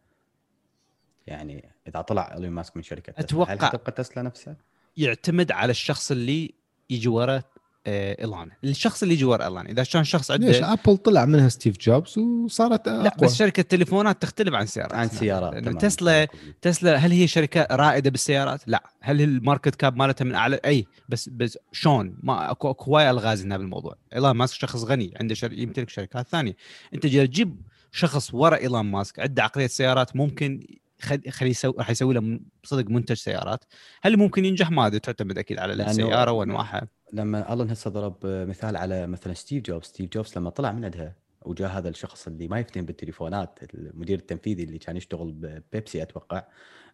يعني 1.26 1.70
إذا 1.88 2.00
طلع 2.00 2.34
ايلون 2.36 2.52
ماسك 2.52 2.76
من 2.76 2.82
شركة 2.82 3.12
تسلا 3.12 3.42
هل 3.52 3.58
أتوقع- 3.58 3.64
حتبقى 3.64 3.92
تسلا 3.92 4.22
نفسها؟ 4.22 4.56
يعتمد 4.96 5.52
على 5.52 5.70
الشخص 5.70 6.10
اللي 6.10 6.54
يجي 6.90 7.08
ورا 7.08 7.42
آه، 7.86 8.16
ايلان 8.20 8.50
الشخص 8.64 9.02
اللي 9.02 9.14
يجي 9.14 9.24
ورا 9.24 9.44
ايلان 9.44 9.66
إذا 9.66 9.84
كان 9.84 10.04
شخص 10.04 10.30
ليش؟ 10.30 10.56
عنده 10.62 10.72
Apple 10.72 10.96
طلع 10.96 11.24
منها 11.24 11.48
ستيف 11.48 11.78
جوبز 11.78 12.18
وصارت 12.18 12.88
لا 12.88 13.06
أقوى. 13.06 13.28
بس 13.28 13.34
شركة 13.34 13.62
تليفونات 13.62 14.22
تختلف 14.22 14.54
عن 14.54 14.66
سيارات. 14.66 14.94
عن 14.94 15.08
سيارات 15.08 15.64
تمام. 15.64 15.78
تسلا 15.78 16.28
تسلا 16.62 16.96
هل 16.96 17.10
هي 17.12 17.26
شركة 17.26 17.66
رائدة 17.70 18.10
بالسيارات؟ 18.10 18.60
لا، 18.66 18.90
هل 19.00 19.20
ال 19.22 19.30
market 19.30 19.74
cap 19.74 19.96
مالتها 19.96 20.24
من 20.24 20.34
أعلى؟ 20.34 20.60
أي. 20.64 20.86
بس 21.08 21.28
بس 21.28 21.58
شلون؟ 21.72 22.16
ما 22.22 22.50
اكو 22.50 22.70
أكو 22.70 22.84
هواي 22.90 23.10
ألغاز 23.10 23.42
هنا 23.42 23.56
بالموضوع، 23.58 23.96
ايلون 24.14 24.30
ماسك 24.30 24.54
شخص 24.60 24.84
غني. 24.84 25.14
عنده 25.20 25.34
شر... 25.34 25.52
يمتلك 25.52 25.88
شركات 25.88 26.28
ثانية، 26.28 26.56
أنت 26.94 27.06
جاي 27.06 27.26
تجيب 27.26 27.60
شخص 27.92 28.34
ورا 28.34 28.56
ايلون 28.56 28.86
ماسك 28.86 29.20
عنده 29.20 29.42
عقلية 29.42 29.66
سيارات 29.66 30.16
ممكن 30.16 30.66
خل- 31.00 31.30
خليه 31.30 31.50
يسوي 31.50 31.74
راح 31.78 31.90
يسوي 31.90 32.14
له 32.14 32.40
صدق 32.64 32.90
منتج 32.90 33.16
سيارات، 33.16 33.64
هل 34.02 34.16
ممكن 34.16 34.44
ينجح؟ 34.44 34.70
ما 34.70 34.86
أدري. 34.86 35.00
تعتمد 35.00 35.38
أكيد 35.38 35.58
على 35.58 35.72
السيارة 35.72 36.30
وأنواعها، 36.32 36.88
لما 37.12 37.52
الون 37.52 37.70
هسه 37.70 37.90
ضرب 37.90 38.16
مثال 38.26 38.76
على 38.76 39.06
مثلا 39.06 39.32
ستيف 39.32 39.62
جوبز. 39.64 39.86
ستيف 39.86 40.10
جوبز 40.12 40.38
لما 40.38 40.50
طلع 40.50 40.72
من 40.72 40.84
عندها 40.84 41.16
وجاء 41.42 41.70
هذا 41.78 41.88
الشخص 41.88 42.26
اللي 42.26 42.48
ما 42.48 42.58
يفتهم 42.60 42.84
بالتليفونات 42.84 43.58
المدير 43.74 44.18
التنفيذي 44.18 44.62
اللي 44.62 44.78
كان 44.78 44.96
يشتغل 44.96 45.32
ببيبسي 45.32 46.02
أتوقع 46.02 46.44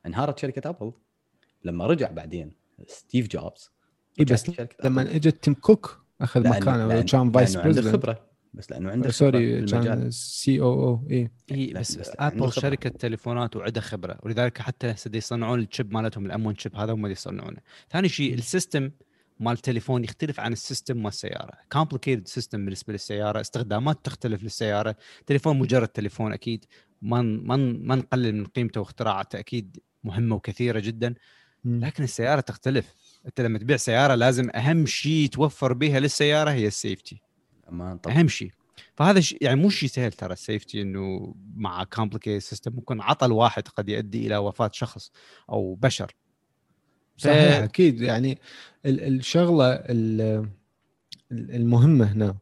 انهارت 0.07 0.39
شركة 0.39 0.69
Apple. 0.71 0.93
لما 1.65 1.87
رجع 1.87 2.11
بعدين 2.11 2.53
ستيف 2.87 3.29
جوبز 3.29 3.71
رجعت 4.21 4.51
بس 4.51 4.61
لما. 4.85 5.17
إجت 5.17 5.43
تيم 5.45 5.55
كوك 5.55 6.05
أخذ 6.21 6.49
مكانه 6.49 7.03
لأن- 7.03 7.11
كان 7.13 7.31
vice 7.33 7.57
president 7.57 7.93
خبرة. 7.93 8.27
بس 8.55 8.71
لأنه 8.71 8.91
عنده 8.91 9.03
خبرة 9.03 9.13
sorry 9.13 9.55
بالمجال 9.55 9.85
كان 9.85 10.11
COO 10.11 11.07
اي 11.11 11.31
لا، 11.51 11.81
بس, 11.81 11.97
بس 11.97 12.11
Apple 12.19 12.39
خبرة. 12.41 12.51
شركة 12.51 12.91
تليفونات 12.91 13.57
وعندها 13.57 13.83
خبرة 13.83 14.19
ولذلك 14.23 14.59
حتى 14.59 14.91
هسه 14.91 15.11
يصنعون 15.15 15.61
ال 15.61 15.67
chip 15.67 15.93
مالتهم 15.95 16.27
ال 16.27 16.47
M1 16.47 16.61
chip 16.61 16.77
هذا 16.77 16.93
هم 16.93 17.05
اللي 17.05 17.13
يصنعونه. 17.13 17.59
ثاني 17.91 18.09
شيء 18.09 18.35
ال 18.35 18.43
system 18.43 18.91
مال 19.43 19.53
التليفون 19.53 20.05
يختلف 20.05 20.41
عن 20.41 20.53
ال 20.53 20.59
system 20.59 20.97
مال 20.97 21.07
السياره 21.07 21.53
complicated 21.73 22.29
system 22.29 22.65
بالنسبة 22.65 22.93
للسيارة 22.93 23.41
استخدامات 23.41 24.05
تختلف 24.05 24.43
للسيارة. 24.43 24.97
تليفون 25.27 25.59
مجرد 25.59 25.89
تليفون 25.89 26.33
أكيد. 26.33 26.65
ما 27.03 27.23
ما 27.23 27.97
نقلل 27.97 28.35
من 28.35 28.45
قيمته 28.45 28.81
واختراعاته 28.81 29.39
أكيد 29.39 29.79
مهمة 30.05 30.37
وكثيرة 30.37 30.81
جدا. 30.81 31.15
لكن 31.65 32.05
السيارة 32.05 32.41
تختلف. 32.41 32.95
أنت 33.27 33.41
لما 33.41 33.59
تبيع 33.59 33.77
سيارة 33.77 34.15
لازم 34.15 34.51
أهم 34.51 34.87
شيء 34.87 35.27
توفر 35.29 35.73
بها 35.73 36.01
للسيارة 36.01 36.51
هي 36.51 36.67
ال 36.67 36.75
safety 36.75 37.23
أمان 37.69 37.99
طبعا. 37.99 38.17
أهم 38.17 38.29
شيء. 38.29 38.51
فهذا 38.97 39.21
شيء 39.21 39.39
يعني 39.41 39.61
مو 39.61 39.71
شيء 39.71 39.89
سهل 39.89 40.13
ترى 40.13 40.33
ال 40.33 40.40
safety 40.40 40.83
إنه 40.83 41.35
مع 41.55 41.85
complicated 41.85 42.43
system 42.43 42.73
ممكن 42.75 43.01
عطل 43.01 43.33
واحد 43.33 43.69
قد 43.69 43.89
يؤدي 43.89 44.27
إلى 44.27 44.37
وفاة 44.37 44.71
شخص 44.75 45.13
أو 45.51 45.75
بشر. 45.75 46.13
صحيح. 47.17 47.57
أكيد. 47.57 48.01
يعني 48.01 48.39
ال- 48.87 49.01
الشغلة 49.17 49.73
ال- 49.73 50.21
ال- 51.33 51.55
المهمة 51.55 52.13
هنا 52.13 52.37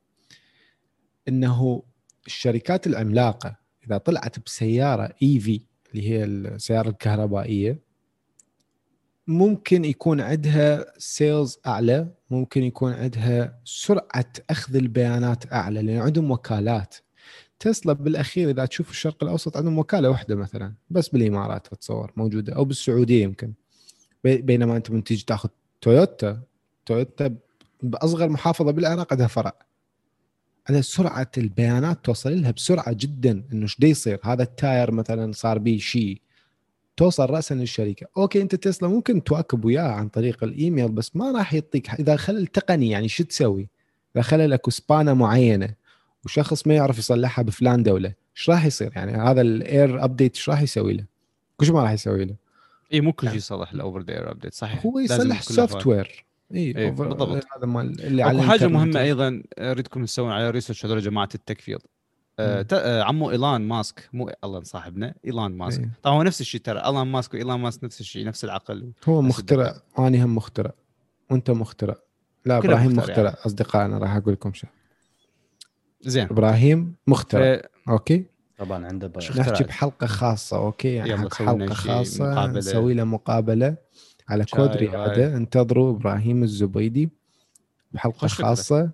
إنه 1.28 1.82
الشركات 2.26 2.86
العملاقة 2.86 3.56
إذا 3.86 3.98
طلعت 3.98 4.38
بسيارة 4.46 5.14
EV 5.22 5.60
اللي 5.92 6.08
هي 6.10 6.24
السيارة 6.24 6.88
الكهربائية 6.88 7.78
ممكن 9.26 9.84
يكون 9.84 10.20
عندها 10.20 10.84
sales 10.98 11.58
أعلى 11.66 12.08
ممكن 12.30 12.62
يكون 12.62 12.92
عندها 12.92 13.60
سرعة 13.64 14.32
أخذ 14.50 14.76
البيانات 14.76 15.52
أعلى 15.52 15.82
لأن 15.82 15.98
عندهم 16.00 16.30
وكالات. 16.30 16.96
تسلا 17.58 17.92
بالأخير 17.92 18.50
إذا 18.50 18.64
تشوف 18.66 18.90
الشرق 18.90 19.22
الأوسط 19.24 19.56
عندهم 19.56 19.78
وكالة 19.78 20.10
واحدة 20.10 20.34
مثلا 20.34 20.74
بس 20.90 21.08
بالإمارات 21.08 21.66
اتصور 21.72 22.12
موجودة 22.16 22.52
أو 22.52 22.64
بالسعودية 22.64 23.22
يمكن. 23.22 23.52
بينما 24.24 24.76
انت 24.76 24.90
من 24.90 25.04
تيجي 25.04 25.24
تاخذ 25.24 25.48
تويوتا 25.80 26.40
تويوتا 26.86 27.34
بأصغر 27.82 28.28
محافظة 28.28 28.70
بالعراق 28.70 29.12
عندها 29.12 29.26
فرع. 29.26 29.52
على 30.68 30.82
سرعة 30.82 31.30
البيانات 31.38 32.04
توصل 32.04 32.42
لها 32.42 32.50
بسرعة 32.50 32.92
جدا 32.92 33.44
إنه 33.52 33.62
إيش 33.62 33.76
يصير؟ 33.80 34.20
هذا 34.24 34.42
ال 34.42 34.52
tire 34.52 34.90
مثلا 34.90 35.32
صار 35.32 35.58
به 35.58 35.78
شيء 35.80 36.20
توصل 36.96 37.30
راسا 37.30 37.54
للشركة. 37.54 38.06
أوكي 38.16 38.42
أنت 38.42 38.54
تسلا 38.54 38.88
ممكن 38.88 39.24
تواكب 39.24 39.64
وياه 39.64 39.82
عن 39.92 40.08
طريق 40.08 40.44
الإيميل 40.44 40.88
بس 40.88 41.16
ما 41.16 41.32
راح 41.32 41.54
يعطيك 41.54 41.90
إذا 41.90 42.16
خلل 42.16 42.46
تقني 42.46 42.90
يعني 42.90 43.08
شو 43.08 43.24
تسوي؟ 43.24 43.68
إذا 44.16 44.22
خلل 44.22 44.52
أكو 44.52 44.70
سبانه 44.70 45.14
معينة 45.14 45.74
وشخص 46.24 46.66
ما 46.66 46.74
يعرف 46.74 46.98
يصلحها 46.98 47.42
بفلان 47.42 47.82
دولة 47.82 48.14
إيش 48.36 48.50
راح 48.50 48.64
يصير؟ 48.64 48.92
يعني 48.96 49.12
هذا 49.12 49.40
ال 49.40 49.56
air 49.56 50.04
update 50.04 50.36
إيش 50.36 50.48
راح 50.48 50.62
يسوي 50.62 50.92
له؟ 50.92 51.04
كل 51.56 51.72
ما 51.72 51.82
راح 51.82 51.92
يسوي 51.92 52.24
له. 52.24 52.34
اي 52.92 53.00
مو 53.00 53.12
كل 53.12 53.26
شيء 53.28 53.36
يصلح 53.36 53.72
ال 53.72 53.78
over 53.78 54.00
the 54.00 54.12
air 54.12 54.30
update 54.30 54.54
صحيح. 54.54 54.86
هو 54.86 54.98
يصلح. 54.98 55.42
software 55.42 56.24
اي 56.54 56.58
إيه، 56.76 56.90
بالضبط. 56.90 57.46
هذا 57.56 57.66
مال 57.66 58.00
اللي 58.00 58.22
على 58.22 58.42
حاجة. 58.42 58.66
مهمة 58.66 59.00
أيضا 59.00 59.42
اريدكم 59.58 60.04
تسوون 60.04 60.32
على 60.32 60.50
research 60.50 60.86
هذول 60.86 61.00
جماعة 61.00 61.28
ال 61.34 61.40
tech 61.40 61.60
field 61.60 61.80
آه 62.38 62.66
آه، 62.72 63.02
عمو 63.02 63.30
إيلان 63.30 63.68
ماسك 63.68 64.08
مو 64.12 64.30
إيلان 64.44 64.64
صاحبنا 64.64 65.14
إيلان 65.24 65.52
ماسك. 65.52 65.80
إيه. 65.80 65.90
طبعا 66.02 66.16
هو 66.16 66.22
نفس 66.22 66.40
الشيء 66.40 66.60
ترى 66.60 66.78
إيلان 66.78 67.06
ماسك 67.06 67.34
وإيلان 67.34 67.60
ماسك 67.60 67.84
نفس 67.84 68.00
الشيء 68.00 68.26
نفس 68.26 68.44
العقل. 68.44 68.92
هو 69.08 69.22
مخترع. 69.22 69.74
وأنا 69.98 70.24
هم 70.24 70.34
مخترع. 70.34 70.72
وأنت 71.30 71.50
مخترع. 71.50 71.94
لا 72.44 72.58
إبراهيم 72.58 72.96
مخترع. 72.96 73.12
مخترع. 73.14 73.34
أصدقائنا 73.46 73.98
راح 73.98 74.16
أقول 74.16 74.34
لكم 74.34 74.52
شيء. 74.52 74.70
زين. 76.02 76.24
إبراهيم 76.24 76.94
مخترع. 77.06 77.56
ف- 77.56 77.90
أوكي؟ 77.90 78.24
طبعا 78.60 78.86
عنده 78.86 79.12
نحكي؟ 79.36 79.64
بحلقة 79.64 80.06
خاصة 80.06 80.56
أوكي 80.56 80.94
يعني 80.94 81.16
حلقة 81.16 81.66
خاصة 81.74 82.30
مقابلة. 82.30 82.58
نسوي 82.58 82.94
له 82.94 83.04
مقابلة 83.04 83.76
على 84.28 84.44
كود 84.44 84.70
ريادة. 84.76 85.36
انتظروا 85.36 85.90
إبراهيم 85.96 86.42
الزبيدي 86.42 87.10
بحلقة. 87.92 88.28
خاصة 88.28 88.90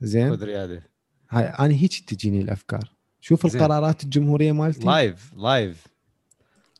زين 0.00 0.30
خذ 0.36 0.44
رياده 0.44 0.82
هاي 1.30 1.44
أنا 1.44 1.74
هيك 1.74 2.00
تجيني 2.00 2.40
الأفكار 2.40 2.92
شوف 3.20 3.46
زين. 3.46 3.60
القرارات 3.62 4.04
الجمهورية 4.04 4.52
مالتي 4.52 4.86
لايف 4.86 5.32
لايف 5.36 5.86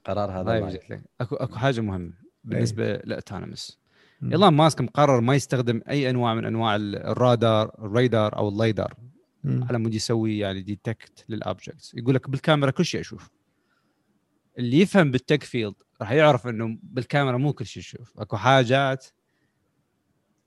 قرار 0.07 0.31
هذا 0.31 0.43
live 0.43 0.65
live. 0.65 0.75
جت 0.77 0.91
لك 0.91 1.03
أكو 1.21 1.37
أكو 1.37 1.57
حاجة 1.57 1.81
مهمة 1.81 2.13
بالنسبة 2.45 2.97
ل 2.97 3.04
autonomous 3.04 3.79
مم. 4.21 4.33
إيلون 4.33 4.49
ماسك 4.55 4.81
مقرر 4.81 5.21
ما 5.21 5.35
يستخدم 5.35 5.81
أي 5.89 6.11
أنواع 6.11 6.35
من 6.35 6.45
أنواع 6.45 6.77
ال- 6.77 6.97
الرادار 6.97 7.75
الريدار 7.79 8.37
أو 8.37 8.49
ال 8.49 8.56
LiDAR 8.56 8.95
على 9.47 9.79
مود 9.79 9.95
يسوي 9.95 10.39
يعني 10.39 10.63
detect 10.62 11.25
لل 11.29 11.43
objects 11.43 11.95
يقول 11.95 12.15
لك 12.15 12.31
بالكاميرا 12.31 12.71
كل 12.71 12.85
شيء 12.85 13.01
أشوف 13.01 13.31
اللي 14.59 14.81
يفهم 14.81 15.11
بال 15.11 15.21
tech 15.21 15.43
field 15.43 15.75
راح 16.01 16.11
يعرف 16.11 16.47
إنه 16.47 16.79
بالكاميرا 16.83 17.37
مو 17.37 17.53
كل 17.53 17.67
شيء 17.67 17.83
يشوف. 17.83 18.21
أكو 18.21 18.37
حاجات 18.37 19.07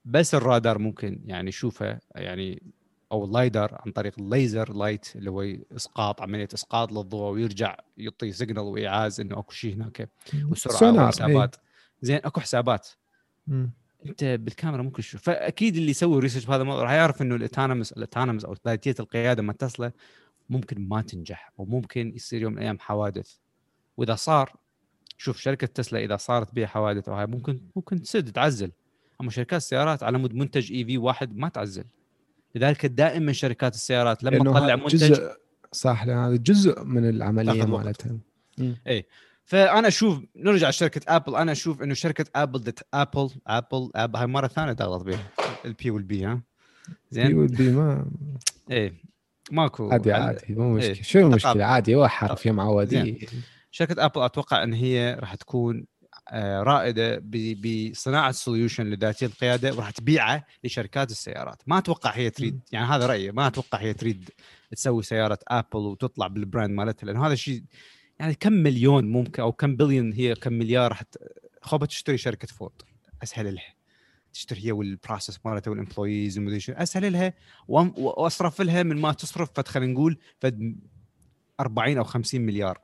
بس 0.06 0.36
الرادار 0.36 0.78
ممكن 0.78 1.22
يعني 1.26 1.50
يشوفها 1.50 2.00
يعني 2.16 2.64
أو 3.12 3.26
ال 3.26 3.35
LiDAR 3.35 3.82
عن 3.86 3.92
طريق 3.92 4.14
ال 4.20 4.29
laser 4.29 4.74
light 4.74 5.16
اللي 5.16 5.32
هو 5.32 5.42
إسقاط 5.76 6.22
عملية 6.22 6.48
إسقاط 6.54 6.92
للضوء 6.92 7.32
ويرجع 7.32 7.78
يعطي 7.98 8.32
signal 8.32 8.64
وايعاز 8.64 9.22
إنه 9.22 9.40
أكو 9.40 9.52
شيء 9.52 9.74
هناك. 9.74 10.10
والسرعه 10.50 10.78
سونار، 10.78 11.00
والحسابات 11.06 11.56
زين 12.02 12.18
أكو 12.18 12.40
حسابات. 12.40 12.88
مم. 13.48 13.72
انت 14.10 14.24
بالكاميرا 14.24 14.82
ممكن 14.82 15.02
تشوف. 15.02 15.22
فأكيد 15.22 15.76
اللي 15.76 15.90
يسوي 15.90 16.20
research 16.20 16.46
بهذا 16.46 16.62
الموضوع 16.62 16.84
راح 16.84 16.92
يعرف 16.92 17.22
إنه 17.22 17.36
ال 17.36 17.41
autonomous 17.41 17.92
ال 17.92 17.97
autonomous 17.97 18.46
أو 18.46 18.56
ذاتيه 18.68 18.96
القيادة 19.00 19.44
ما 19.44 19.54
تسلا 19.54 19.92
ممكن 20.50 20.88
ما 20.88 21.02
تنجح 21.02 21.54
وممكن 21.58 22.14
يصير 22.16 22.42
يوم 22.42 22.52
من 22.52 22.58
الأيام 22.58 22.80
حوادث. 22.80 23.36
وإذا 23.98 24.16
صار 24.16 24.54
شوف 25.18 25.40
شركة 25.40 25.68
تسلا 25.68 26.00
إذا 26.00 26.18
صارت 26.18 26.56
بها 26.56 26.68
حوادث 26.68 27.10
أو 27.10 27.16
هاي 27.16 27.26
ممكن 27.26 27.62
ممكن 27.76 28.02
تسد 28.02 28.32
تعزل. 28.32 28.72
أما 29.22 29.32
شركات 29.32 29.62
السيارات 29.62 30.04
على 30.04 30.18
مود 30.18 30.34
منتج 30.34 30.72
اي 30.72 30.86
في 30.86 30.98
واحد 30.98 31.38
ما 31.38 31.50
تعزل. 31.50 31.84
لذلك 32.56 32.86
دائما 32.86 33.32
شركات 33.32 33.74
السيارات 33.76 34.24
لما 34.24 34.52
تطلع 34.52 34.76
منتج 34.76 34.98
جزء 34.98 35.32
صح 35.72 36.06
لأن 36.06 36.18
هذا 36.18 36.36
جزء 36.36 36.84
من 36.84 37.10
العملية 37.10 37.52
تاخذ 37.52 37.72
وقت. 37.72 38.06
فأنا 39.48 39.88
أشوف 39.88 40.24
نرجع 40.36 40.70
لشركة 40.70 41.16
ابل 41.16 41.36
أنا 41.36 41.52
أشوف 41.52 41.82
إنه 41.82 41.94
شركة 41.94 42.26
ابل 42.36 42.60
دت 42.60 42.88
ابل 42.94 43.30
ابل 43.48 43.92
ابل 43.96 44.20
هاي 44.20 44.28
مرة 44.28 44.48
ثانية 44.48 44.74
تغلط 44.74 45.04
بيها 45.04 45.30
البي 45.66 45.92
والبي 45.92 46.26
ها؟ 46.26 46.42
زين؟ 47.12 47.38
والبي 47.38 47.72
ما 47.72 48.06
إيه. 48.72 48.94
ماكو. 49.52 49.92
عادي. 49.92 50.12
عادي 50.12 50.54
مو 50.54 50.78
إيه، 50.78 50.92
مشكلة. 50.92 51.04
شو 51.04 51.20
المشكلة. 51.20 51.66
عادي 51.66 51.96
هو 51.96 52.08
حرف 52.08 52.46
يا 52.46 52.52
معودي. 52.52 53.28
شركة 53.72 54.06
ابل 54.06 54.22
أتوقع 54.22 54.64
إن 54.64 54.74
هي 54.74 55.18
راح 55.20 55.36
تكون 55.36 55.86
آه، 56.30 56.64
رائدة 56.64 57.22
بصناعة 57.64 58.32
solution 58.32 58.86
لذاتيه 58.86 59.26
القيادة 59.26 59.74
وراح 59.74 59.90
تبيعه 59.90 60.46
لشركات 60.64 61.12
السيارات. 61.12 61.62
ما 61.68 61.78
أتوقع 61.78 62.10
هي 62.10 62.30
تريد 62.30 62.60
يعني 62.72 62.86
هذا 62.86 63.06
رأيي 63.06 63.32
ما 63.32 63.48
أتوقع 63.48 63.78
هي 63.78 63.94
تريد 63.94 64.30
تسوي 64.72 65.04
سيارة 65.04 65.40
ابل 65.48 65.80
وتطلع 65.80 66.28
بال 66.28 66.40
brand 66.40 66.72
مالتها 66.72 67.06
لأنه 67.06 67.26
هذا 67.26 67.34
الشيء 67.34 67.64
يعني 68.20 68.34
كم 68.34 68.54
مليون 68.54 69.06
ممكن 69.12 69.42
أو 69.42 69.52
كم 69.52 69.76
بليون 69.76 70.14
هي 70.14 70.36
كم 70.36 70.54
مليار 70.54 70.90
راح 70.92 71.02
ت- 71.02 71.18
خب 71.62 71.86
تشتري 71.86 72.18
شركة 72.18 72.48
فورد؟ 72.48 72.72
أسهل 73.24 73.56
لها. 73.56 73.74
تشتري 74.34 74.66
هي 74.66 74.72
وال 74.72 74.87
process 74.87 75.40
مالتها 75.46 75.72
وال 75.72 75.84
employees 75.84 76.38
ومدري 76.38 76.60
شو 76.60 76.72
أسهل 76.72 77.14
لها. 77.14 77.34
وأصرف 77.68 78.62
لها 78.62 78.84
من 78.84 78.96
ما 78.98 79.12
تصرف 79.14 79.50
فد 79.56 79.68
خلينا 79.68 79.94
نقول 79.94 80.18
فد 80.40 80.76
40 81.60 81.98
أو 81.98 82.04
50 82.04 82.42
مليار 82.42 82.80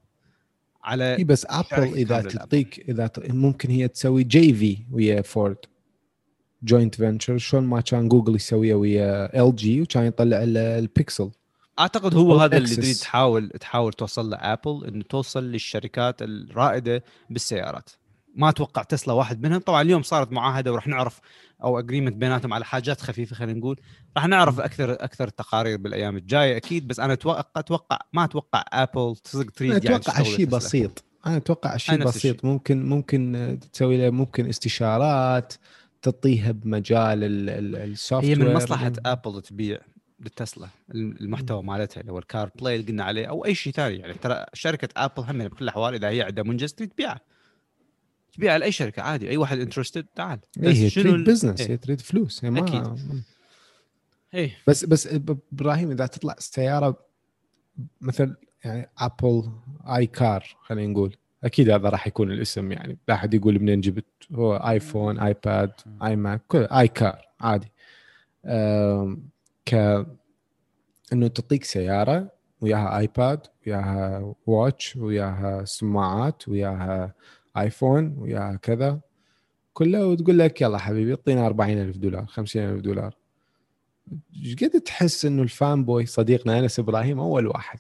على 0.83 1.15
إي 1.17 1.23
بس 1.23 1.45
ابل 1.49 1.93
إذا 1.93 2.21
تعطيك 2.21 2.79
إذا 2.89 3.11
ممكن 3.29 3.69
هي 3.69 3.87
تسوي 3.87 4.23
JV 4.23 4.77
ويا 4.91 5.21
فورد 5.21 5.57
joint 6.63 6.95
venture 6.95 7.37
شلون 7.37 7.63
ما 7.63 7.81
كان 7.81 8.07
جوجل 8.09 8.35
يسويها 8.35 8.75
ويا 8.75 9.39
LG 9.41 9.81
وكان 9.81 10.05
يطلع 10.05 10.43
ال- 10.43 10.57
البيكسل 10.57 11.31
أعتقد 11.79 12.15
هو 12.15 12.37
هذا 12.37 12.57
اللي. 12.57 12.75
تريد 12.75 12.95
تحاول 12.95 13.49
تحاول 13.49 13.93
توصل 13.93 14.29
له 14.29 14.37
ابل 14.37 14.85
إنه 14.87 15.03
توصل 15.03 15.43
للشركات 15.43 16.21
الرائدة 16.21 17.03
بالسيارات. 17.29 17.89
ما 18.35 18.49
أتوقع 18.49 18.83
تسلا 18.83 19.13
واحد 19.13 19.41
منهم. 19.41 19.59
طبعا 19.59 19.81
اليوم 19.81 20.03
صارت 20.03 20.31
معاهدة 20.31 20.71
وراح 20.71 20.87
نعرف 20.87 21.19
أو 21.63 21.79
agreement 21.79 22.15
بيناتهم 22.15 22.53
على 22.53 22.65
حاجات 22.65 23.01
خفيفة 23.01 23.35
خلينا 23.35 23.59
نقول. 23.59 23.79
راح 24.17 24.27
نعرف 24.27 24.59
أكثر 24.59 24.91
أكثر 24.91 25.27
التقارير 25.27 25.77
بالأيام 25.77 26.17
الجاية 26.17 26.57
أكيد 26.57 26.87
بس 26.87 26.99
أنا 26.99 27.13
أتوقع 27.13 27.43
أتوقع 27.55 27.99
ما 28.13 28.23
أتوقع 28.23 28.63
ابل 28.73 29.15
تصدق 29.15 29.51
تريد 29.51 29.71
يعني 29.71 29.95
أتوقع 29.95 30.19
تشتغل 30.19 30.25
شيء. 30.25 30.45
بسيط. 30.45 31.03
أنا 31.27 31.37
أتوقع 31.37 31.77
شيء 31.77 31.97
بسيط 31.97 32.15
الشيء. 32.15 32.37
ممكن 32.43 32.85
ممكن 32.85 33.59
تسوي 33.73 33.97
له 33.97 34.09
ممكن 34.09 34.49
استشارات 34.49 35.53
تعطيها 36.01 36.51
بمجال 36.51 37.19
ال 37.75 37.85
soft 37.85 38.25
هي 38.25 38.35
من 38.35 38.53
مصلحة 38.53 38.91
ابل 39.05 39.41
تبيع. 39.41 39.79
لتسلا 40.19 40.67
المحتوى 40.95 41.63
مالتها 41.63 42.01
اللي 42.01 42.11
هو 42.11 42.19
ال 42.19 42.51
CarPlay 42.55 42.75
اللي 42.75 42.87
قلنا 42.87 43.03
عليه 43.03 43.25
أو 43.25 43.45
أي 43.45 43.55
شيء 43.55 43.73
ثاني 43.73 43.95
يعني. 43.95 44.13
ترى 44.13 44.45
شركة 44.53 44.89
ابل 44.97 45.23
هم 45.23 45.47
بكل 45.47 45.63
الأحوال 45.63 45.93
إذا 45.93 46.09
هي 46.09 46.21
عندها 46.21 46.43
منتج 46.43 46.73
تريد 46.73 46.89
تبيعه. 46.89 47.21
تبيعه 48.33 48.57
لأي 48.57 48.71
شركة 48.71 49.01
عادي 49.01 49.29
أي 49.29 49.37
واحد 49.37 49.59
interested 49.59 50.05
تعال. 50.15 50.39
إيه 50.63 50.69
هي 50.69 50.89
شنو 50.89 51.03
تريد 51.03 51.29
business 51.29 51.61
إيه. 51.61 51.71
هي 51.71 51.77
تريد 51.77 52.01
فلوس 52.01 52.45
هي 52.45 52.49
ما 52.51 52.59
أكيد. 52.59 53.23
إيه. 54.33 54.57
بس 54.67 54.85
بس 54.85 55.09
إبراهيم 55.51 55.91
إذا 55.91 56.05
تطلع 56.05 56.35
سيارة 56.39 56.97
مثل 58.01 58.35
يعني 58.63 58.89
ابل 58.97 59.51
iCar 59.87 60.55
خلينا 60.61 60.91
نقول 60.91 61.15
أكيد 61.43 61.69
هذا 61.69 61.89
راح 61.89 62.07
يكون 62.07 62.31
الاسم 62.31 62.71
يعني. 62.71 62.97
لا 63.07 63.13
أحد 63.13 63.33
يقول 63.33 63.59
منين 63.59 63.81
جبت 63.81 64.05
هو 64.31 64.55
iPhone 64.55 65.19
iPad 65.19 65.71
iMac 66.03 66.41
كل 66.47 66.63
iCar 66.63 67.21
عادي. 67.39 67.71
أم، 68.45 69.29
ك 69.65 69.73
إنه 71.13 71.27
تعطيك 71.27 71.63
سيارة 71.63 72.31
وياها 72.61 72.97
iPad 72.97 73.47
وياها 73.67 74.35
watch 74.45 74.95
وياها 74.95 75.65
سماعات 75.65 76.47
وياها 76.47 77.13
آيفون 77.57 78.15
وياها 78.17 78.55
كذا. 78.55 78.99
كله 79.73 80.07
وتقول 80.07 80.39
لك 80.39 80.61
يلا 80.61 80.77
حبيبي 80.77 81.11
اعطينا 81.11 81.47
40000 81.47 81.97
دولار 81.97 82.25
50000 82.25 82.81
دولار. 82.81 83.15
إيش 84.35 84.55
قد 84.55 84.69
تحس 84.81 85.25
إنه 85.25 85.41
الفان 85.41 85.85
بوي 85.85 86.05
صديقنا 86.05 86.59
أنس 86.59 86.79
إبراهيم 86.79 87.19
أول 87.19 87.47
واحد؟ 87.47 87.79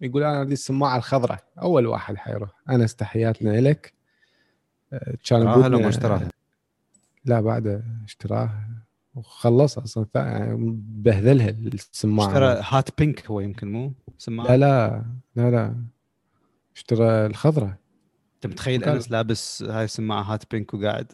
يقول 0.00 0.22
أنا 0.22 0.40
أريد 0.40 0.50
السماعة 0.50 0.96
الخضراء 0.96 1.44
أول 1.62 1.86
واحد 1.86 2.16
حيروح. 2.16 2.50
أنس 2.70 2.94
تحياتنا 2.94 3.60
لك. 3.60 3.92
آه، 4.92 5.16
كان 5.24 5.84
اشتراها. 5.84 6.28
لا 7.24 7.40
بعد 7.40 7.84
اشتراه 8.04 8.50
وخلص 9.14 9.78
أصلا. 9.78 10.06
بهذلها 10.78 11.50
السماعة. 11.50 12.28
اشترى 12.28 12.60
هات 12.68 12.98
بينك 12.98 13.26
هو 13.26 13.40
يمكن 13.40 13.72
مو؟ 13.72 13.92
سماعة. 14.18 14.46
لا 14.46 14.56
لا 14.56 15.04
لا 15.36 15.50
لا. 15.50 15.76
اشترى 16.76 17.26
الخضراء 17.26 17.74
أنت 18.34 18.46
متخيل 18.52 18.80
وكان- 18.80 18.94
أنس 18.94 19.10
لابس 19.10 19.62
هاي 19.62 19.84
السماعة 19.84 20.22
هات 20.22 20.50
بينك 20.50 20.74
وقاعد؟ 20.74 21.12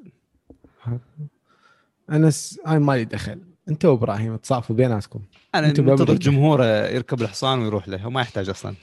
أنس 2.12 2.60
أنا 2.66 2.78
مالي 2.78 3.04
دخل. 3.04 3.40
انت 3.68 3.84
وابراهيم 3.84 4.36
تصافوا 4.36 4.76
بيناتكم. 4.76 5.20
أنا 5.54 5.72
بابا- 5.72 6.14
جمهوره 6.14 6.64
يركب 6.86 7.22
الحصان 7.22 7.58
ويروح 7.58 7.88
له 7.88 8.06
وما 8.06 8.20
يحتاج 8.20 8.48
أصلا. 8.48 8.74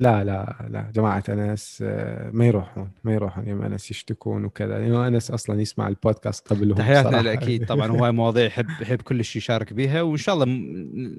لا 0.00 0.24
لا 0.24 0.66
لا 0.70 0.90
جماعة 0.94 1.24
أنس 1.28 1.78
آه، 1.86 2.30
ما 2.30 2.46
يروحون 2.46 2.90
ما 3.04 3.14
يروحون 3.14 3.48
يوم 3.48 3.62
أنس 3.62 3.90
يشتكون 3.90 4.44
وكذا 4.44 4.78
لأنه 4.78 5.06
أنس 5.08 5.30
أصلا 5.30 5.60
يسمع 5.60 5.88
البودكاست 5.88 6.48
قبلهم 6.48 6.78
تحياتنا. 6.78 7.22
له 7.22 7.32
أكيد 7.32 7.66
طبعا 7.72 7.86
هو 7.86 8.12
مواضيع 8.12 8.44
يحب 8.44 8.66
يحب 8.80 9.02
كل 9.02 9.24
شيء 9.24 9.42
يشارك 9.42 9.72
بيها 9.72 10.02
وإن 10.02 10.16
شاء 10.16 10.34
الله 10.34 10.46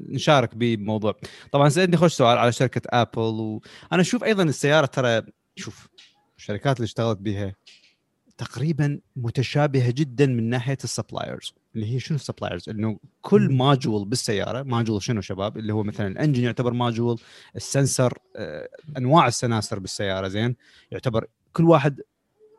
نشارك 0.09 0.55
بموضوع 0.55 1.15
طبعا 1.51 1.69
سالتني 1.69 1.97
خوش 1.97 2.13
سؤال 2.13 2.37
على 2.37 2.51
شركة 2.51 2.81
ابل 2.89 3.19
وأنا 3.19 4.01
أشوف 4.01 4.23
أيضا 4.23 4.43
السيارة 4.43 4.85
ترى 4.85 5.21
شوف 5.55 5.87
الشركات 6.37 6.77
اللي 6.77 6.85
اشتغلت 6.85 7.19
بها 7.19 7.55
تقريبا 8.37 8.99
متشابهة 9.15 9.91
جدا 9.91 10.25
من 10.25 10.49
ناحية 10.49 10.77
ال 10.83 10.90
suppliers 10.90 11.53
اللي 11.77 11.95
هي 11.95 11.99
شنو 11.99 12.15
ال 12.15 12.21
suppliers 12.21 12.69
إنه 12.69 12.99
كل. 13.21 13.53
module 13.53 14.05
بالسيارة 14.05 14.63
module 14.63 15.03
شنو 15.03 15.21
شباب؟ 15.21 15.57
اللي 15.57 15.73
هو 15.73 15.83
مثلا 15.83 16.07
ال 16.07 16.12
engine 16.12 16.43
يعتبر 16.43 16.73
module 16.73 17.19
ال 17.55 17.64
sensor 17.64 18.17
آه، 18.35 18.69
أنواع 18.97 19.27
السناسر 19.27 19.79
بالسيارة 19.79 20.27
زين؟ 20.27 20.55
يعتبر 20.91 21.27
كل 21.53 21.63
واحد 21.63 22.01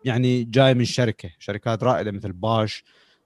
يعني 0.04 0.44
جاي 0.44 0.74
من 0.74 0.84
شركة 0.84 1.30
شركات 1.38 1.82
رائدة 1.82 2.10
مثل 2.10 2.32
باش 2.32 2.84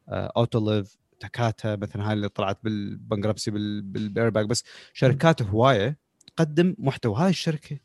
آه، 0.09 0.32
Autoliv 0.37 0.97
Takata 1.20 1.77
مثلا 1.76 2.09
هاي 2.09 2.12
اللي 2.12 2.28
طلعت 2.28 2.59
بال 2.64 2.79
bankruptcy 2.79 3.51
بالايرباك 3.51 4.47
بس 4.47 4.64
شركات 4.93 5.43
هواية 5.43 5.99
تقدم 6.36 6.74
محتوى. 6.78 7.16
هاي 7.16 7.30
الشركة 7.30 7.78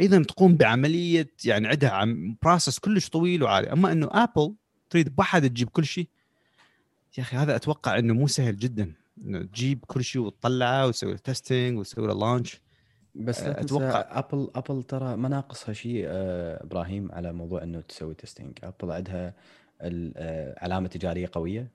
أيضا 0.00 0.22
تقوم 0.22 0.56
بعملية 0.56 1.30
يعني 1.44 1.68
عندها 1.68 1.90
عم 1.90 2.36
process 2.42 2.78
كلش 2.78 3.08
طويل 3.08 3.42
وعالي. 3.42 3.72
أما 3.72 3.92
إنه 3.92 4.08
ابل 4.12 4.54
تريد 4.90 5.16
بواحد 5.16 5.48
تجيب 5.48 5.68
كل 5.68 5.84
شيء 5.84 6.08
يا 7.18 7.22
أخي 7.22 7.36
هذا 7.36 7.56
أتوقع 7.56 7.98
إنه 7.98 8.14
مو 8.14 8.26
سهل 8.26 8.56
جدا. 8.56 8.92
إنه 9.24 9.42
تجيب 9.42 9.84
كل 9.86 10.04
شيء 10.04 10.22
وتطلعه 10.22 10.86
وتسوي 10.86 11.12
له 11.12 11.18
testing 11.18 11.78
وتسوي 11.78 12.06
له 12.06 12.14
launch 12.14 12.60
بس 13.14 13.42
لا 13.42 13.52
تنسى 13.52 13.84
ابل 13.84 14.50
ابل 14.54 14.82
ترى 14.82 15.16
ما 15.16 15.28
ناقصها 15.28 15.72
شيء 15.72 16.04
آه، 16.06 16.64
إبراهيم 16.64 17.12
على 17.12 17.32
موضوع 17.32 17.62
إنه 17.62 17.80
تسوي 17.80 18.14
testing 18.14 18.58
ابل 18.62 18.90
عندها 18.92 19.34
آه، 19.80 20.64
علامة 20.64 20.88
تجارية 20.88 21.30
قوية. 21.32 21.70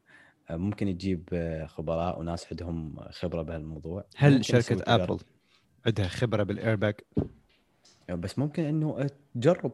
آه، 0.50 0.56
ممكن 0.56 0.98
تجيب 0.98 1.30
خبراء 1.68 2.20
وناس 2.20 2.48
عندهم 2.52 3.00
خبرة 3.10 3.42
بهالموضوع. 3.42 4.06
هل 4.16 4.46
شركة. 4.46 4.84
ابل 4.96 5.20
عندها 5.86 6.08
خبرة 6.08 6.44
بالايرباك 6.44 7.06
بس 8.10 8.40
ممكن 8.40 8.64
إنه 8.64 9.10
تجرب. 9.36 9.72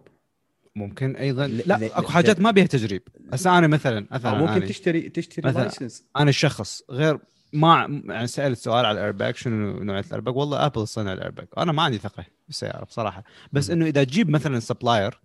ممكن 0.79 1.15
أيضا. 1.15 1.47
لا 1.47 1.99
أكو 1.99 2.07
حاجات 2.07 2.39
ما 2.39 2.51
بيها 2.51 2.65
تجريب. 2.65 3.01
هسه 3.33 3.57
أنا 3.57 3.67
مثلا 3.67 4.05
مثلا 4.11 4.33
ممكن 4.33 4.51
أنا, 4.51 4.65
تشتري 4.67 5.09
تشتري 5.09 5.49
مثلاً 5.49 5.61
license 5.61 6.03
أنا 6.17 6.29
الشخص 6.29 6.83
غير 6.89 7.19
ما 7.53 8.01
يعني 8.05 8.27
سألت 8.27 8.59
سؤال 8.59 8.85
على 8.85 8.99
الايرباك 8.99 9.35
شنو 9.35 9.83
نوعية 9.83 10.03
الايرباك 10.07 10.35
والله 10.35 10.65
ابل 10.65 10.87
صنع 10.87 11.13
الايرباك 11.13 11.47
أنا 11.57 11.71
ما 11.71 11.83
عندي 11.83 11.97
ثقة 11.97 12.25
بالسيارة 12.47 12.85
بصراحة. 12.85 13.23
بس. 13.53 13.69
إنه 13.69 13.85
إذا 13.85 14.03
تجيب 14.03 14.29
مثلا 14.29 14.59
supplier 14.59 15.19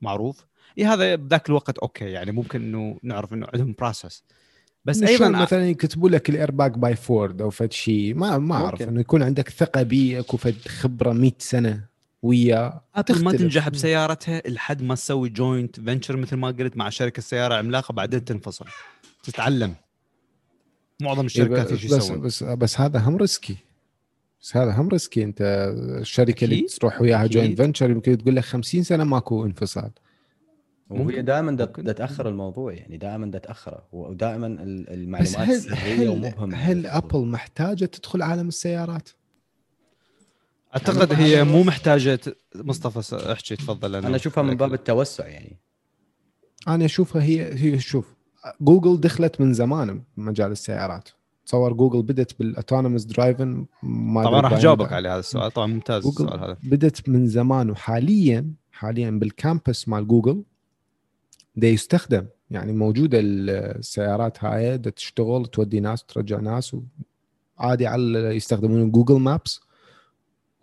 معروف 0.00 0.46
إيه 0.78 0.92
هذا 0.92 1.14
بذاك 1.14 1.48
الوقت 1.48 1.78
okay. 1.78 2.04
يعني 2.04 2.32
ممكن 2.32 2.62
إنه 2.62 2.98
نعرف 3.02 3.32
إنه 3.32 3.46
عندهم 3.54 3.74
process 3.78 4.24
بس 4.84 5.02
أيضا 5.02 5.28
مثلا 5.28 5.68
يكتبوا 5.68 6.08
لك 6.08 6.30
ال 6.30 6.37
airbag 6.37 6.78
by 6.78 6.96
فورد 6.96 7.42
أو 7.42 7.50
فد 7.50 7.72
شيء 7.72 8.14
ما 8.14 8.38
ما 8.38 8.54
أعرف. 8.54 8.82
إنه 8.82 9.00
يكون 9.00 9.22
عندك 9.22 9.48
ثقة 9.48 9.82
بيه 9.82 10.20
أكو 10.20 10.36
فد 10.36 10.68
خبرة 10.68 11.12
100 11.12 11.32
سنة. 11.38 11.91
وياه 12.22 12.84
ابل 12.94 13.24
ما. 13.24 13.32
تنجح 13.32 13.68
بسيارتها 13.68 14.42
لحد 14.46 14.82
ما 14.82 14.94
تسوي 14.94 15.28
joint 15.28 15.80
venture 15.80 16.16
مثل 16.16 16.36
ما 16.36 16.48
قلت 16.48 16.76
مع 16.76 16.88
شركة 16.88 17.22
سيارة 17.22 17.54
عملاقة 17.54 17.92
بعدين 17.92 18.24
تنفصل. 18.24 18.66
تتعلم. 19.22 19.74
معظم 21.02 21.18
إيه، 21.18 21.26
الشركات 21.26 21.66
بس 21.66 21.72
إيش 21.72 21.86
بس, 21.86 21.92
يسوون؟ 21.92 22.20
بس 22.20 22.42
بس 22.44 22.80
هذا 22.80 22.98
هم 22.98 23.16
risky. 23.16 23.56
بس 24.42 24.56
هذا 24.56 24.72
هم 24.72 24.88
risky. 24.88 25.24
أنت 25.24 25.38
الشركة 26.00 26.44
اللي 26.44 26.56
أكيد، 26.56 26.68
تروح 26.68 27.00
وياها. 27.00 27.26
joint 27.26 27.58
venture 27.58 27.90
يمكن 27.90 28.18
تقول 28.18 28.36
لك 28.36 28.44
50 28.44 28.82
سنة 28.82 29.04
ماكو 29.04 29.46
انفصال. 29.46 29.90
وهي 30.90 31.22
دائما 31.22 31.50
ممكن. 31.50 31.84
دا 31.84 31.92
تأخر 31.92 32.28
الموضوع 32.28 32.72
يعني 32.72 32.96
دائما 32.96 33.26
دا 33.26 33.38
تأخره. 33.38 33.88
ودائما 33.92 34.48
بس 34.48 34.58
المعلومات 34.88 35.38
هل 35.38 35.74
هل, 35.74 36.08
ومبهمه 36.08 36.56
هل 36.56 36.86
ابل 36.86 37.26
محتاجة 37.26 37.84
تدخل 37.84 38.22
عالم 38.22 38.48
السيارات؟ 38.48 39.08
أعتقد 40.74 41.12
هي 41.12 41.44
مو 41.44 41.62
محتاجة 41.62 42.20
مصطفى 42.54 43.32
احكي 43.32 43.56
تفضل 43.56 43.96
أنا. 43.96 44.16
أشوفها 44.16 44.42
من 44.42 44.54
باب 44.54 44.74
التوسع 44.74 45.26
يعني. 45.26 45.58
أنا 46.68 46.84
أشوفها 46.84 47.22
هي 47.22 47.54
هي 47.54 47.78
شوف 47.78 48.14
جوجل 48.60 49.00
دخلت 49.00 49.40
من 49.40 49.54
زمان 49.54 50.02
بمجال 50.16 50.50
السيارات. 50.52 51.08
تصور 51.46 51.72
جوجل 51.72 52.02
بدت 52.02 52.38
بال 52.38 52.49
autonomous 52.49 53.04
driving 53.04 53.66
ما 53.82 54.24
طبعا 54.24 54.40
راح 54.40 54.52
أجاوبك 54.52 54.92
على 54.92 55.08
هذا 55.08 55.18
السؤال. 55.18 55.50
طبعا 55.50 55.66
ممتاز 55.66 56.06
السؤال 56.06 56.26
جوجل 56.26 56.44
هذا. 56.44 56.56
بدت 56.62 57.08
من 57.08 57.26
زمان 57.26 57.70
وحاليا 57.70 58.52
حاليا 58.72 59.10
بال 59.10 59.30
campus 59.30 59.88
مال 59.88 60.08
جوجل 60.08 60.42
دا 61.56 61.68
يستخدم. 61.68 62.26
يعني 62.50 62.72
موجودة 62.72 63.18
السيارات 63.22 64.44
هاي 64.44 64.78
دا 64.78 64.90
تشتغل 64.90 65.46
تودي 65.46 65.80
ناس 65.80 66.04
ترجع 66.04 66.40
ناس 66.40 66.76
عادي 67.58 67.86
على 67.86 68.18
يستخدمون 68.18 68.90
Google 68.90 69.14
Maps 69.14 69.60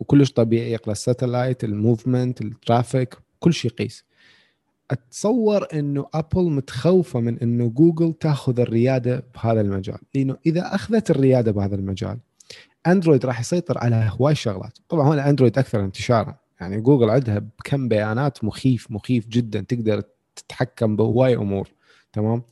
وكلش 0.00 0.32
طبيعي 0.32 0.72
يقرا 0.72 0.92
ال 0.92 0.99
satellite 0.99 1.64
ال 1.64 1.72
movement 1.72 2.40
ال 2.40 2.49
traffic 2.49 3.14
كل 3.40 3.54
شيء 3.54 3.70
يقيس. 3.70 4.04
أتصور 4.90 5.66
إنه 5.72 6.06
أبل 6.14 6.50
متخوفة 6.50 7.20
من 7.20 7.38
إنه 7.38 7.68
جوجل 7.68 8.12
تأخذ 8.12 8.60
الريادة 8.60 9.24
بهذا 9.34 9.60
المجال 9.60 9.98
لأنه 10.14 10.36
إذا 10.46 10.74
أخذت 10.74 11.10
الريادة 11.10 11.52
بهذا 11.52 11.74
المجال 11.74 12.18
أندرويد 12.86 13.26
راح 13.26 13.40
يسيطر 13.40 13.78
على 13.78 14.10
هواي 14.20 14.34
شغلات 14.34 14.78
طبعا 14.88 15.08
هون 15.08 15.18
اندرويد 15.18 15.58
أكثر 15.58 15.80
انتشارا. 15.84 16.36
يعني 16.60 16.80
جوجل 16.80 17.10
عندها 17.10 17.38
بكم 17.38 17.88
بيانات 17.88 18.44
مخيف 18.44 18.90
مخيف 18.90 19.28
جدا 19.28 19.60
تقدر 19.60 20.02
تتحكم 20.36 20.96
بهواي 20.96 21.36
أمور. 21.36 21.68
تمام؟ 22.12 22.42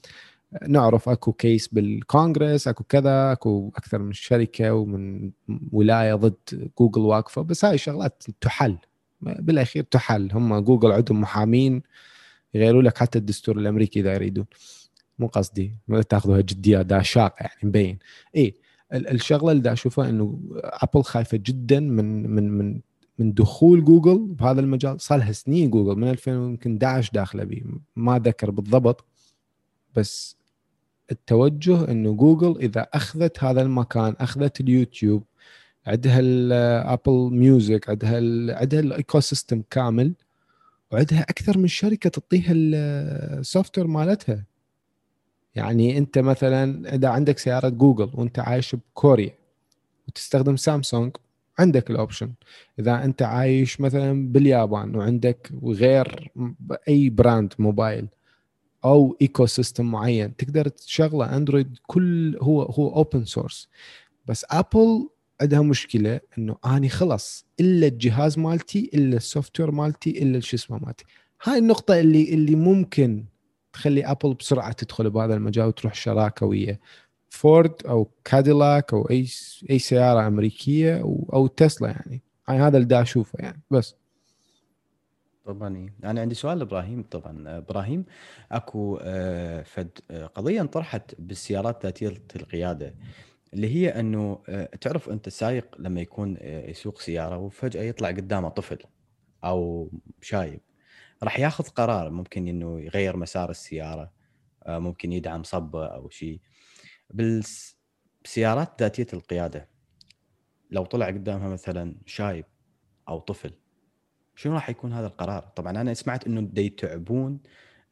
نعرف 0.69 1.09
أكو 1.09 1.33
case 1.33 1.69
بالكونغرس 1.69 2.69
أكو 2.69 2.85
كذا 2.85 3.33
أكو 3.33 3.73
أكثر 3.77 3.99
من 3.99 4.13
شركة 4.13 4.73
ومن 4.75 5.31
ولاية 5.73 6.15
ضد 6.15 6.71
جوجل 6.79 7.01
واقفة. 7.01 7.43
بس 7.43 7.65
هاي 7.65 7.79
شغلات 7.79 8.23
تحل. 8.41 8.77
بالأخير 9.21 9.83
تحل. 9.83 10.33
هم 10.33 10.59
جوجل 10.59 10.93
عندهم 10.93 11.21
محامين 11.21 11.83
يغيروا 12.55 12.83
لك 12.83 12.99
حتى 12.99 13.19
الدستور 13.19 13.59
الأمريكي 13.59 14.01
إذا 14.01 14.15
يريدون. 14.15 14.47
مو 15.19 15.27
قصدي. 15.27 15.75
ما 15.89 16.03
تاخذوها 16.03 16.41
جدية. 16.41 16.83
دا 16.83 17.03
أشاقى 17.03 17.35
يعني 17.41 17.61
مبين. 17.63 17.99
اي 18.37 18.55
ال- 18.93 19.09
الشغلة 19.11 19.53
اللي 19.53 19.63
دا 19.63 19.73
أشوفها 19.73 20.09
إنه 20.09 20.41
ابل 20.65 21.03
خايفة 21.03 21.37
جدا 21.45 21.81
من 21.81 22.31
من 22.35 22.51
من 22.59 22.81
من 23.19 23.33
دخول 23.35 23.85
جوجل 23.85 24.19
بهذا 24.19 24.61
المجال. 24.61 25.01
صار 25.01 25.19
لها 25.19 25.33
سنين 25.33 25.71
جوجل. 25.71 26.01
من 26.01 26.09
2000 26.11 26.31
يمكن 26.35 26.79
11 26.83 27.11
داخلة 27.15 27.45
به 27.45 27.63
ما 27.97 28.19
ذكر 28.19 28.51
بالضبط. 28.51 29.05
بس 29.97 30.38
التوجه 31.11 31.91
إنه 31.91 32.13
جوجل 32.13 32.61
إذا 32.61 32.81
أخذت 32.81 33.45
هذا 33.45 33.63
المكان 33.63 34.15
أخذت 34.21 34.61
اليوتيوب 34.61 35.23
عندها 35.87 36.21
ال 36.21 36.39
Apple 36.39 37.31
Music 37.33 37.89
عندها 37.91 38.17
عندها 38.61 38.81
ال 38.81 39.21
ecosystem 39.21 39.63
كامل 39.71 40.15
وعندها 40.93 41.21
أكثر 41.21 41.59
من 41.59 41.67
شركة 41.67 42.11
تعطيها 42.11 42.53
ال 42.53 43.79
software 43.79 43.87
مالتها. 43.87 44.45
يعني 45.55 45.99
أنت 45.99 46.19
مثلا 46.19 46.95
إذا 46.95 47.09
عندك 47.09 47.39
سيارة 47.39 47.69
جوجل 47.69 48.11
وأنت 48.15 48.39
عايش 48.39 48.75
بكوريا 48.75 49.35
وتستخدم 50.09 50.57
سامسونج 50.57 51.13
عندك 51.59 51.91
ال 51.91 51.97
option 51.97 52.33
إذا 52.79 53.05
أنت 53.05 53.23
عايش 53.23 53.81
مثلا 53.81 54.33
باليابان 54.33 54.97
وعندك 54.97 55.53
غير 55.65 56.33
أي 56.89 57.11
brand 57.11 57.53
mobile 57.59 58.09
أو 58.85 59.17
ecosystem 59.23 59.87
معين. 59.91 60.37
تقدر 60.37 60.69
تشغله 60.69 61.37
اندرويد 61.37 61.79
كل 61.87 62.39
هو 62.43 62.63
هو 62.63 62.95
open 62.97 63.25
source 63.25 63.69
بس 64.27 64.47
ابل 64.51 65.09
عندها 65.41 65.63
مشكلة 65.63 66.21
إنه 66.39 66.57
أني 66.67 66.89
خلص 66.89 67.47
إلا 67.61 67.87
الجهاز 67.87 68.39
مالتي 68.39 68.91
إلا 68.95 69.17
ال 69.17 69.61
software 69.61 69.71
مالتي 69.71 70.11
إلا 70.23 70.41
شو 70.41 70.57
اسمه 70.57 70.79
مالتي. 70.79 71.05
هاي 71.45 71.59
النقطة 71.59 72.01
اللي 72.01 72.35
اللي 72.35 72.57
ممكن 72.57 73.25
تخلي 73.73 74.05
ابل 74.07 74.35
بسرعة 74.35 74.73
تدخل 74.73 75.11
بهذا 75.11 75.35
المجال 75.35 75.67
وتروح 75.67 75.95
شراكة 75.95 76.47
ويا 76.47 76.79
فورد 77.31 77.73
أو 77.87 78.11
كاديلاك 78.25 78.93
أو 78.95 79.11
أي 79.11 79.27
أي 79.71 79.79
سيارة 79.79 80.27
أمريكية 80.27 81.01
أو, 81.33 81.47
تسلا 81.47 81.89
يعني. 81.89 82.23
هاي 82.49 82.59
هذا 82.59 82.77
اللي 82.77 82.89
دا 82.89 83.03
أشوفه 83.03 83.39
يعني. 83.41 83.63
بس. 83.71 83.95
طبعا 85.49 85.77
إيه. 85.77 85.95
أنا 86.11 86.21
عندي 86.21 86.35
سؤال 86.35 86.59
لإبراهيم 86.59 87.03
طبعا 87.03 87.49
آه، 87.49 87.59
إبراهيم 87.59 88.05
أكو 88.53 88.99
آه، 89.03 89.63
فد 89.63 89.99
آه، 90.11 90.27
قضية 90.27 90.61
انطرحت 90.61 91.15
بالسيارات 91.19 91.83
ذاتية 91.85 92.09
القياده 92.37 92.95
اللي 93.55 93.75
هي 93.75 94.01
إنه 94.01 94.43
تعرف 94.81 95.09
أنت 95.11 95.27
السايق 95.27 95.77
لما 95.79 96.01
يكون 96.01 96.37
يسوق 96.43 97.01
سيارة 97.01 97.39
وفجأة 97.39 97.83
يطلع 97.83 98.09
قدامه 98.09 98.49
طفل 98.49 98.79
أو 99.45 99.91
شايب 100.23 100.61
راح 101.23 101.39
ياخذ 101.41 101.65
قرار 101.69 102.11
ممكن 102.11 102.49
إنه 102.49 102.81
يغير 102.81 103.17
مسار 103.17 103.51
السيارة 103.51 104.13
ممكن 104.69 105.13
يدعم 105.13 105.43
صبه 105.43 105.87
أو 105.87 106.09
شيء 106.11 106.41
بالس- 107.11 107.77
بالسيارات 108.23 108.83
ذاتية 108.83 109.07
القيادة 109.13 109.69
لو 110.71 110.85
طلع 110.85 111.07
قدامها 111.07 111.49
مثلا 111.49 111.95
شايب 112.07 112.45
أو 113.09 113.19
طفل 113.19 113.53
شنو 114.39 114.55
راح 114.55 114.71
يكون 114.71 114.93
هذا 114.93 115.07
القرار؟ 115.07 115.43
طبعا 115.57 115.81
أنا 115.81 115.95
سمعت 115.95 116.27
إنه 116.27 116.51
يتعبون 116.57 117.41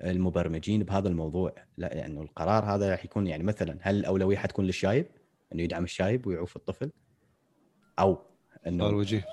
المبرمجين 0.05 0.83
بهذا 0.83 1.09
الموضوع 1.09 1.55
لا 1.79 1.95
يعني 1.95 2.21
القرار 2.21 2.65
هذا 2.65 2.91
راح 2.91 3.05
يكون 3.05 3.27
يعني 3.27 3.43
مثلا 3.45 3.79
هل 3.81 3.97
الأولوية 3.97 4.37
حتكون 4.37 4.65
للشايب؟ 4.65 5.07
إنه 5.53 5.63
يدعم 5.63 5.85
الشايب 5.85 6.27
ويعوف 6.27 6.57
الطفل؟ 6.57 6.91
أو 7.99 8.19
إنه 8.67 8.87
وجيه. 8.87 9.25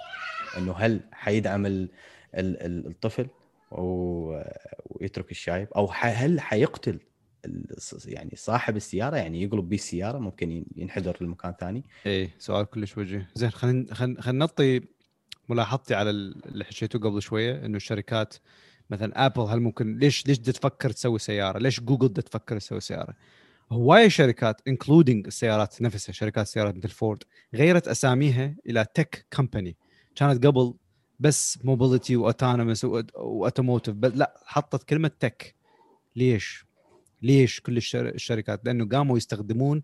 إنه 0.58 0.74
هل 0.74 1.02
حيدعم 1.12 1.66
ال 1.66 1.90
ال 2.36 2.62
ال 2.62 2.88
الطفل 2.88 3.28
ويترك 3.72 5.32
الشايب؟ 5.32 5.68
أو 5.76 5.90
هل 5.94 6.40
حيقتل 6.42 7.00
ال- 7.46 7.76
يعني 8.06 8.32
صاحب 8.36 8.76
السيارة؟ 8.76 9.18
يعني 9.18 9.44
يقلب 9.44 9.70
بيه 9.70 9.76
السيارة 9.78 10.18
ممكن 10.18 10.52
ين- 10.52 10.66
ينحدر 10.76 11.18
لمكان 11.22 11.54
ثاني؟ 11.60 11.84
إيه 12.06 12.30
سؤال 12.38 12.66
كلش 12.66 12.98
وجيه. 12.98 13.30
زين 13.36 13.50
خلينا 13.50 13.94
خلينا 13.94 14.22
خلينا 14.22 14.40
نعطي 14.40 14.82
ملاحظتي 15.50 15.96
على 15.96 16.10
اللي 16.10 16.64
حكيته 16.66 17.00
قبل 17.00 17.22
شوية 17.22 17.66
إنه 17.66 17.78
الشركات 17.78 18.34
مثلا 18.90 19.26
ابل 19.26 19.42
هل 19.42 19.60
ممكن 19.60 19.98
ليش 19.98 20.28
ليش 20.28 20.40
تفكر 20.40 20.90
تسوي 20.92 21.20
سيارة؟ 21.20 21.60
ليش 21.60 21.80
جوجل 21.82 22.10
تفكر 22.10 22.60
تسوي 22.60 22.80
سيارة؟ 22.80 23.16
هوايه 23.72 24.08
شركات 24.08 24.62
including 24.68 25.28
السيارات 25.28 25.82
نفسها 25.82 26.14
شركات 26.14 26.48
سيارات 26.48 26.76
مثل 26.78 26.90
فورد 26.90 27.24
غيرت 27.56 27.88
أساميها 27.88 28.56
إلى 28.66 28.86
tech 28.94 29.26
company 29.32 29.78
كانت 30.16 30.46
قبل 30.46 30.74
بس 31.20 31.60
mobility 31.64 32.16
و 32.16 32.22
autonomous 32.22 32.86
و 32.86 32.96
automotive 32.96 33.96
لا 33.96 34.42
حطت 34.46 34.84
كلمة 34.84 35.12
tech 35.20 35.56
ليش؟ 36.16 36.66
ليش 37.22 37.62
كل 37.62 37.78
الشر- 37.78 38.10
الشركات؟ 38.16 38.66
لأنه 38.66 38.86
قاموا 38.90 39.18
يستخدمون 39.18 39.84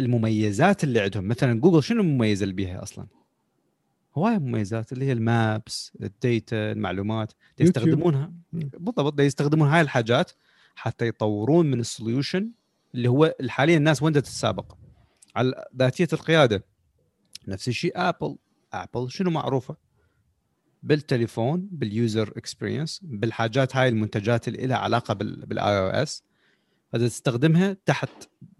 المميزات 0.00 0.84
اللي 0.84 1.00
عندهم 1.00 1.28
مثلا 1.28 1.60
جوجل 1.60 1.82
شنو 1.82 2.00
المميز 2.00 2.42
اللي 2.42 2.54
بيها 2.54 2.82
أصلا؟ 2.82 3.06
هوايه 4.18 4.38
مميزات 4.38 4.92
اللي 4.92 5.04
هي 5.04 5.12
ال 5.12 5.28
maps 5.28 5.92
ال 6.02 6.16
data 6.16 6.72
المعلومات. 6.72 7.32
يستخدمونها. 7.58 8.32
بالضبط 8.52 9.20
يستخدمون 9.20 9.68
هاي 9.68 9.80
الحاجات 9.80 10.30
حتى 10.74 11.06
يطورون 11.06 11.66
من 11.66 11.80
ال 11.80 11.88
solution 11.88 12.50
اللي 12.94 13.08
هو 13.08 13.34
حاليا 13.48 13.76
الناس 13.76 14.02
وين 14.02 14.12
تتسابق. 14.12 14.76
على 15.36 15.64
ذاتية 15.76 16.08
القيادة. 16.12 16.64
نفس 17.48 17.68
الشيء 17.68 17.92
ابل 17.96 18.36
ابل 18.72 19.10
شنو 19.10 19.30
معروفة؟ 19.30 19.76
بالتليفون 20.82 21.68
بال 21.72 21.92
user 21.92 22.32
experience 22.36 23.00
بالحاجات 23.02 23.76
هاي 23.76 23.88
المنتجات 23.88 24.48
اللي 24.48 24.66
لها 24.66 24.76
علاقة 24.76 25.14
بال 25.14 25.78
iOS 25.78 26.22
تستخدمها 26.92 27.76
تحت 27.86 28.10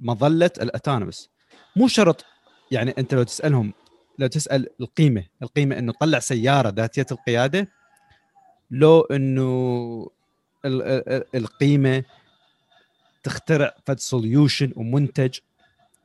مظلة 0.00 0.50
ال 0.61 0.67
autonomous 0.67 1.30
مو 1.76 1.88
شرط 1.88 2.24
يعني 2.70 2.94
أنت 2.98 3.14
لو 3.14 3.22
تسألهم 3.22 3.72
لو 4.18 4.26
تسأل 4.26 4.68
القيمة 4.80 5.24
القيمة 5.42 5.78
إنه 5.78 5.92
طلع 6.00 6.18
سيارة 6.18 6.68
ذاتية 6.68 7.06
القيادة 7.12 7.68
لو 8.70 9.00
إنه 9.00 10.10
ال- 10.64 10.82
ال- 10.82 11.24
القيمة 11.36 12.04
تخترع 13.22 13.74
فد 13.86 13.98
solution 13.98 14.72
ومنتج 14.76 15.38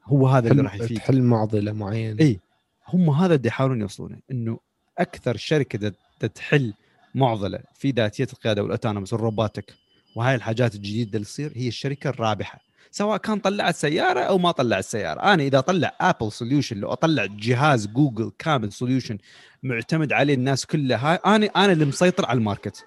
هو 0.05 0.27
هذا 0.27 0.51
اللي 0.51 0.61
راح 0.63 0.75
يفيد. 0.75 0.97
تحل 0.97 1.21
معضلة 1.21 1.71
معينة. 1.71 2.19
إي 2.21 2.39
هم 2.87 3.09
هذا 3.09 3.35
اللي 3.35 3.47
يحاولون 3.47 3.81
يوصلونه 3.81 4.17
إنه 4.31 4.59
أكثر 4.97 5.37
شركة 5.37 5.91
تحل 6.35 6.73
معضلة 7.15 7.59
في 7.73 7.91
ذاتية 7.91 8.27
القيادة 8.33 8.61
وال 8.63 8.71
autonomous 8.71 9.13
وال 9.13 9.26
robotic 9.26 9.73
وهاي 10.15 10.35
الحاجات 10.35 10.75
الجديدة 10.75 11.11
اللي 11.15 11.25
تصير 11.25 11.51
هي 11.55 11.67
الشركة 11.67 12.09
الرابحة. 12.09 12.59
سواء 12.91 13.17
كان 13.17 13.39
طلعت 13.39 13.75
سياره 13.75 14.19
أو 14.19 14.37
ما 14.37 14.51
طلعت 14.51 14.83
سياره 14.83 15.21
أنا 15.21 15.43
إذا 15.43 15.59
طلع 15.59 15.95
ابل 16.01 16.31
solution 16.31 16.77
لو 16.77 16.93
أطلع 16.93 17.25
جهاز 17.25 17.87
جوجل 17.87 18.31
كامل 18.39 18.71
solution 18.71 19.17
معتمد 19.63 20.13
عليه 20.13 20.33
الناس 20.33 20.65
كلها 20.65 21.11
هاي 21.11 21.19
أنا 21.35 21.45
أنا 21.45 21.71
اللي 21.71 21.85
مسيطر 21.85 22.25
على 22.25 22.37
ال 22.37 22.43
market. 22.43 22.85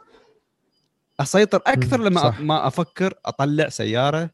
أسيطر 1.21 1.63
أكثر 1.67 2.01
لما 2.01 2.21
صح. 2.21 2.41
ما 2.41 2.67
أفكر 2.67 3.15
أطلع 3.25 3.69
سيارة 3.69 4.31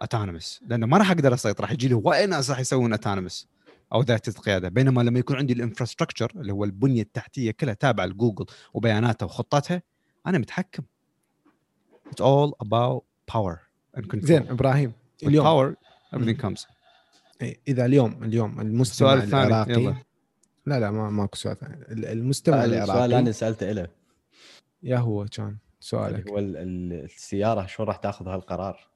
autonomous 0.00 0.60
لأنه 0.66 0.86
ما 0.86 0.98
راح 0.98 1.10
أقدر 1.10 1.34
أسيطر 1.34 1.62
راح 1.62 1.72
يجي 1.72 1.88
لي 1.88 1.94
هواي 1.94 2.26
ناس 2.26 2.50
راح 2.50 2.58
يسوون 2.58 2.92
autonomous 2.92 3.48
أو 3.92 4.02
ذاتيه 4.02 4.32
القيادة. 4.32 4.68
بينما 4.68 5.02
لما 5.02 5.18
يكون 5.18 5.36
عندي 5.36 5.52
ال 5.52 5.57
infrastructure 5.57 6.32
اللي 6.36 6.52
هو 6.52 6.64
البنية 6.64 7.02
التحتية 7.02 7.50
كلها 7.50 7.74
تابعة 7.74 8.06
لجوجل 8.06 8.46
وبياناتها 8.74 9.26
وخطتها 9.26 9.82
أنا 10.26 10.38
متحكم. 10.38 10.82
It's 12.10 12.22
all 12.22 12.52
about 12.66 13.02
power. 13.34 13.71
زين 14.14 14.48
إبراهيم 14.48 14.92
اليوم. 15.22 15.44
power 15.46 15.76
everything 16.16 16.42
comes. 16.42 16.66
إذا 17.68 17.84
اليوم 17.86 18.24
اليوم 18.24 18.60
المستمع 18.60 19.12
السؤال 19.12 19.18
الثاني 19.24 19.46
العراقي. 19.46 19.72
يلا. 19.82 19.94
لا 20.66 20.80
لا 20.80 20.90
ما 20.90 21.10
ماكو 21.10 21.36
سؤال 21.36 21.58
ثاني. 21.58 21.74
ال- 21.74 22.04
المستمع 22.06 22.56
السؤال 22.56 22.72
اللي 22.74 22.84
العراقي 22.84 23.18
أنا 23.18 23.32
سألته 23.32 23.72
له 23.72 23.88
يا 24.82 24.96
هو 24.98 25.24
كان 25.24 25.56
سؤالك. 25.80 26.28
هو 26.28 26.38
ال- 26.38 26.56
ال- 26.56 27.04
السيارة 27.04 27.66
شلون 27.66 27.88
راح 27.88 27.96
تاخذ 27.96 28.28
هالقرار؟ 28.28 28.91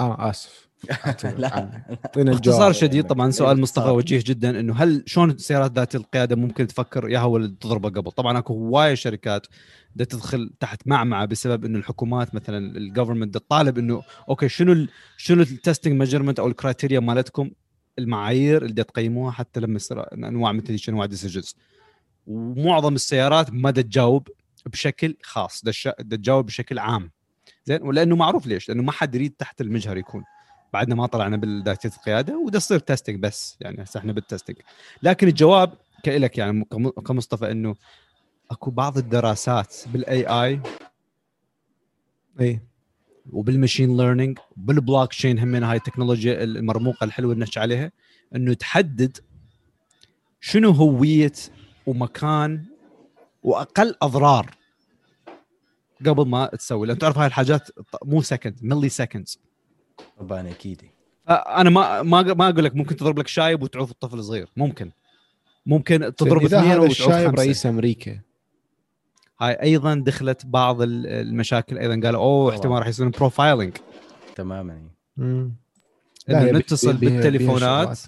آه 0.00 0.30
آسف. 0.30 0.68
لا 1.38 1.56
أعطينا 2.04 2.30
باختصار 2.30 2.54
الجواب 2.54 2.72
شديد 2.72 3.06
طبعا 3.06 3.30
سؤال 3.30 3.56
باختصار. 3.56 3.84
مصطفى 3.84 3.96
وجيه 3.96 4.22
جدا 4.26 4.60
إنه 4.60 4.74
هل 4.74 5.02
شلون 5.06 5.30
السيارات 5.30 5.72
ذات 5.72 5.94
القيادة 5.94 6.36
ممكن 6.36 6.66
تفكر 6.66 7.08
يا 7.08 7.18
هو 7.18 7.36
اللي 7.36 7.48
تضربه 7.60 7.88
قبل؟ 7.88 8.10
طبعا 8.10 8.38
أكو 8.38 8.54
هوايه 8.54 8.94
شركات 8.94 9.46
بدها 9.94 10.06
تدخل 10.06 10.50
تحت 10.60 10.82
معمعة 10.86 11.24
بسبب 11.24 11.64
إنه 11.64 11.78
الحكومات 11.78 12.34
مثلا 12.34 12.76
الجفرمنت 12.76 13.34
تطالب 13.34 13.78
إنه 13.78 14.02
أوكي 14.28 14.48
شنو 14.48 14.72
ال 14.72 14.88
شنو 15.16 15.42
ال 15.42 15.48
testing 15.48 15.92
measurement 15.92 16.38
أو 16.38 16.46
ال 16.46 16.52
criteria 16.52 17.00
مالتكم؟ 17.00 17.50
المعايير 17.98 18.64
اللي 18.64 18.84
تقيموها 18.84 19.32
حتى 19.32 19.60
لما 19.60 19.76
يصير 19.76 20.14
أنواع 20.14 20.52
مثل 20.52 20.72
هيك 20.72 20.88
أنواع 20.88 21.06
decisions 21.06 21.56
ومعظم 22.26 22.94
السيارات 22.94 23.52
ما 23.52 23.70
تجاوب 23.70 24.28
بشكل 24.66 25.16
خاص 25.22 25.60
تجاوب 26.10 26.46
بشكل 26.46 26.78
عام. 26.78 27.10
زين؟ 27.68 27.82
ولأنه 27.82 28.16
معروف 28.16 28.46
ليش؟ 28.46 28.68
لأنه 28.68 28.82
ما 28.82 28.92
حد 28.92 29.14
يريد 29.14 29.32
تحت 29.38 29.60
المجهر 29.60 29.96
يكون. 29.96 30.24
بعدنا 30.72 30.94
ما 30.94 31.06
طلعنا 31.06 31.36
بالذاتيه 31.36 31.88
القيادة 31.88 32.38
وده 32.38 32.56
يصير 32.56 32.78
testing 32.78 33.18
بس 33.18 33.56
يعني 33.60 33.82
هسه 33.82 33.98
إحنا 34.00 34.12
بال 34.12 34.22
testing 34.22 34.56
لكن 35.02 35.28
الجواب 35.28 35.72
كإلك 36.02 36.38
يعني 36.38 36.64
كم- 36.64 36.88
كمصطفى 36.90 37.50
إنه 37.50 37.74
أكو 38.50 38.70
بعض 38.70 38.98
الدراسات 38.98 39.74
بال 39.86 40.26
AI 40.26 40.60
AI 42.40 42.60
وبال 43.32 43.51
machine 43.51 43.96
learning 43.96 44.30
بال 44.30 44.38
blockchain 44.56 45.38
همين 45.38 45.62
هاي 45.64 45.76
التكنولوجيا 45.76 46.42
المرموقة 46.44 47.04
الحلوة 47.04 47.32
اللي 47.32 47.44
نحكي 47.44 47.60
عليها 47.60 47.92
إنه 48.34 48.54
تحدد 48.54 49.18
شنو 50.40 50.70
هوية 50.70 51.32
ومكان 51.86 52.64
وأقل 53.42 53.94
أضرار. 54.02 54.50
قبل 56.06 56.26
ما 56.28 56.46
تسوي 56.46 56.86
لأن 56.86 56.98
تعرف 56.98 57.18
هاي 57.18 57.26
الحاجات 57.26 57.68
مو 58.04 58.22
second 58.22 58.56
milliseconds 58.62 59.38
طبعا 60.18 60.48
أكيد 60.48 60.82
أنا 61.28 61.70
ما 61.70 62.02
ما 62.02 62.22
ما 62.22 62.48
أقول 62.48 62.64
لك 62.64 62.76
ممكن 62.76 62.96
تضرب 62.96 63.18
لك 63.18 63.26
شايب 63.28 63.62
وتعوف 63.62 63.90
الطفل 63.90 64.24
صغير 64.24 64.48
ممكن 64.56 64.90
ممكن 65.66 66.14
تضرب 66.16 66.44
اثنين 66.44 66.70
وتعوف 66.70 66.90
الشايب 66.90 67.28
خمسة. 67.30 67.42
رئيس 67.42 67.66
أمريكا 67.66 68.20
هاي 69.40 69.52
أيضا 69.62 69.94
دخلت 69.94 70.46
بعض 70.46 70.82
ال- 70.82 71.06
المشاكل 71.06 71.78
أيضا 71.78 72.00
قالوا 72.06 72.20
أوه 72.20 72.44
طبعاً. 72.50 72.54
احتمال 72.56 72.78
راح 72.78 72.88
يصيرون 72.88 73.12
profiling 73.12 73.72
تماما. 74.36 74.82
إنه 75.18 75.48
نتصل 76.58 76.92
بالتليفونات. 76.96 77.98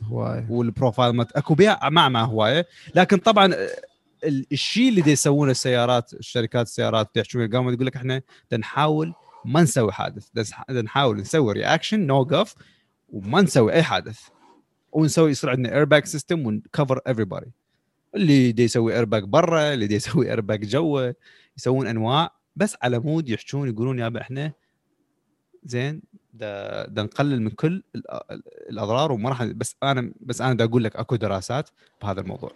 وال 0.50 0.65
profile 0.65 1.16
مت... 1.16 1.32
أكو 1.32 1.54
بيع 1.54 1.88
مع 1.88 2.08
مع 2.08 2.24
هواية 2.24 2.66
لكن 2.94 3.16
طبعا 3.16 3.54
الشيء 4.24 4.88
اللي 4.88 5.00
دي 5.00 5.10
يسوونه 5.10 5.50
السيارات 5.50 6.14
الشركات 6.14 6.66
السيارات 6.66 7.16
يحكون 7.16 7.50
قاموا 7.50 7.72
يقول 7.72 7.86
لك 7.86 7.96
إحنا 7.96 8.22
نحاول 8.58 9.14
ما 9.44 9.62
نسوي 9.62 9.92
حادث 9.92 10.28
نحاول 10.70 11.16
نسوي 11.16 11.52
reaction 11.52 12.06
نوقف 12.06 12.54
وما 13.08 13.42
نسوي 13.42 13.72
أي 13.72 13.82
حادث. 13.82 14.20
ونسوي 14.92 15.30
يصير 15.30 15.50
عندنا 15.50 15.74
airbag 15.74 16.06
system 16.06 16.46
ون 16.46 16.61
cover 16.61 16.98
everybody. 17.08 17.48
اللي 18.14 18.52
دي 18.52 18.62
يسوي 18.64 18.94
ايرباك 18.94 19.22
برا 19.22 19.74
اللي 19.74 19.86
دي 19.86 19.94
يسوي 19.94 20.30
ايرباك 20.30 20.60
جوا 20.60 21.12
يسوون 21.58 21.86
أنواع. 21.86 22.30
بس 22.56 22.76
على 22.82 22.98
مود 22.98 23.28
يحجون 23.28 23.68
يقولون 23.68 23.98
يابا 23.98 24.20
إحنا 24.20 24.52
زين 25.64 26.02
دا, 26.34 26.86
دا 26.86 27.02
نقلل 27.02 27.42
من 27.42 27.50
كل 27.50 27.82
ال- 27.94 28.10
ال- 28.30 28.42
الأضرار 28.70 29.12
وما 29.12 29.28
راح 29.28 29.44
بس 29.44 29.76
أنا 29.82 30.12
بس 30.20 30.40
أنا 30.40 30.54
دا 30.54 30.64
أقول 30.64 30.84
لك 30.84 30.96
أكو 30.96 31.16
دراسات 31.16 31.70
بهذا 32.02 32.20
الموضوع. 32.20 32.52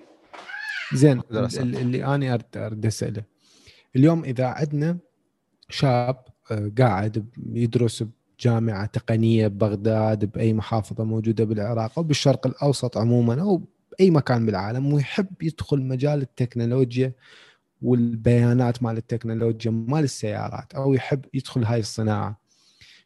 زين 0.92 1.22
اللي 1.30 2.04
أنا 2.04 2.34
ارد 2.34 2.56
أرد 2.56 2.86
أسأله. 2.86 3.22
اليوم 3.96 4.24
إذا 4.24 4.46
عندنا 4.46 4.98
شاب 5.68 6.24
آه، 6.50 6.72
قاعد 6.78 7.26
يدرس 7.46 8.04
بجامعة 8.38 8.86
تقنية 8.86 9.48
ببغداد 9.48 10.24
بأي 10.24 10.52
محافظة 10.52 11.04
موجودة 11.04 11.44
بالعراق 11.44 11.92
أو 11.98 12.02
بالشرق 12.02 12.46
الأوسط 12.46 12.98
عموما 12.98 13.40
أو 13.42 13.62
بأي 13.92 14.10
مكان 14.10 14.46
بالعالم 14.46 14.92
ويحب 14.92 15.42
يدخل 15.42 15.82
مجال 15.82 16.22
التكنولوجيا 16.22 17.12
والبيانات 17.82 18.82
مال 18.82 18.96
التكنولوجيا 18.96 19.70
مال 19.70 20.04
السيارات 20.04 20.74
أو 20.74 20.94
يحب 20.94 21.24
يدخل 21.34 21.64
هاي 21.64 21.80
الصناعة. 21.80 22.40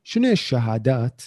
شنو 0.05 0.29
الشهادات 0.31 1.23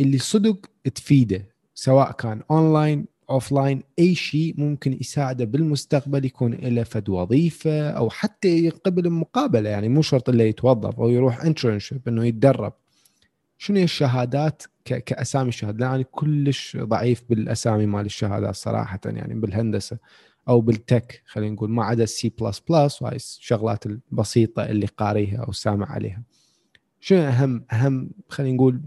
اللي 0.00 0.18
صدق 0.18 0.70
تفيده 0.94 1.48
سواء 1.74 2.12
كان 2.12 2.42
online 2.50 3.06
offline 3.30 3.82
أي 3.98 4.14
شيء 4.14 4.54
ممكن 4.58 4.98
يساعده 5.00 5.44
بالمستقبل 5.44 6.24
يكون 6.24 6.54
له 6.54 6.82
فد 6.82 7.08
وظيفة 7.08 7.90
أو 7.90 8.10
حتى 8.10 8.64
يقبل 8.64 9.10
مقابله 9.10 9.70
يعني 9.70 9.88
مو 9.88 10.02
شرط 10.02 10.28
الا 10.28 10.44
يتوظف 10.44 11.00
أو 11.00 11.08
يروح 11.08 11.44
internship 11.44 12.08
إنه 12.08 12.26
يتدرب. 12.26 12.72
شنو 13.58 13.82
الشهادات 13.82 14.62
كأسامي 14.84 15.48
الشهادات؟ 15.48 15.80
يعني 15.80 16.04
كلش 16.04 16.76
ضعيف 16.76 17.24
بالأسامي 17.28 17.86
مال 17.86 18.06
الشهادات 18.06 18.54
صراحة 18.54 19.00
يعني 19.04 19.34
بالهندسة 19.34 19.98
أو 20.48 20.60
بال 20.60 20.81
tech 20.81 21.22
خلينا 21.26 21.54
نقول 21.54 21.70
ما 21.70 21.84
عدا 21.84 22.02
السي 22.02 22.32
بلس 22.40 22.62
بلس 22.70 23.02
وهاي 23.02 23.16
الشغلات 23.16 23.86
البسيطة 23.86 24.64
اللي 24.64 24.86
قاريها 24.86 25.38
أو 25.38 25.52
سامع 25.52 25.92
عليها. 25.92 26.22
شنو 27.00 27.18
أهم 27.18 27.64
أهم 27.72 28.10
خلينا 28.28 28.56
نقول 28.56 28.80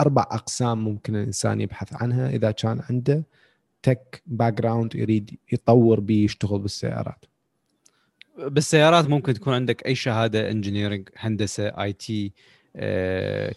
أربع 0.00 0.22
أقسام 0.22 0.84
ممكن 0.84 1.16
الإنسان 1.16 1.60
يبحث 1.60 2.02
عنها 2.02 2.30
إذا 2.30 2.50
كان 2.50 2.80
عنده؟ 2.90 3.24
tech 3.82 4.22
background 4.26 4.94
يريد 4.94 5.38
يطور 5.52 6.00
بيه 6.00 6.24
يشتغل 6.24 6.58
بالسيارات. 6.58 7.24
بالسيارات 8.38 9.08
ممكن 9.08 9.34
تكون 9.34 9.54
عندك 9.54 9.86
أي 9.86 9.94
شهادة 9.94 10.50
engineering 10.50 11.08
هندسة 11.16 11.68
IT 11.68 12.32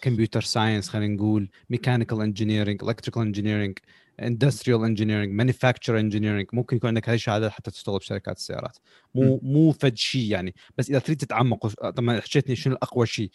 computer 0.01 0.41
science 0.41 0.89
خلينا 0.89 1.15
نقول 1.15 1.49
mechanical 1.69 2.21
engineering 2.21 2.83
electrical 2.83 3.21
engineering 3.21 3.77
industrial 4.21 4.83
engineering 4.83 5.33
manufacture 5.33 5.99
engineering 5.99 6.47
ممكن 6.53 6.78
يكون 6.78 6.88
عندك 6.88 7.09
هذه 7.09 7.15
الشهادات 7.15 7.51
حتى 7.51 7.71
تشتغل 7.71 7.97
بشركات 7.97 8.38
السيارات. 8.38 8.78
مو 9.15 9.39
مو 9.43 9.71
فد 9.71 9.97
شيء 9.97 10.32
يعني. 10.32 10.55
بس 10.78 10.89
إذا 10.89 10.99
تريد 10.99 11.17
تتعمق 11.17 11.67
طبعا 11.67 12.19
حكيتني 12.19 12.55
شنو 12.55 12.76
اقوى 12.76 13.05
شيء. 13.07 13.30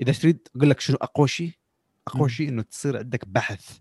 إذا 0.00 0.12
تريد 0.12 0.48
أقول 0.56 0.70
لك 0.70 0.80
شنو 0.80 0.96
اقوى 0.96 1.28
شيء 1.28 1.50
أقوى 2.08 2.28
شيء 2.28 2.48
إنه 2.48 2.62
تصير 2.62 2.98
عندك 2.98 3.28
بحث 3.28 3.78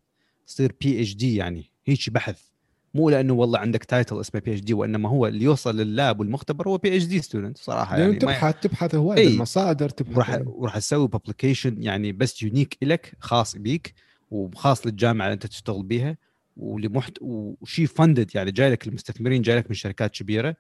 تصير 0.48 0.74
PhD 0.82 1.36
يعني 1.36 1.72
هيك 1.86 2.10
بحث. 2.10 2.55
مو 2.96 3.10
لأنه 3.10 3.34
والله 3.34 3.60
عندك 3.60 3.84
title 3.84 4.20
اسمه 4.20 4.42
PhD 4.42 4.74
وإنما 4.74 5.10
هو 5.10 5.28
اللي 5.28 5.44
يوصل 5.44 5.78
لل 5.78 5.95
lab 5.95 6.20
والمختبر 6.20 6.68
هو 6.68 6.78
PhD 6.78 7.06
student 7.06 7.58
صراحة 7.58 7.98
يعني 7.98 8.16
تبحث 8.16 8.56
تبحث 8.62 8.96
هواي 8.96 9.26
بالمصادر 9.26 9.90
تبحث 9.90 10.18
وراح 10.18 10.42
وراح 10.46 10.78
تسوي 10.78 11.08
publication 11.08 11.84
يعني 11.84 12.12
بس 12.12 12.42
unique 12.42 12.78
لك 12.82 13.14
خاص 13.20 13.56
بيك 13.56 13.94
وخاص 14.32 14.88
للجامعة 14.88 15.26
اللي 15.26 15.34
أنت 15.34 15.46
تشتغل 15.46 15.84
بيها 15.84 16.18
ولمحت 16.58 17.18
وشيء 17.22 17.86
funded 17.86 18.36
يعني 18.36 18.52
جاي 18.52 18.72
لك 18.72 18.88
المستثمرين 18.88 19.42
جاي 19.42 19.58
لك 19.58 19.70
من 19.70 19.76
شركات 19.76 20.12
كبيرة 20.12 20.56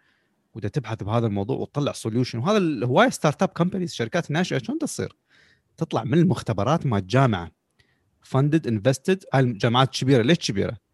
وده 0.54 0.68
تبحث 0.68 1.04
بهذا 1.04 1.28
الموضوع 1.28 1.58
وتطلع 1.58 1.92
solution 1.92 2.40
وهذا 2.40 2.86
هواي 2.86 3.12
startup 3.12 3.50
companies 3.50 3.94
شركات 3.94 4.32
ناشئة 4.32 4.58
شلون 4.58 4.80
تصير؟ 4.80 5.16
تطلع 5.78 6.04
من 6.04 6.14
المختبرات 6.14 6.86
مال 6.86 7.00
الجامعة 7.00 7.52
funded 8.22 8.68
invested 8.68 9.24
هاي 9.34 9.42
الجامعات 9.44 9.94
الكبيرة 9.94 10.22
ليش 10.22 10.38
كبيرة؟ 10.38 10.85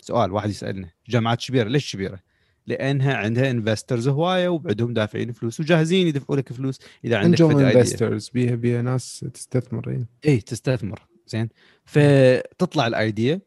سؤال 0.00 0.32
واحد 0.32 0.50
يسالنا 0.50 0.90
جامعات 1.08 1.44
كبيره 1.44 1.68
ليش 1.68 1.92
كبيره؟ 1.92 2.20
لأنها 2.66 3.14
عندها 3.14 3.50
investors 3.50 4.08
هواية 4.08 4.48
وبعدهم 4.48 4.94
دافعين 4.94 5.32
فلوس 5.32 5.60
وجاهزين 5.60 6.06
يدفعوا 6.06 6.38
لك 6.38 6.52
فلوس 6.52 6.80
إذا 7.04 7.18
عندك 7.18 7.40
investors 7.40 8.28
بيها 8.28 8.54
بيها 8.54 8.82
ناس 8.82 9.24
تستثمر 9.34 9.90
اي 9.90 10.06
اي 10.26 10.40
تستثمر 10.40 11.06
زين. 11.26 11.48
فتطلع 11.84 12.86
ال 12.86 12.97
idea 12.97 13.40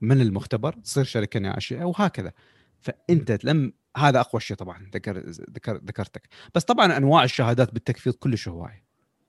من 0.00 0.20
المختبر 0.20 0.72
تصير 0.72 1.04
شركة 1.04 1.40
ناشئة 1.40 1.84
وهكذا. 1.84 2.32
فأنت 2.80 3.44
لم 3.44 3.72
هذا 3.96 4.20
أقوى 4.20 4.40
شيء 4.40 4.56
طبعا 4.56 4.90
ذكر 4.94 5.18
ذكر 5.28 5.76
ذكرتك. 5.76 6.28
بس 6.54 6.64
طبعا 6.64 6.96
أنواع 6.96 7.24
الشهادات 7.24 7.72
بالتكفيض 7.72 8.14
كلش 8.14 8.48
هواية. 8.48 8.84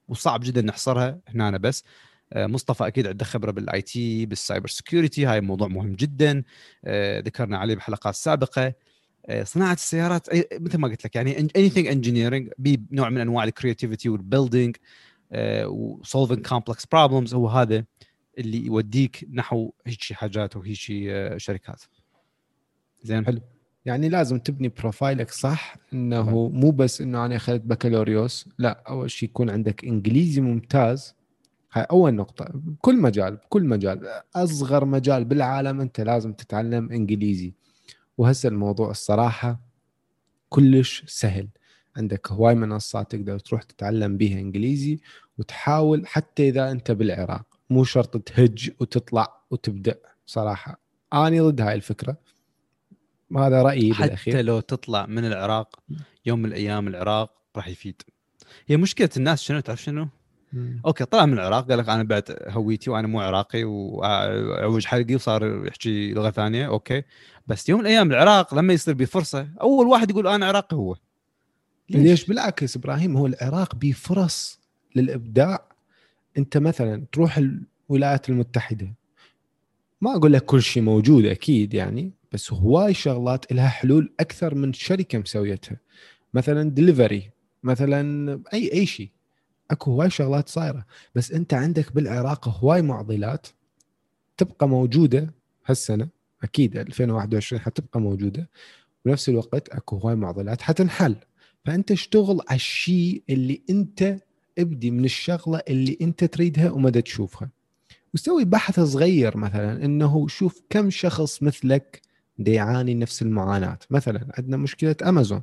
وصعب 0.08 0.40
جدا 0.44 0.62
نحصرها 0.62 1.20
هنا 1.28 1.58
بس. 1.58 1.84
مصطفى 2.36 2.88
أكيد 2.88 3.08
عنده 3.08 3.26
خبرة 3.26 3.52
بال 3.52 3.82
IT 3.82 4.26
بال 4.26 4.38
cyber 4.38 4.68
security 4.68 5.26
هاي 5.26 5.42
موضوع 5.42 5.68
مهم 5.68 5.94
جدا. 5.96 6.44
آه، 6.86 7.20
ذكرنا 7.20 7.58
عليه 7.58 7.76
بحلقات 7.76 8.16
سابقة. 8.16 8.74
آه، 9.26 9.44
صناعة 9.44 9.74
السيارات 9.74 10.28
مثل 10.62 10.78
ما 10.78 10.88
قلت 10.88 11.06
لك 11.06 11.16
يعني 11.16 11.36
anything 11.36 11.86
engineering 11.86 12.54
بنوع 12.58 13.10
من 13.10 13.22
أنواع 13.22 13.44
ال 13.44 13.50
creativity 13.50 14.10
وال 14.10 14.23
building 14.23 14.76
و 15.66 15.76
solving 15.76 16.48
complex 16.48 16.86
problems 16.86 17.34
هو 17.34 17.48
هذا 17.48 17.86
اللي 18.38 18.66
يوديك 18.66 19.28
نحو 19.34 19.72
هيك 19.86 20.14
حاجات 20.14 20.56
وهيك 20.56 20.80
شركات. 21.38 21.82
زين؟ 23.04 23.26
حلو. 23.26 23.42
يعني 23.86 24.10
لازم 24.10 24.40
تبني 24.40 24.68
profile 24.70 25.24
ك 25.24 25.32
صح 25.32 25.76
إنه 25.94 26.50
مو 26.50 26.72
بس 26.72 27.02
إنه 27.02 27.26
أنا 27.26 27.36
اخذت 27.36 27.62
بكالوريوس 27.62 28.50
لا 28.58 28.84
أول 28.88 29.12
شيء 29.12 29.30
يكون 29.30 29.50
عندك 29.50 29.86
إنجليزي 29.86 30.42
ممتاز 30.42 31.16
هاي 31.74 31.84
أول 31.84 32.14
نقطة. 32.14 32.46
بكل 32.54 32.98
مجال 32.98 33.36
بكل 33.36 33.64
مجال. 33.64 34.22
أصغر 34.36 34.86
مجال 34.86 35.26
بالعالم 35.26 35.82
أنت 35.82 36.02
لازم 36.02 36.34
تتعلم 36.34 36.92
إنجليزي. 36.92 37.54
وهسه 38.18 38.50
الموضوع 38.50 38.92
الصراحة 38.92 39.60
كلش 40.50 41.04
سهل. 41.08 41.48
عندك 41.98 42.32
هواي 42.32 42.56
منصات 42.56 43.12
تقدر 43.12 43.40
تروح 43.40 43.64
تتعلم 43.64 44.18
بيها 44.18 44.40
إنجليزي 44.40 45.00
وتحاول 45.38 46.08
حتى 46.08 46.50
إذا 46.50 46.72
أنت 46.72 46.92
بالعراق. 46.92 47.46
مو 47.70 47.84
شرط 47.84 48.18
تهج 48.18 48.72
وتطلع 48.80 49.42
وتبدأ. 49.52 50.00
صراحة 50.26 50.82
أنا 51.14 51.50
ضد 51.50 51.62
هاي 51.62 51.76
الفكرة. 51.76 52.18
هذا 53.38 53.62
رأيي 53.62 53.94
حتى 53.94 54.04
بالأخير. 54.04 54.34
حتى 54.34 54.42
لو 54.42 54.60
تطلع 54.60 55.06
من 55.06 55.26
العراق 55.26 55.80
يوم 56.26 56.40
من 56.40 56.46
الأيام 56.46 56.88
العراق 56.88 57.34
راح 57.56 57.68
يفيد. 57.68 58.02
هي 58.68 58.78
مشكلة 58.78 59.10
الناس 59.18 59.42
شنو؟ 59.42 59.60
تعرف 59.60 59.82
شنو؟ 59.82 60.08
مم. 60.54 60.82
okay 60.86 61.06
طلع 61.06 61.26
من 61.26 61.34
العراق 61.34 61.70
قال 61.70 61.78
لك 61.80 61.90
أنا 61.90 62.04
بعت 62.04 62.50
هويتي 62.50 62.90
وأنا 62.90 63.08
مو 63.08 63.20
عراقي 63.22 63.64
وأعوج 63.64 64.86
حلقي 64.86 65.16
وصار 65.16 65.66
يحكي 65.68 66.14
لغة 66.14 66.30
ثانية 66.30 66.68
okay. 66.68 67.04
بس 67.48 67.70
يوم 67.70 67.80
من 67.80 67.86
الأيام 67.86 68.12
العراق 68.12 68.54
لما 68.56 68.74
يصير 68.74 68.94
بفرصة 68.94 69.48
أول 69.62 69.88
واحد 69.88 70.10
يقول 70.10 70.28
أنا 70.28 70.46
عراقي 70.46 70.76
هو. 70.76 70.96
ليش, 71.90 72.02
ليش؟ 72.04 72.26
بالعكس 72.26 72.76
إبراهيم 72.76 73.18
هو 73.18 73.26
العراق 73.26 73.76
بفرص 73.76 74.60
للإبداع. 74.96 75.72
أنت 76.38 76.58
مثلا 76.58 77.06
تروح 77.12 77.40
الولايات 77.90 78.30
المتحدة 78.30 78.94
ما 80.02 80.16
أقول 80.16 80.34
لك 80.34 80.46
كل 80.46 80.62
شيء 80.62 80.84
موجود 80.84 81.26
أكيد 81.26 81.74
يعني 81.74 82.12
بس 82.32 82.54
هواي 82.54 82.94
شغلات 82.94 83.54
لها 83.54 83.68
حلول 83.68 84.14
أكثر 84.20 84.56
من 84.56 84.74
شركة 84.74 85.18
مسويتها. 85.20 85.78
مثلا 86.34 86.70
دليفري 86.70 87.30
مثلا 87.64 88.42
أي 88.54 88.74
أي 88.74 88.86
شيء. 88.86 89.10
أكو 89.72 89.92
هواي 89.92 90.10
شغلات 90.10 90.50
صايرة. 90.50 90.86
بس 91.16 91.32
أنت 91.32 91.54
عندك 91.54 91.94
بالعراق 91.94 92.48
هواي 92.48 92.82
معضلات 92.82 93.48
تبقى 94.38 94.68
موجودة 94.68 95.34
هالسنة. 95.66 96.08
أكيد 96.44 96.78
2021 96.78 97.62
حتبقى 97.62 98.02
موجودة. 98.02 98.50
بنفس 99.06 99.30
الوقت 99.30 99.70
أكو 99.70 99.98
هواي 99.98 100.16
معضلات 100.16 100.62
حتنحل. 100.62 101.16
فأنت 101.66 101.92
اشتغل 101.92 102.40
على 102.50 102.56
الشيء 102.56 103.24
اللي 103.30 103.62
أنت 103.70 104.18
ابدي 104.58 104.92
من 104.92 105.06
الشغلة 105.06 105.62
اللي 105.70 105.98
أنت 106.02 106.24
تريدها 106.24 106.72
وما 106.72 106.90
تشوفها. 106.90 107.50
وسوي 108.14 108.46
بحث 108.46 108.80
صغير 108.80 109.38
مثلا 109.38 109.86
إنه 109.86 110.28
شوف 110.28 110.62
كم 110.70 110.90
شخص 110.90 111.44
مثلك 111.44 112.02
يعاني 112.40 112.94
نفس 112.94 113.22
المعاناة. 113.22 113.80
مثلا 113.90 114.28
عندنا 114.38 114.58
مشكلة 114.58 114.96
أمازون. 115.06 115.42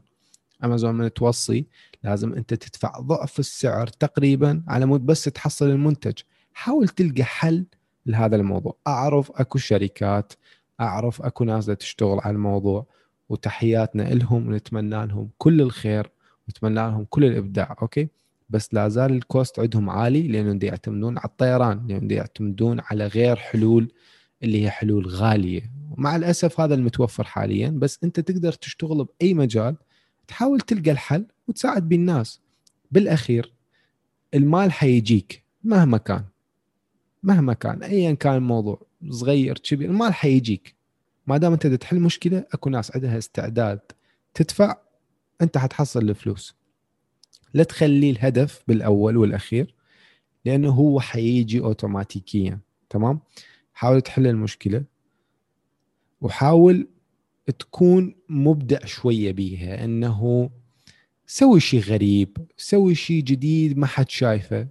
أمازون 0.64 0.94
من 0.94 1.12
توصي 1.12 1.66
لازم 2.04 2.32
أنت 2.34 2.54
تدفع 2.54 2.98
ضعف 3.00 3.38
السعر 3.38 3.86
تقريبا 3.86 4.62
على 4.68 4.86
مود 4.86 5.06
بس 5.06 5.24
تحصل 5.24 5.70
المنتج. 5.70 6.14
حاول 6.52 6.88
تلقى 6.88 7.24
حل 7.24 7.66
لهذا 8.06 8.36
الموضوع. 8.36 8.76
أعرف 8.86 9.30
أكو 9.34 9.58
شركات 9.58 10.32
أعرف 10.80 11.22
أكو 11.22 11.44
ناس 11.44 11.66
تشتغل 11.66 12.20
على 12.20 12.34
الموضوع 12.34 12.86
وتحياتنا 13.28 14.02
لهم 14.02 14.48
ونتمنى 14.48 15.06
لهم 15.06 15.30
كل 15.38 15.60
الخير 15.60 16.10
ونتمنى 16.48 16.74
لهم 16.74 17.06
كل 17.10 17.24
الإبداع 17.24 17.76
okay؟ 17.82 18.08
بس 18.50 18.74
لا 18.74 18.88
زال 18.88 19.12
ال 19.12 19.22
cost 19.22 19.60
عندهم 19.60 19.90
عالي 19.90 20.28
لأنهم 20.28 20.58
يعتمدون 20.62 21.18
على 21.18 21.24
الطيران 21.24 21.86
لأنهم 21.88 22.10
يعتمدون 22.10 22.80
على 22.90 23.06
غير 23.06 23.36
حلول 23.36 23.92
اللي 24.42 24.64
هي 24.64 24.70
حلول 24.70 25.06
غالية. 25.06 25.70
مع 25.96 26.16
الأسف 26.16 26.60
هذا 26.60 26.74
المتوفر 26.74 27.24
حاليا 27.24 27.68
بس 27.68 27.98
أنت 28.04 28.20
تقدر 28.20 28.52
تشتغل 28.52 29.04
بأي 29.04 29.34
مجال 29.34 29.76
تحاول 30.28 30.60
تلقى 30.60 30.90
الحل 30.90 31.26
وتساعد 31.48 31.88
بين 31.88 32.00
الناس 32.00 32.40
بالأخير 32.90 33.52
المال 34.34 34.72
حيجيك 34.72 35.44
مهما 35.64 35.98
كان. 35.98 36.24
مهما 37.22 37.52
كان 37.52 37.82
ايا 37.82 38.12
كان 38.12 38.34
الموضوع 38.34 38.86
صغير 39.10 39.58
كبير 39.58 39.90
المال 39.90 40.14
حيجيك. 40.14 40.74
ما 41.26 41.36
دام 41.36 41.52
أنت 41.52 41.66
تحل 41.66 42.00
مشكلة 42.00 42.44
أكو 42.52 42.70
ناس 42.70 42.96
عندها 42.96 43.18
استعداد 43.18 43.80
تدفع 44.34 44.76
أنت 45.42 45.58
حتحصل 45.58 46.10
الفلوس. 46.10 46.54
لا 47.54 47.64
تخليه 47.64 48.10
الهدف 48.10 48.62
بالأول 48.68 49.16
والأخير 49.16 49.74
لأنه 50.44 50.70
هو 50.70 51.00
حيجي 51.00 51.60
اوتوماتيكيا. 51.60 52.60
تمام؟ 52.90 53.20
حاول 53.72 54.00
تحل 54.00 54.26
المشكلة 54.26 54.84
وحاول 56.20 56.88
تكون 57.58 58.14
مبدع 58.28 58.84
شوية 58.84 59.32
بيها 59.32 59.84
إنه 59.84 60.50
سوي 61.30 61.60
شيء 61.60 61.80
غريب 61.80 62.36
سوي 62.56 62.94
شيء 62.94 63.22
جديد 63.22 63.78
ما 63.78 63.86
حد 63.86 64.10
شايفه. 64.10 64.68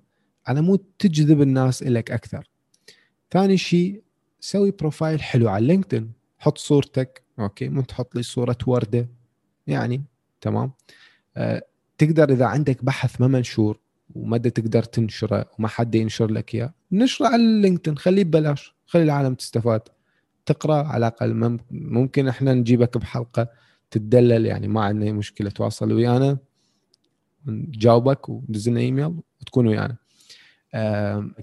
على 0.48 0.62
مود 0.62 0.84
تجذب 1.00 1.42
الناس 1.42 1.84
إليك 1.84 2.12
أكثر. 2.12 2.50
ثاني 3.32 3.58
شيء 3.58 4.04
سوي 4.40 4.72
profile 4.72 5.22
حلو 5.22 5.50
على 5.50 5.68
LinkedIn. 5.68 6.12
حط 6.38 6.58
صورتك 6.58 7.22
okay؟ 7.40 7.70
مو 7.70 7.82
تحط 7.82 8.16
لي 8.16 8.24
صورة 8.24 8.58
وردة. 8.68 9.10
يعني 9.68 10.04
تمام؟ 10.42 10.72
أه 11.38 11.64
تقدر 11.98 12.30
إذا 12.30 12.46
عندك 12.46 12.86
بحث 12.86 13.22
ما 13.22 13.28
منشور 13.28 13.80
وما 14.16 14.38
تقدر 14.38 14.84
تنشره 14.84 15.46
وما 15.60 15.68
حد 15.68 15.96
ينشر 15.96 16.32
لك 16.32 16.56
إياه 16.56 16.74
نشره 16.92 17.28
على 17.28 17.36
ال 17.36 17.43
LinkedIn 17.43 17.98
خليه 17.98 18.24
ببلاش. 18.24 18.76
خلي 18.86 19.04
العالم 19.04 19.34
تستفاد. 19.34 19.82
تقرأ 20.46 20.84
على 20.84 21.08
الأقل. 21.08 21.58
ممكن 21.72 22.28
إحنا 22.28 22.54
نجيبك 22.54 22.98
بحلقة 22.98 23.67
تتدلل 23.92 24.46
يعني 24.46 24.68
ما 24.68 24.82
عندنا 24.82 25.12
مشكلة 25.12 25.50
تواصل 25.50 25.92
ويانا 25.92 26.38
نجاوبك 27.46 28.30
ودز 28.30 28.70
لنا 28.70 28.80
إيميل 28.80 29.20
وتكون 29.42 29.68
ويانا. 29.68 29.96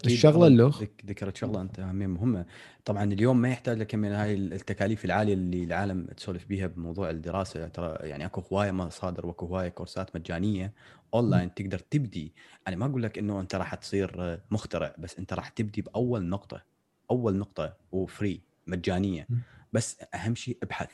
الشغلة 0.06 0.46
اللي 0.46 0.72
ذكرت 1.06 1.36
شغلة 1.36 1.60
أنت 1.60 1.80
مهمة. 1.80 2.46
طبعا 2.84 3.04
اليوم 3.04 3.40
ما 3.40 3.48
يحتاج 3.48 3.78
لك 3.78 3.94
من 3.94 4.12
هاي 4.12 4.34
التكاليف 4.34 5.04
العالية 5.04 5.34
اللي 5.34 5.64
العالم 5.64 6.06
تسولف 6.06 6.48
بها 6.48 6.66
بموضوع 6.66 7.10
الدراسة. 7.10 7.68
ترى 7.68 7.96
يعني 8.00 8.26
أكو 8.26 8.40
هواية 8.40 8.70
مصادر 8.70 9.26
وأكو 9.26 9.46
هواية 9.46 9.68
كورسات 9.68 10.16
مجانية 10.16 10.72
أونلاين. 11.14 11.54
تقدر 11.54 11.78
تبدي. 11.78 12.32
أنا 12.68 12.76
ما 12.76 12.86
أقول 12.86 13.02
لك 13.02 13.18
إنه 13.18 13.40
أنت 13.40 13.54
راح 13.54 13.74
تصير 13.74 14.40
مخترع 14.50 14.94
بس 14.98 15.18
أنت 15.18 15.32
راح 15.32 15.48
تبدي 15.48 15.82
بأول 15.82 16.26
نقطة 16.26 16.62
أول 17.10 17.36
نقطة 17.36 17.76
و 17.92 18.02
free 18.02 18.40
مجانية. 18.66 19.28
بس 19.72 19.96
أهم 20.14 20.34
شيء 20.34 20.58
ابحث. 20.62 20.90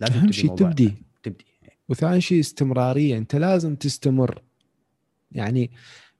لازم 0.00 0.14
أهم 0.14 0.32
شيء 0.32 0.54
تبدي. 0.54 0.94
تبدي. 1.22 1.44
وثاني 1.88 2.20
شيء 2.20 2.40
استمرارية 2.40 3.18
أنت 3.18 3.36
لازم 3.36 3.76
تستمر. 3.76 4.42
يعني 5.32 5.70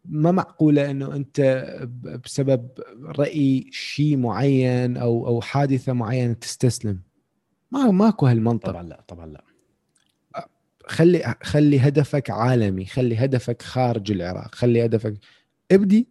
ما 0.05 0.33
معقولة 0.33 0.91
إنه 0.91 1.17
أنت 1.17 1.41
بسبب 2.25 2.69
رأي 3.05 3.67
شيء 3.71 4.17
معين 4.17 4.97
أو 4.97 5.27
أو 5.27 5.41
حادثة 5.41 5.93
معينة 5.93 6.33
تستسلم. 6.33 7.01
ما 7.71 7.91
ماكو 7.91 8.27
هالمنطق. 8.27 8.71
طبعا 8.71 8.83
لا 8.83 9.05
طبعا 9.09 9.27
لا. 9.27 9.45
خلي 10.87 11.35
خلي 11.43 11.81
هدفك 11.81 12.31
عالمي 12.31 12.85
خلي 12.85 13.17
هدفك 13.17 13.63
خارج 13.63 14.11
العراق 14.13 14.55
خلي 14.55 14.85
هدفك 14.85 15.15
ابدي. 15.71 16.09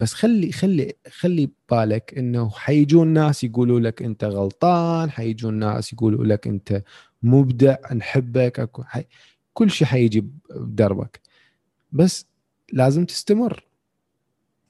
بس 0.00 0.14
خلي 0.14 0.52
خلي 0.52 0.92
خلي 1.10 1.50
بالك 1.70 2.14
إنه 2.18 2.50
حيجون 2.50 3.08
ناس 3.08 3.44
يقولوا 3.44 3.80
لك 3.80 4.02
أنت 4.02 4.24
غلطان 4.24 5.10
حيجون 5.10 5.54
ناس 5.54 5.92
يقولوا 5.92 6.24
لك 6.24 6.46
أنت 6.46 6.82
مبدع 7.22 7.76
نحبك 7.94 8.60
أكو 8.60 8.82
حي... 8.82 9.04
كل 9.54 9.70
شيء 9.70 9.86
حيجي 9.88 10.24
بدربك. 10.50 11.20
بس 11.92 12.26
لازم 12.72 13.04
تستمر. 13.04 13.64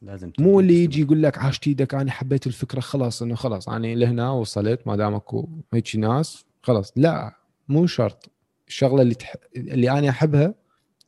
لازم 0.02 0.32
مو 0.38 0.60
اللي 0.60 0.84
يجي 0.84 1.00
يقول 1.00 1.22
لك 1.22 1.38
عاشت 1.38 1.66
إيدك 1.66 1.94
أنا 1.94 2.10
حبيت 2.10 2.46
الفكرة 2.46 2.80
خلاص 2.80 3.22
إنه 3.22 3.34
خلاص 3.34 3.68
أنا 3.68 3.86
لهنا 3.86 4.30
وصلت 4.30 4.86
ما 4.86 4.96
دام 4.96 5.14
اكو 5.14 5.48
هيك 5.72 5.96
ناس 5.96 6.44
خلاص. 6.62 6.92
لا 6.96 7.36
مو 7.68 7.86
شرط. 7.86 8.30
الشغلة 8.68 9.02
اللي 9.02 9.14
تح... 9.14 9.34
اللي 9.56 9.90
أنا 9.90 10.08
أحبها 10.08 10.54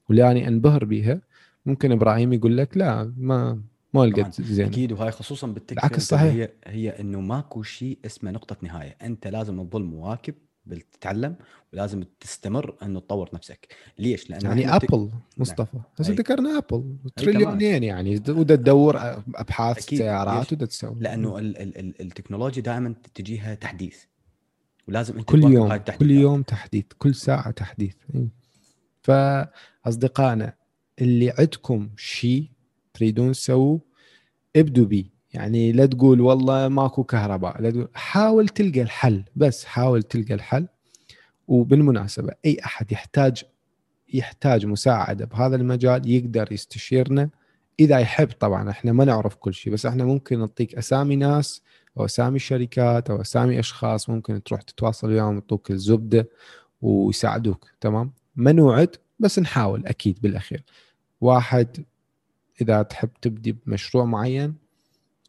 واللي 0.08 0.30
أنا 0.30 0.48
أنبهر 0.48 0.84
بيها 0.84 1.20
ممكن 1.66 1.92
إبراهيم 1.92 2.32
يقول 2.32 2.56
لك 2.56 2.76
لا 2.76 3.14
ما 3.16 3.60
ما 3.94 4.06
لقيت 4.06 4.40
زين. 4.40 4.66
أكيد. 4.66 4.92
وهاي 4.92 5.10
خصوصا 5.10 5.46
بالتك 5.46 5.98
صحيح. 5.98 6.32
هي 6.34 6.50
هي 6.66 6.90
إنه 7.00 7.20
ماكو 7.20 7.62
شيء 7.62 7.98
اسمه 8.06 8.30
نقطة 8.30 8.56
نهاية. 8.62 8.96
أنت 9.02 9.26
لازم 9.26 9.68
تظل 9.68 9.82
مواكب 9.82 10.34
بتتعلم 10.66 11.36
ولازم 11.72 12.04
تستمر 12.20 12.76
إنه 12.82 13.00
تطور 13.00 13.30
نفسك. 13.34 13.68
ليش؟ 13.98 14.30
لأن 14.30 14.40
يعني 14.42 14.76
Apple 14.76 14.98
نعم. 14.98 15.10
مصطفى. 15.38 15.78
هسه 16.00 16.12
ذكرنا 16.12 16.58
Apple 16.58 16.96
تريليونين 17.16 17.82
يعني. 17.82 18.22
ودا 18.28 18.56
تدور 18.56 18.96
أبحاث 19.34 19.84
أكيد. 19.84 19.98
سيارات 19.98 20.52
ودا 20.52 20.66
تسوي. 20.66 20.96
لأنه 21.00 21.38
ال 21.38 21.56
ال 21.56 21.78
ال 21.78 22.00
التكنولوجيا 22.00 22.62
دائما 22.62 22.94
تجيها 23.14 23.54
تحديث. 23.54 23.96
ولازم 24.88 25.18
أنت 25.18 25.28
كل 25.28 25.44
يوم 25.44 25.76
كل 25.76 26.10
يوم 26.10 26.42
تحديث 26.42 26.84
كل 26.98 27.14
ساعة 27.14 27.50
تحديث. 27.50 27.94
فأصدقائنا 29.02 30.54
اللي 31.00 31.30
عندكم 31.38 31.90
شيء 31.96 32.50
تريدون 32.94 33.32
تسووه؟ 33.32 33.80
ابدوا 34.56 34.84
بيه 34.86 35.04
يعني 35.34 35.72
لا 35.72 35.86
تقول 35.86 36.20
والله 36.20 36.68
ماكو 36.68 37.04
كهرباء 37.04 37.62
لا 37.62 37.70
تقول 37.70 37.88
حاول 37.94 38.48
تلقى 38.48 38.82
الحل 38.82 39.24
بس 39.36 39.64
حاول 39.64 40.02
تلقى 40.02 40.34
الحل. 40.34 40.66
وبالمناسبة 41.48 42.32
أي 42.44 42.58
أحد 42.64 42.92
يحتاج 42.92 43.44
يحتاج 44.14 44.66
مساعدة 44.66 45.24
بهذا 45.24 45.56
المجال 45.56 46.10
يقدر 46.10 46.52
يستشيرنا. 46.52 47.30
إذا 47.80 47.98
يحب 47.98 48.28
طبعا 48.40 48.70
إحنا 48.70 48.92
ما 48.92 49.04
نعرف 49.04 49.34
كل 49.34 49.54
شيء 49.54 49.72
بس 49.72 49.86
إحنا 49.86 50.04
ممكن 50.04 50.38
نعطيك 50.38 50.74
أسامي 50.74 51.16
ناس 51.16 51.62
أو 51.98 52.04
أسامي 52.04 52.38
شركات 52.38 53.10
أو 53.10 53.20
أسامي 53.20 53.60
أشخاص 53.60 54.10
ممكن 54.10 54.42
تروح 54.42 54.62
تتواصل 54.62 55.08
وياهم 55.08 55.34
يعطوك 55.34 55.70
الزبدة 55.70 56.28
ويساعدوك 56.82 57.70
تمام؟ 57.80 58.12
ما 58.36 58.52
نوعد 58.52 58.96
بس 59.18 59.38
نحاول 59.38 59.86
أكيد 59.86 60.18
بالأخير. 60.22 60.64
واحد 61.20 61.84
إذا 62.60 62.82
تحب 62.82 63.10
تبدي 63.22 63.52
بمشروع 63.52 64.04
معين 64.04 64.54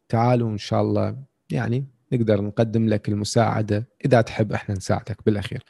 تعالوا 0.10 0.50
إن 0.50 0.58
شاء 0.58 0.82
الله 0.82 1.18
يعني 1.52 1.86
نقدر 2.14 2.42
نقدم 2.42 2.90
لك 2.90 3.10
المساعدة 3.10 3.88
إذا 4.06 4.22
تحب 4.22 4.52
إحنا 4.52 4.76
نساعدك 4.76 5.18
بالأخير. 5.26 5.64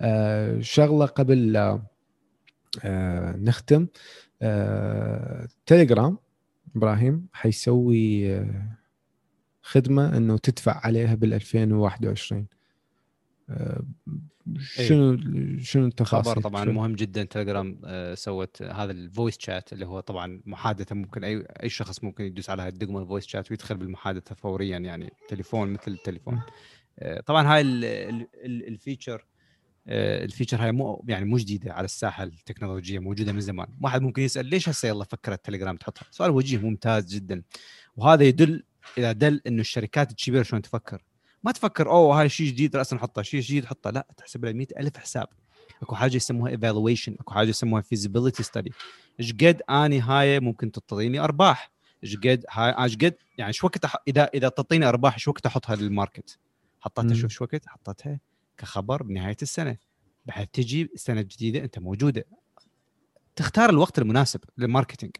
آه 0.00 0.60
شغلة 0.60 1.06
قبل 1.06 1.56
آه 2.84 3.36
نختم 3.36 3.86
آه 4.42 5.48
تليجرام 5.66 6.18
إبراهيم 6.76 7.26
حيسوي 7.32 8.34
آه 8.36 8.76
خدمة 9.62 10.16
إنه 10.16 10.38
تدفع 10.38 10.80
عليها 10.86 11.14
بال 11.14 11.34
2021 11.34 12.46
آه. 13.50 13.82
شنو 14.58 15.18
شنو 15.58 15.86
التفاصيل؟ 15.86 16.32
خبر 16.32 16.42
طبعا 16.42 16.64
شنو؟ 16.64 16.72
مهم 16.72 16.94
جدا. 16.94 17.24
تليجرام 17.24 17.80
آه، 17.84 18.14
سوت 18.14 18.62
هذا 18.62 18.92
ال 18.92 18.99
voice 18.99 19.36
chat 19.38 19.72
اللي 19.72 19.86
هو 19.86 20.00
طبعا 20.00 20.42
محادثة 20.46 20.94
ممكن 20.94 21.24
اي 21.24 21.46
أي 21.62 21.68
شخص 21.68 22.04
ممكن 22.04 22.24
يدوس 22.24 22.50
على 22.50 22.68
الدقمه 22.68 23.02
ال 23.02 23.06
voice 23.06 23.26
chat 23.26 23.50
ويدخل 23.50 23.76
بالمحادثة 23.76 24.34
فوريا 24.34 24.78
يعني 24.78 25.12
تليفون 25.28 25.72
مثل 25.72 25.90
التليفون. 25.92 26.40
آه، 26.98 27.20
طبعا 27.20 27.54
هاي 27.54 27.60
ال 28.44 28.54
feature 28.54 29.26
آه، 29.86 30.24
ال 30.24 30.29
feature 30.29 30.64
هاي 30.64 30.72
مو 30.72 31.04
يعني 31.08 31.24
مو 31.24 31.36
جديدة 31.36 31.72
على 31.72 31.84
الساحة 31.84 32.24
التكنولوجية 32.24 32.98
موجودة 32.98 33.32
من 33.32 33.40
زمان. 33.40 33.66
واحد 33.80 34.02
ممكن 34.02 34.22
يسأل 34.22 34.46
ليش 34.46 34.68
هسه 34.68 34.88
يلا 34.88 35.04
فكرت 35.04 35.44
تليجرام 35.44 35.76
تحطها؟ 35.76 36.06
سؤال 36.10 36.30
وجيه 36.30 36.58
ممتاز 36.58 37.14
جدا. 37.14 37.42
وهذا 37.96 38.24
يدل 38.24 38.64
اذا 38.98 39.12
دل 39.12 39.40
إنه 39.46 39.60
الشركات 39.60 40.10
الكبيرة 40.10 40.42
شلون 40.42 40.62
تفكر؟ 40.62 41.02
ما 41.44 41.52
تفكر 41.52 41.90
أوه 41.90 42.20
هاي 42.20 42.28
شيء 42.28 42.46
جديد 42.46 42.76
راسا 42.76 42.96
نحطه 42.96 43.22
شيء 43.22 43.40
جديد 43.40 43.64
حطه. 43.64 43.90
لا 43.90 44.06
تحسب 44.16 44.44
له 44.44 44.66
ألف 44.78 44.96
حساب. 44.96 45.26
أكو 45.82 45.94
حاجة 45.94 46.16
يسموها 46.16 46.50
evaluation 46.50 47.16
أكو 47.20 47.34
حاجة 47.34 47.48
يسموها 47.48 47.82
feasibility 47.82 48.42
study 48.42 48.72
إيش 49.20 49.32
قد 49.32 49.62
أني 49.70 50.00
هاي 50.00 50.40
ممكن 50.40 50.72
تعطيني 50.72 51.20
أرباح؟ 51.20 51.72
إيش 52.04 52.16
قد 52.16 52.44
هاي 52.50 52.84
إيش 52.84 52.96
قد 52.96 53.14
يعني 53.38 53.48
إيش 53.48 53.64
وقت 53.64 53.84
أح... 53.84 53.96
إذا 54.08 54.24
إذا 54.34 54.48
تعطيني 54.48 54.86
أرباح 54.86 55.14
إيش 55.14 55.28
وقت 55.28 55.46
أحطها 55.46 55.76
للماركت 55.76 56.38
حطيتها 56.80 57.14
شوف 57.14 57.24
إيش 57.24 57.42
وقت؟ 57.42 57.66
حطيتها 57.66 58.20
كخبر 58.56 59.02
بنهاية 59.02 59.36
السنة. 59.42 59.76
بحيث 60.26 60.48
تجي 60.52 60.90
السنة 60.94 61.20
الجديده 61.20 61.64
أنت 61.64 61.78
موجودة. 61.78 62.24
تختار 63.36 63.70
الوقت 63.70 63.98
المناسب 63.98 64.40
لل 64.58 64.69
marketing 64.69 65.16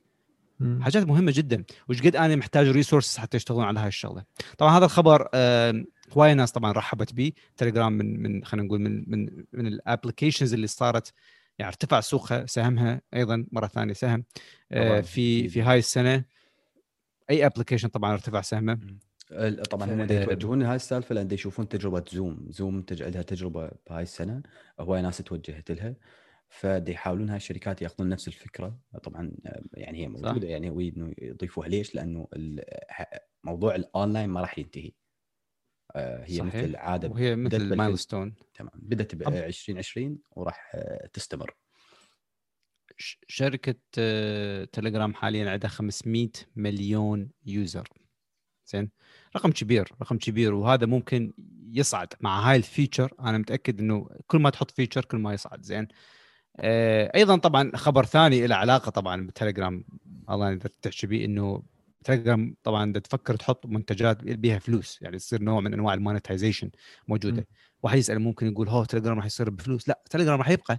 حاجات 0.81 1.07
مهمة 1.07 1.33
جدا. 1.35 1.65
وش 1.89 2.03
قد 2.03 2.17
أنا 2.17 2.37
محتاج 2.37 2.69
resources 2.69 3.19
حتى 3.19 3.37
يشتغلون 3.37 3.65
على 3.65 3.81
هاي 3.81 3.89
الشغلة. 3.89 4.25
طبعا 4.59 4.79
هذا 4.79 4.85
الخبر 4.85 5.29
هواي 6.17 6.35
ناس 6.35 6.53
طبعا 6.53 6.73
رحبت 6.73 7.13
به 7.15 7.33
تليجرام 7.57 7.93
من 7.93 8.23
من 8.23 8.45
خلينا 8.45 8.67
نقول 8.67 8.81
من 8.81 9.05
من 9.07 9.45
من 9.53 9.67
ال 9.67 9.74
applications 9.74 10.55
اللي 10.55 10.67
صارت 10.67 11.13
يعني 11.59 11.69
ارتفع 11.69 12.01
سوقها 12.01 12.47
سهمها 12.47 13.01
أيضا 13.15 13.47
مرة 13.53 13.67
ثانية 13.67 13.93
سهم. 13.93 14.25
آه 14.73 15.01
في 15.01 15.49
في 15.49 15.63
هاي 15.63 15.79
السنة 15.79 16.25
أي 17.31 17.47
application 17.47 17.89
طبعا 17.89 18.13
ارتفع 18.13 18.41
سهمه. 18.41 18.79
طبعا 19.71 19.95
هم 19.95 20.01
يتوجهون 20.01 20.63
هاي 20.63 20.77
السالفة 20.77 21.15
لأن 21.15 21.29
يشوفون 21.31 21.69
تجربة 21.69 22.05
زوم 22.13 22.47
زوم 22.49 22.85
عندها 23.01 23.23
تجربة 23.23 23.71
بهاي 23.91 24.03
السنة. 24.03 24.43
هواي 24.81 25.03
ناس 25.03 25.19
توجهت 25.19 25.71
لها. 25.71 25.95
فدي 26.49 26.93
يحاولون 26.93 27.29
هاي 27.29 27.37
الشركات 27.37 27.83
يأخذون 27.83 28.09
نفس 28.09 28.29
الفكرة. 28.29 28.79
طبعا 29.03 29.33
يعني 29.75 29.99
هي 29.99 30.09
موجودة 30.09 30.47
صح. 30.47 30.51
يعني 30.51 30.69
انه 30.69 31.15
يضيفوها. 31.19 31.69
ليش؟ 31.69 31.95
لأنه 31.95 32.29
موضوع 33.45 33.75
الاونلاين 33.75 34.29
ما 34.29 34.41
راح 34.41 34.59
ينتهي. 34.59 34.87
آه، 34.89 35.02
هي 35.97 36.37
صحيح. 36.39 36.55
مثل 36.55 36.77
عادة 36.77 37.09
وهي 37.09 37.37
مثل 37.37 37.77
milestone 37.77 38.35
تمام. 38.55 38.73
بدأت 38.75 39.15
ب 39.15 39.23
2020 39.23 40.19
وراح 40.31 40.71
آه، 40.75 41.07
تستمر. 41.13 41.55
شركة 43.29 43.75
آه، 43.99 44.65
تليجرام 44.65 45.15
حاليا 45.15 45.51
عندها 45.51 45.71
500 45.71 46.29
مليون 46.57 47.31
user. 47.47 47.89
زين؟ 48.67 48.91
رقم 49.37 49.51
كبير 49.51 49.93
رقم 50.03 50.19
كبير. 50.19 50.55
وهذا 50.55 50.87
ممكن 50.87 51.33
يصعد 51.73 52.09
مع 52.21 52.51
هاي 52.51 52.57
ال 52.57 52.63
feature. 52.63 53.15
أنا 53.21 53.39
متأكد 53.39 53.81
إنه 53.81 54.09
كل 54.27 54.39
ما 54.39 54.51
تحط 54.51 54.71
feature 54.71 55.05
كل 55.05 55.19
ما 55.19 55.33
يصعد. 55.33 55.63
زين؟ 55.63 55.89
آه، 56.61 57.13
أيضا 57.15 57.37
طبعا 57.37 57.71
خبر 57.75 58.05
ثاني 58.05 58.47
له 58.47 58.57
علاقة 58.57 58.91
طبعا 58.91 59.27
بالتليجرام 59.27 59.85
الله 60.31 60.53
إذا 60.53 60.71
تحكي 60.83 61.07
بيه 61.07 61.25
إنه 61.25 61.63
تليجرام 62.05 62.57
طبعا 62.63 62.91
إذا 62.91 62.99
تفكر 63.01 63.37
تحط 63.37 63.67
منتجات 63.67 64.25
بيها 64.25 64.59
فلوس 64.59 64.99
يعني 65.03 65.17
يصير 65.17 65.43
نوع 65.43 65.61
من 65.61 65.75
أنواع 65.75 65.95
ال 65.95 66.01
monetization 66.01 66.71
موجودة. 67.09 67.47
واحد 67.83 67.99
يسأل 67.99 68.19
ممكن 68.19 68.47
يقول 68.47 68.69
هو 68.69 68.85
تليجرام 68.85 69.17
راح 69.17 69.27
يصير 69.27 69.51
بفلوس 69.51 69.89
لا 69.89 70.03
تليجرام 70.11 70.39
راح 70.39 70.51
يبقى 70.51 70.79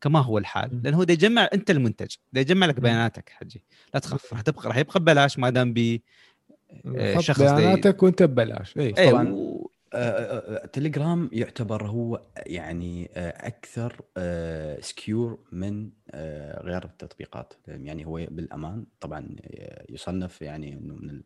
كما 0.00 0.20
هو 0.20 0.38
الحال. 0.38 0.80
لأنه 0.82 0.96
هو 0.96 1.02
يجمع 1.02 1.48
أنت 1.54 1.70
المنتج 1.70 2.14
يجمع 2.34 2.66
لك. 2.66 2.80
بياناتك 2.80 3.28
حجي 3.28 3.62
لا 3.94 4.00
تخاف 4.00 4.32
راح 4.32 4.40
تبقى 4.40 4.68
راح 4.68 4.76
يبقى 4.76 5.00
ببلاش 5.00 5.38
ما 5.38 5.50
دام 5.50 5.72
ب 5.72 6.00
آه، 6.96 7.18
شخص 7.18 7.40
بياناتك 7.42 8.02
وأنت 8.02 8.22
ببلاش 8.22 8.78
اي 8.78 8.94
إيه، 8.98 9.10
طبعا 9.10 9.53
تليجرام 10.72 11.30
يعتبر 11.32 11.86
هو 11.86 12.22
يعني 12.36 13.10
آه، 13.14 13.46
أكثر 13.46 14.00
secure 14.80 15.38
من 15.52 15.90
آه، 16.10 16.62
غير 16.62 16.84
التطبيقات. 16.84 17.54
يعني 17.66 18.06
هو 18.06 18.26
بالأمان. 18.30 18.86
طبعا 19.00 19.36
آه، 19.44 19.84
يصنف 19.88 20.42
يعني 20.42 20.72
إنه 20.72 20.94
من 20.94 21.22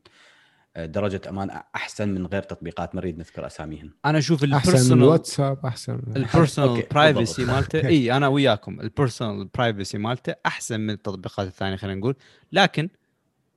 آه، 0.76 0.86
درجة 0.86 1.20
أمان 1.28 1.50
أحسن 1.50 2.08
من 2.08 2.26
غير 2.26 2.42
تطبيقات. 2.42 2.94
ما 2.94 3.00
نريد 3.00 3.18
نذكر 3.18 3.46
أساميهم. 3.46 3.92
أنا 4.04 4.18
أشوف 4.18 4.44
أحسن 4.44 4.96
من 4.96 5.02
الواتساب 5.02 5.66
أحسن 5.66 6.00
من 6.06 6.16
ال 6.16 6.24
personal 6.24 6.82
privacy. 6.90 7.44
مالته. 7.52 7.86
إي 7.86 8.16
أنا 8.16 8.28
وياكم. 8.28 8.80
ال 8.80 8.87
personal 8.87 9.44
privacy 9.44 9.98
مالته 9.98 10.34
أحسن 10.46 10.80
من 10.80 10.90
التطبيقات 10.90 11.46
الثانية 11.46 11.76
خلينا 11.76 12.00
نقول. 12.00 12.16
لكن 12.52 12.88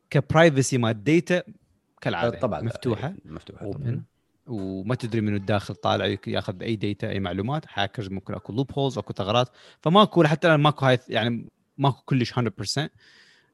ك 0.09 0.18
privacy 0.18 0.77
مال 0.77 1.03
data 1.03 1.43
كالعادة. 2.01 2.39
طبعا 2.39 2.61
مفتوحة؟ 2.61 3.07
آه، 3.07 3.15
مفتوحة 3.25 3.65
open. 3.65 4.01
وما 4.47 4.95
تدري 4.95 5.21
من 5.21 5.35
الداخل 5.35 5.75
طالع 5.75 6.17
ياخذ 6.27 6.63
أي 6.63 6.75
data 6.75 7.09
أي 7.09 7.19
معلومات 7.19 7.65
هاكرز 7.73 8.09
ممكن 8.09 8.33
أكو 8.33 8.53
loopholes 8.53 8.97
أكو 8.97 9.13
ثغرات. 9.13 9.49
فماكو 9.81 10.23
حتى 10.23 10.47
الآن 10.47 10.59
ماكو 10.59 10.85
هاي 10.85 10.99
يعني 11.09 11.49
ماكو 11.77 12.01
كلش 12.05 12.33
100% 12.33 12.89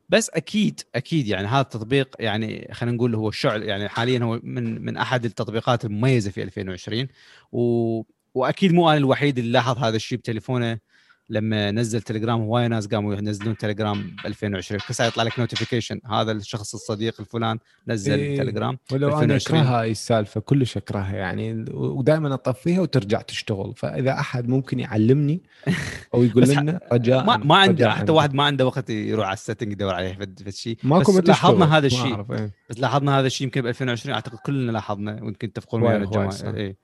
بس 0.09 0.29
أكيد 0.29 0.81
أكيد 0.95 1.27
يعني 1.27 1.47
هذا 1.47 1.61
التطبيق 1.61 2.15
يعني 2.19 2.69
خلينا 2.73 2.95
نقول 2.95 3.15
هو 3.15 3.29
الشعلة 3.29 3.63
يعني 3.63 3.89
حاليا 3.89 4.19
هو 4.19 4.39
من 4.43 4.85
من 4.85 4.97
أحد 4.97 5.25
التطبيقات 5.25 5.85
المميزة 5.85 6.31
في 6.31 6.43
2020 6.43 7.07
و... 7.51 8.01
وأكيد 8.33 8.73
مو 8.73 8.89
أنا 8.89 8.97
الوحيد 8.97 9.37
اللي 9.37 9.51
لاحظ 9.51 9.77
هذا 9.77 9.95
الشيء 9.95 10.17
بتليفونه. 10.17 10.79
لما 11.29 11.71
نزل 11.71 12.01
تليجرام 12.01 12.41
هواي 12.41 12.67
ناس 12.67 12.87
قاموا 12.87 13.15
ينزلون 13.15 13.57
تليجرام 13.57 14.15
ب 14.23 14.27
2020 14.27 14.81
كل 14.87 14.95
ساعة 14.95 15.07
يطلع 15.07 15.23
لك 15.23 15.39
notification 15.39 15.99
هذا 16.05 16.31
الشخص 16.31 16.73
الصديق 16.73 17.15
الفلان 17.19 17.59
نزل 17.87 18.19
إيه. 18.19 18.37
تليجرام 18.37 18.77
ولو 18.91 19.07
أنا 19.07 19.35
2020. 19.35 19.59
اكرهها 19.59 19.81
هاي 19.81 19.91
السالفة 19.91 20.41
كلش 20.41 20.77
اكرهها 20.77 21.15
يعني 21.15 21.65
ودائما 21.73 22.33
أطفيها 22.33 22.81
وترجع 22.81 23.21
تشتغل. 23.21 23.73
فإذا 23.77 24.11
أحد 24.11 24.47
ممكن 24.47 24.79
يعلمني 24.79 25.41
أو 26.13 26.23
يقول 26.23 26.49
لنا 26.49 26.79
رجاء 26.91 27.25
ما 27.25 27.37
ما 27.37 27.55
عنده 27.55 27.91
حتى 27.91 28.11
واحد 28.11 28.33
ما 28.33 28.43
عنده 28.43 28.65
وقت 28.65 28.89
يروح 28.89 29.25
على 29.25 29.33
ال 29.33 29.38
setting 29.38 29.71
يدور 29.71 29.93
عليه 29.93 30.13
في 30.13 30.47
الشيء 30.47 30.77
ماكو 30.83 31.11
بس 31.11 31.27
لاحظنا. 31.27 31.77
هذا 31.77 31.87
الشيء 31.87 32.25
إيه. 32.31 32.51
بس 32.69 32.79
لاحظنا 32.79 33.19
هذا 33.19 33.27
الشيء 33.27 33.45
يمكن 33.45 33.61
ب 33.61 33.67
2020 33.67 34.15
أعتقد 34.15 34.37
كلنا 34.37 34.71
لاحظنا 34.71 35.23
ويمكن 35.23 35.53
تتفقون 35.53 35.81
هواي 35.81 35.97
الجماعة. 35.97 36.75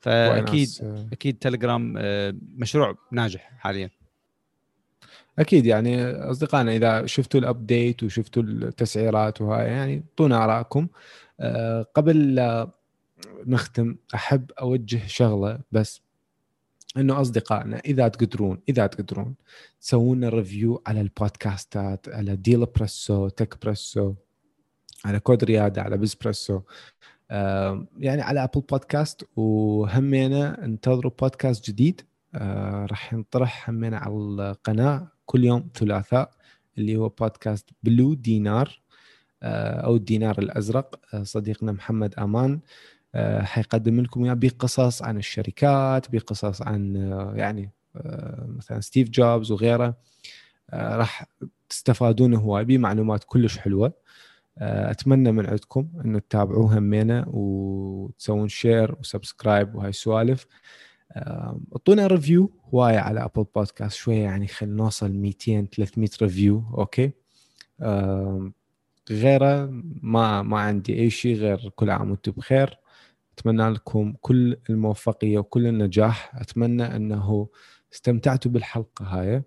فأكيد 0.00 0.68
آه، 0.82 1.06
أكيد 1.12 1.38
تليجرام 1.38 1.94
آه، 1.98 2.34
مشروع 2.56 2.94
ناجح 3.12 3.52
حاليا. 3.58 3.90
أكيد 5.38 5.66
يعني 5.66 6.10
أصدقائنا 6.10 6.76
إذا 6.76 7.06
شفتوا 7.06 7.40
ال 7.40 7.49
update 7.49 8.02
وشفتوا 8.02 8.42
التسعيرات 8.42 9.40
وهاي 9.40 9.66
يعني 9.66 10.04
اعطونا 10.10 10.44
آرائكم. 10.44 10.88
آه، 11.40 11.86
قبل 11.94 12.40
نختم 13.46 13.96
أحب 14.14 14.50
أوجه 14.60 15.06
شغلة 15.06 15.58
بس 15.72 16.00
إنه 16.96 17.20
أصدقائنا 17.20 17.78
إذا 17.84 18.08
تقدرون 18.08 18.60
إذا 18.68 18.86
تقدرون 18.86 19.34
تسوون 19.80 20.24
review 20.24 20.82
على 20.86 21.00
البودكاستات 21.00 22.08
على 22.08 22.36
ديل 22.36 22.66
بريسو 22.66 23.28
تك 23.28 23.62
بريسو 23.62 24.14
على 25.04 25.20
كود 25.20 25.44
ريادة 25.44 25.82
على 25.82 25.96
بزبريسو 25.96 26.60
يعني 27.30 28.22
على 28.22 28.44
ابل 28.44 28.60
بودكاست 28.60 29.24
وهمينا 29.36 30.64
انتظروا 30.64 31.12
بودكاست 31.20 31.70
جديد. 31.70 32.00
آه، 32.34 32.86
راح 32.90 33.12
ينطرح 33.12 33.70
همينا 33.70 33.98
على 33.98 34.14
القناة 34.14 35.08
كل 35.26 35.44
يوم 35.44 35.68
ثلاثاء 35.74 36.30
اللي 36.78 36.96
هو 36.96 37.08
بودكاست 37.08 37.70
بلو 37.82 38.14
دينار 38.14 38.80
آه، 39.42 39.80
أو 39.80 39.96
الدينار 39.96 40.38
الأزرق. 40.38 41.00
آه، 41.14 41.22
صديقنا 41.22 41.72
محمد 41.72 42.14
أمان 42.14 42.60
حيقدم 43.40 44.00
لكم 44.00 44.24
إياه 44.24 44.34
بقصص 44.34 45.02
عن 45.02 45.16
الشركات 45.16 46.10
بقصص 46.10 46.62
عن 46.62 46.96
يعني 47.36 47.70
مثلا 48.46 48.80
ستيف 48.80 49.10
جوبز 49.10 49.50
وغيره. 49.52 49.96
راح 50.74 51.26
تستفادون 51.68 52.34
هواي 52.34 52.64
بمعلومات 52.64 53.24
كلش 53.24 53.58
حلوة. 53.58 53.92
أتمنى 54.58 55.32
من 55.32 55.46
عندكم 55.46 55.88
إنه 56.04 56.18
تتابعوه 56.18 56.78
همينا 56.78 57.24
وتسوون 57.28 58.48
share 58.48 58.96
و 59.00 59.07
subscribe 59.07 59.74
وهاي 59.74 59.88
السوالف. 59.90 60.46
آه، 61.12 61.60
أعطونا 61.72 62.06
review 62.06 62.52
هواية 62.74 62.98
على 62.98 63.24
ابل 63.24 63.44
بودكاست 63.56 63.96
شوية 63.96 64.22
يعني 64.22 64.46
خلينا 64.48 64.76
نوصل 64.76 65.12
200 65.12 65.66
300 65.70 66.10
review 66.22 66.64
okay؟ 66.78 67.12
آه، 67.80 68.52
غيره 69.10 69.70
ما 70.02 70.42
ما 70.42 70.60
عندي 70.60 71.00
أي 71.00 71.10
شيء 71.10 71.36
غير 71.36 71.70
كل 71.76 71.90
عام 71.90 72.10
وأنتم 72.10 72.32
بخير. 72.32 72.78
أتمنى 73.38 73.70
لكم 73.70 74.14
كل 74.20 74.56
الموفقية 74.70 75.38
وكل 75.38 75.66
النجاح. 75.66 76.32
أتمنى 76.36 76.96
إنه 76.96 77.48
استمتعتوا 77.94 78.50
بالحلقة 78.52 79.04
هاي. 79.06 79.42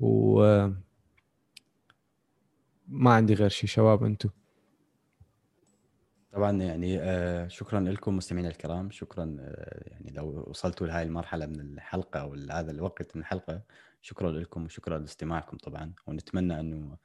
و 0.00 0.42
ما 2.88 3.10
عندي 3.12 3.34
غير 3.34 3.48
شيء 3.48 3.68
شباب 3.70 4.04
أنتم. 4.04 4.28
طبعا 6.32 6.62
يعني 6.62 6.98
آه، 7.00 7.48
شكرا 7.48 7.80
لكم 7.80 8.16
مستمعينا 8.16 8.48
الكرام. 8.48 8.90
شكرا 8.90 9.36
آه، 9.40 9.82
يعني 9.90 10.10
لو 10.10 10.44
وصلتوا 10.46 10.86
لهذه 10.86 11.02
المرحلة 11.06 11.46
من 11.46 11.60
الحلقة 11.60 12.20
أو 12.20 12.34
هذا 12.50 12.70
الوقت 12.70 13.16
من 13.16 13.22
الحلقة 13.22 13.62
شكرا 14.02 14.30
لكم 14.30 14.64
وشكرا 14.64 14.98
لاستماعكم 14.98 15.56
طبعا. 15.56 15.92
ونتمنى 16.06 16.60
أنه 16.60 16.96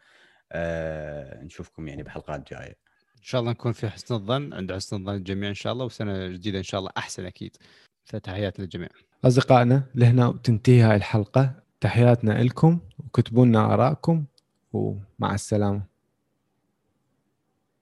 آه، 0.52 1.44
نشوفكم 1.44 1.88
يعني 1.88 2.04
بحلقات 2.04 2.50
جاية. 2.54 2.78
إن 3.18 3.24
شاء 3.24 3.42
الله 3.42 3.52
نكون 3.52 3.72
في 3.72 3.90
حسن 3.90 4.16
الظن 4.16 4.54
عند 4.54 4.74
حسن 4.74 4.96
الظن 4.96 5.16
الجميع 5.16 5.50
إن 5.50 5.54
شاء 5.54 5.74
الله 5.74 5.86
وسنة 5.86 6.28
جديدة 6.28 6.58
إن 6.58 6.64
شاء 6.64 6.80
الله 6.80 6.92
أحسن 6.98 7.26
أكيد. 7.26 7.58
فتحياتي 8.06 8.62
للجميع. 8.62 8.90
أصدقائنا 9.26 9.84
لهنا 9.96 10.40
تنتهي 10.44 10.82
هاي 10.82 10.96
الحلقة. 10.96 11.64
تحياتنا 11.82 12.44
لكم 12.44 12.80
وكتبوا 13.00 13.46
لنا 13.46 13.74
ارائكم 13.74 14.26
ومع 14.74 15.34
السلامة. 15.34 15.93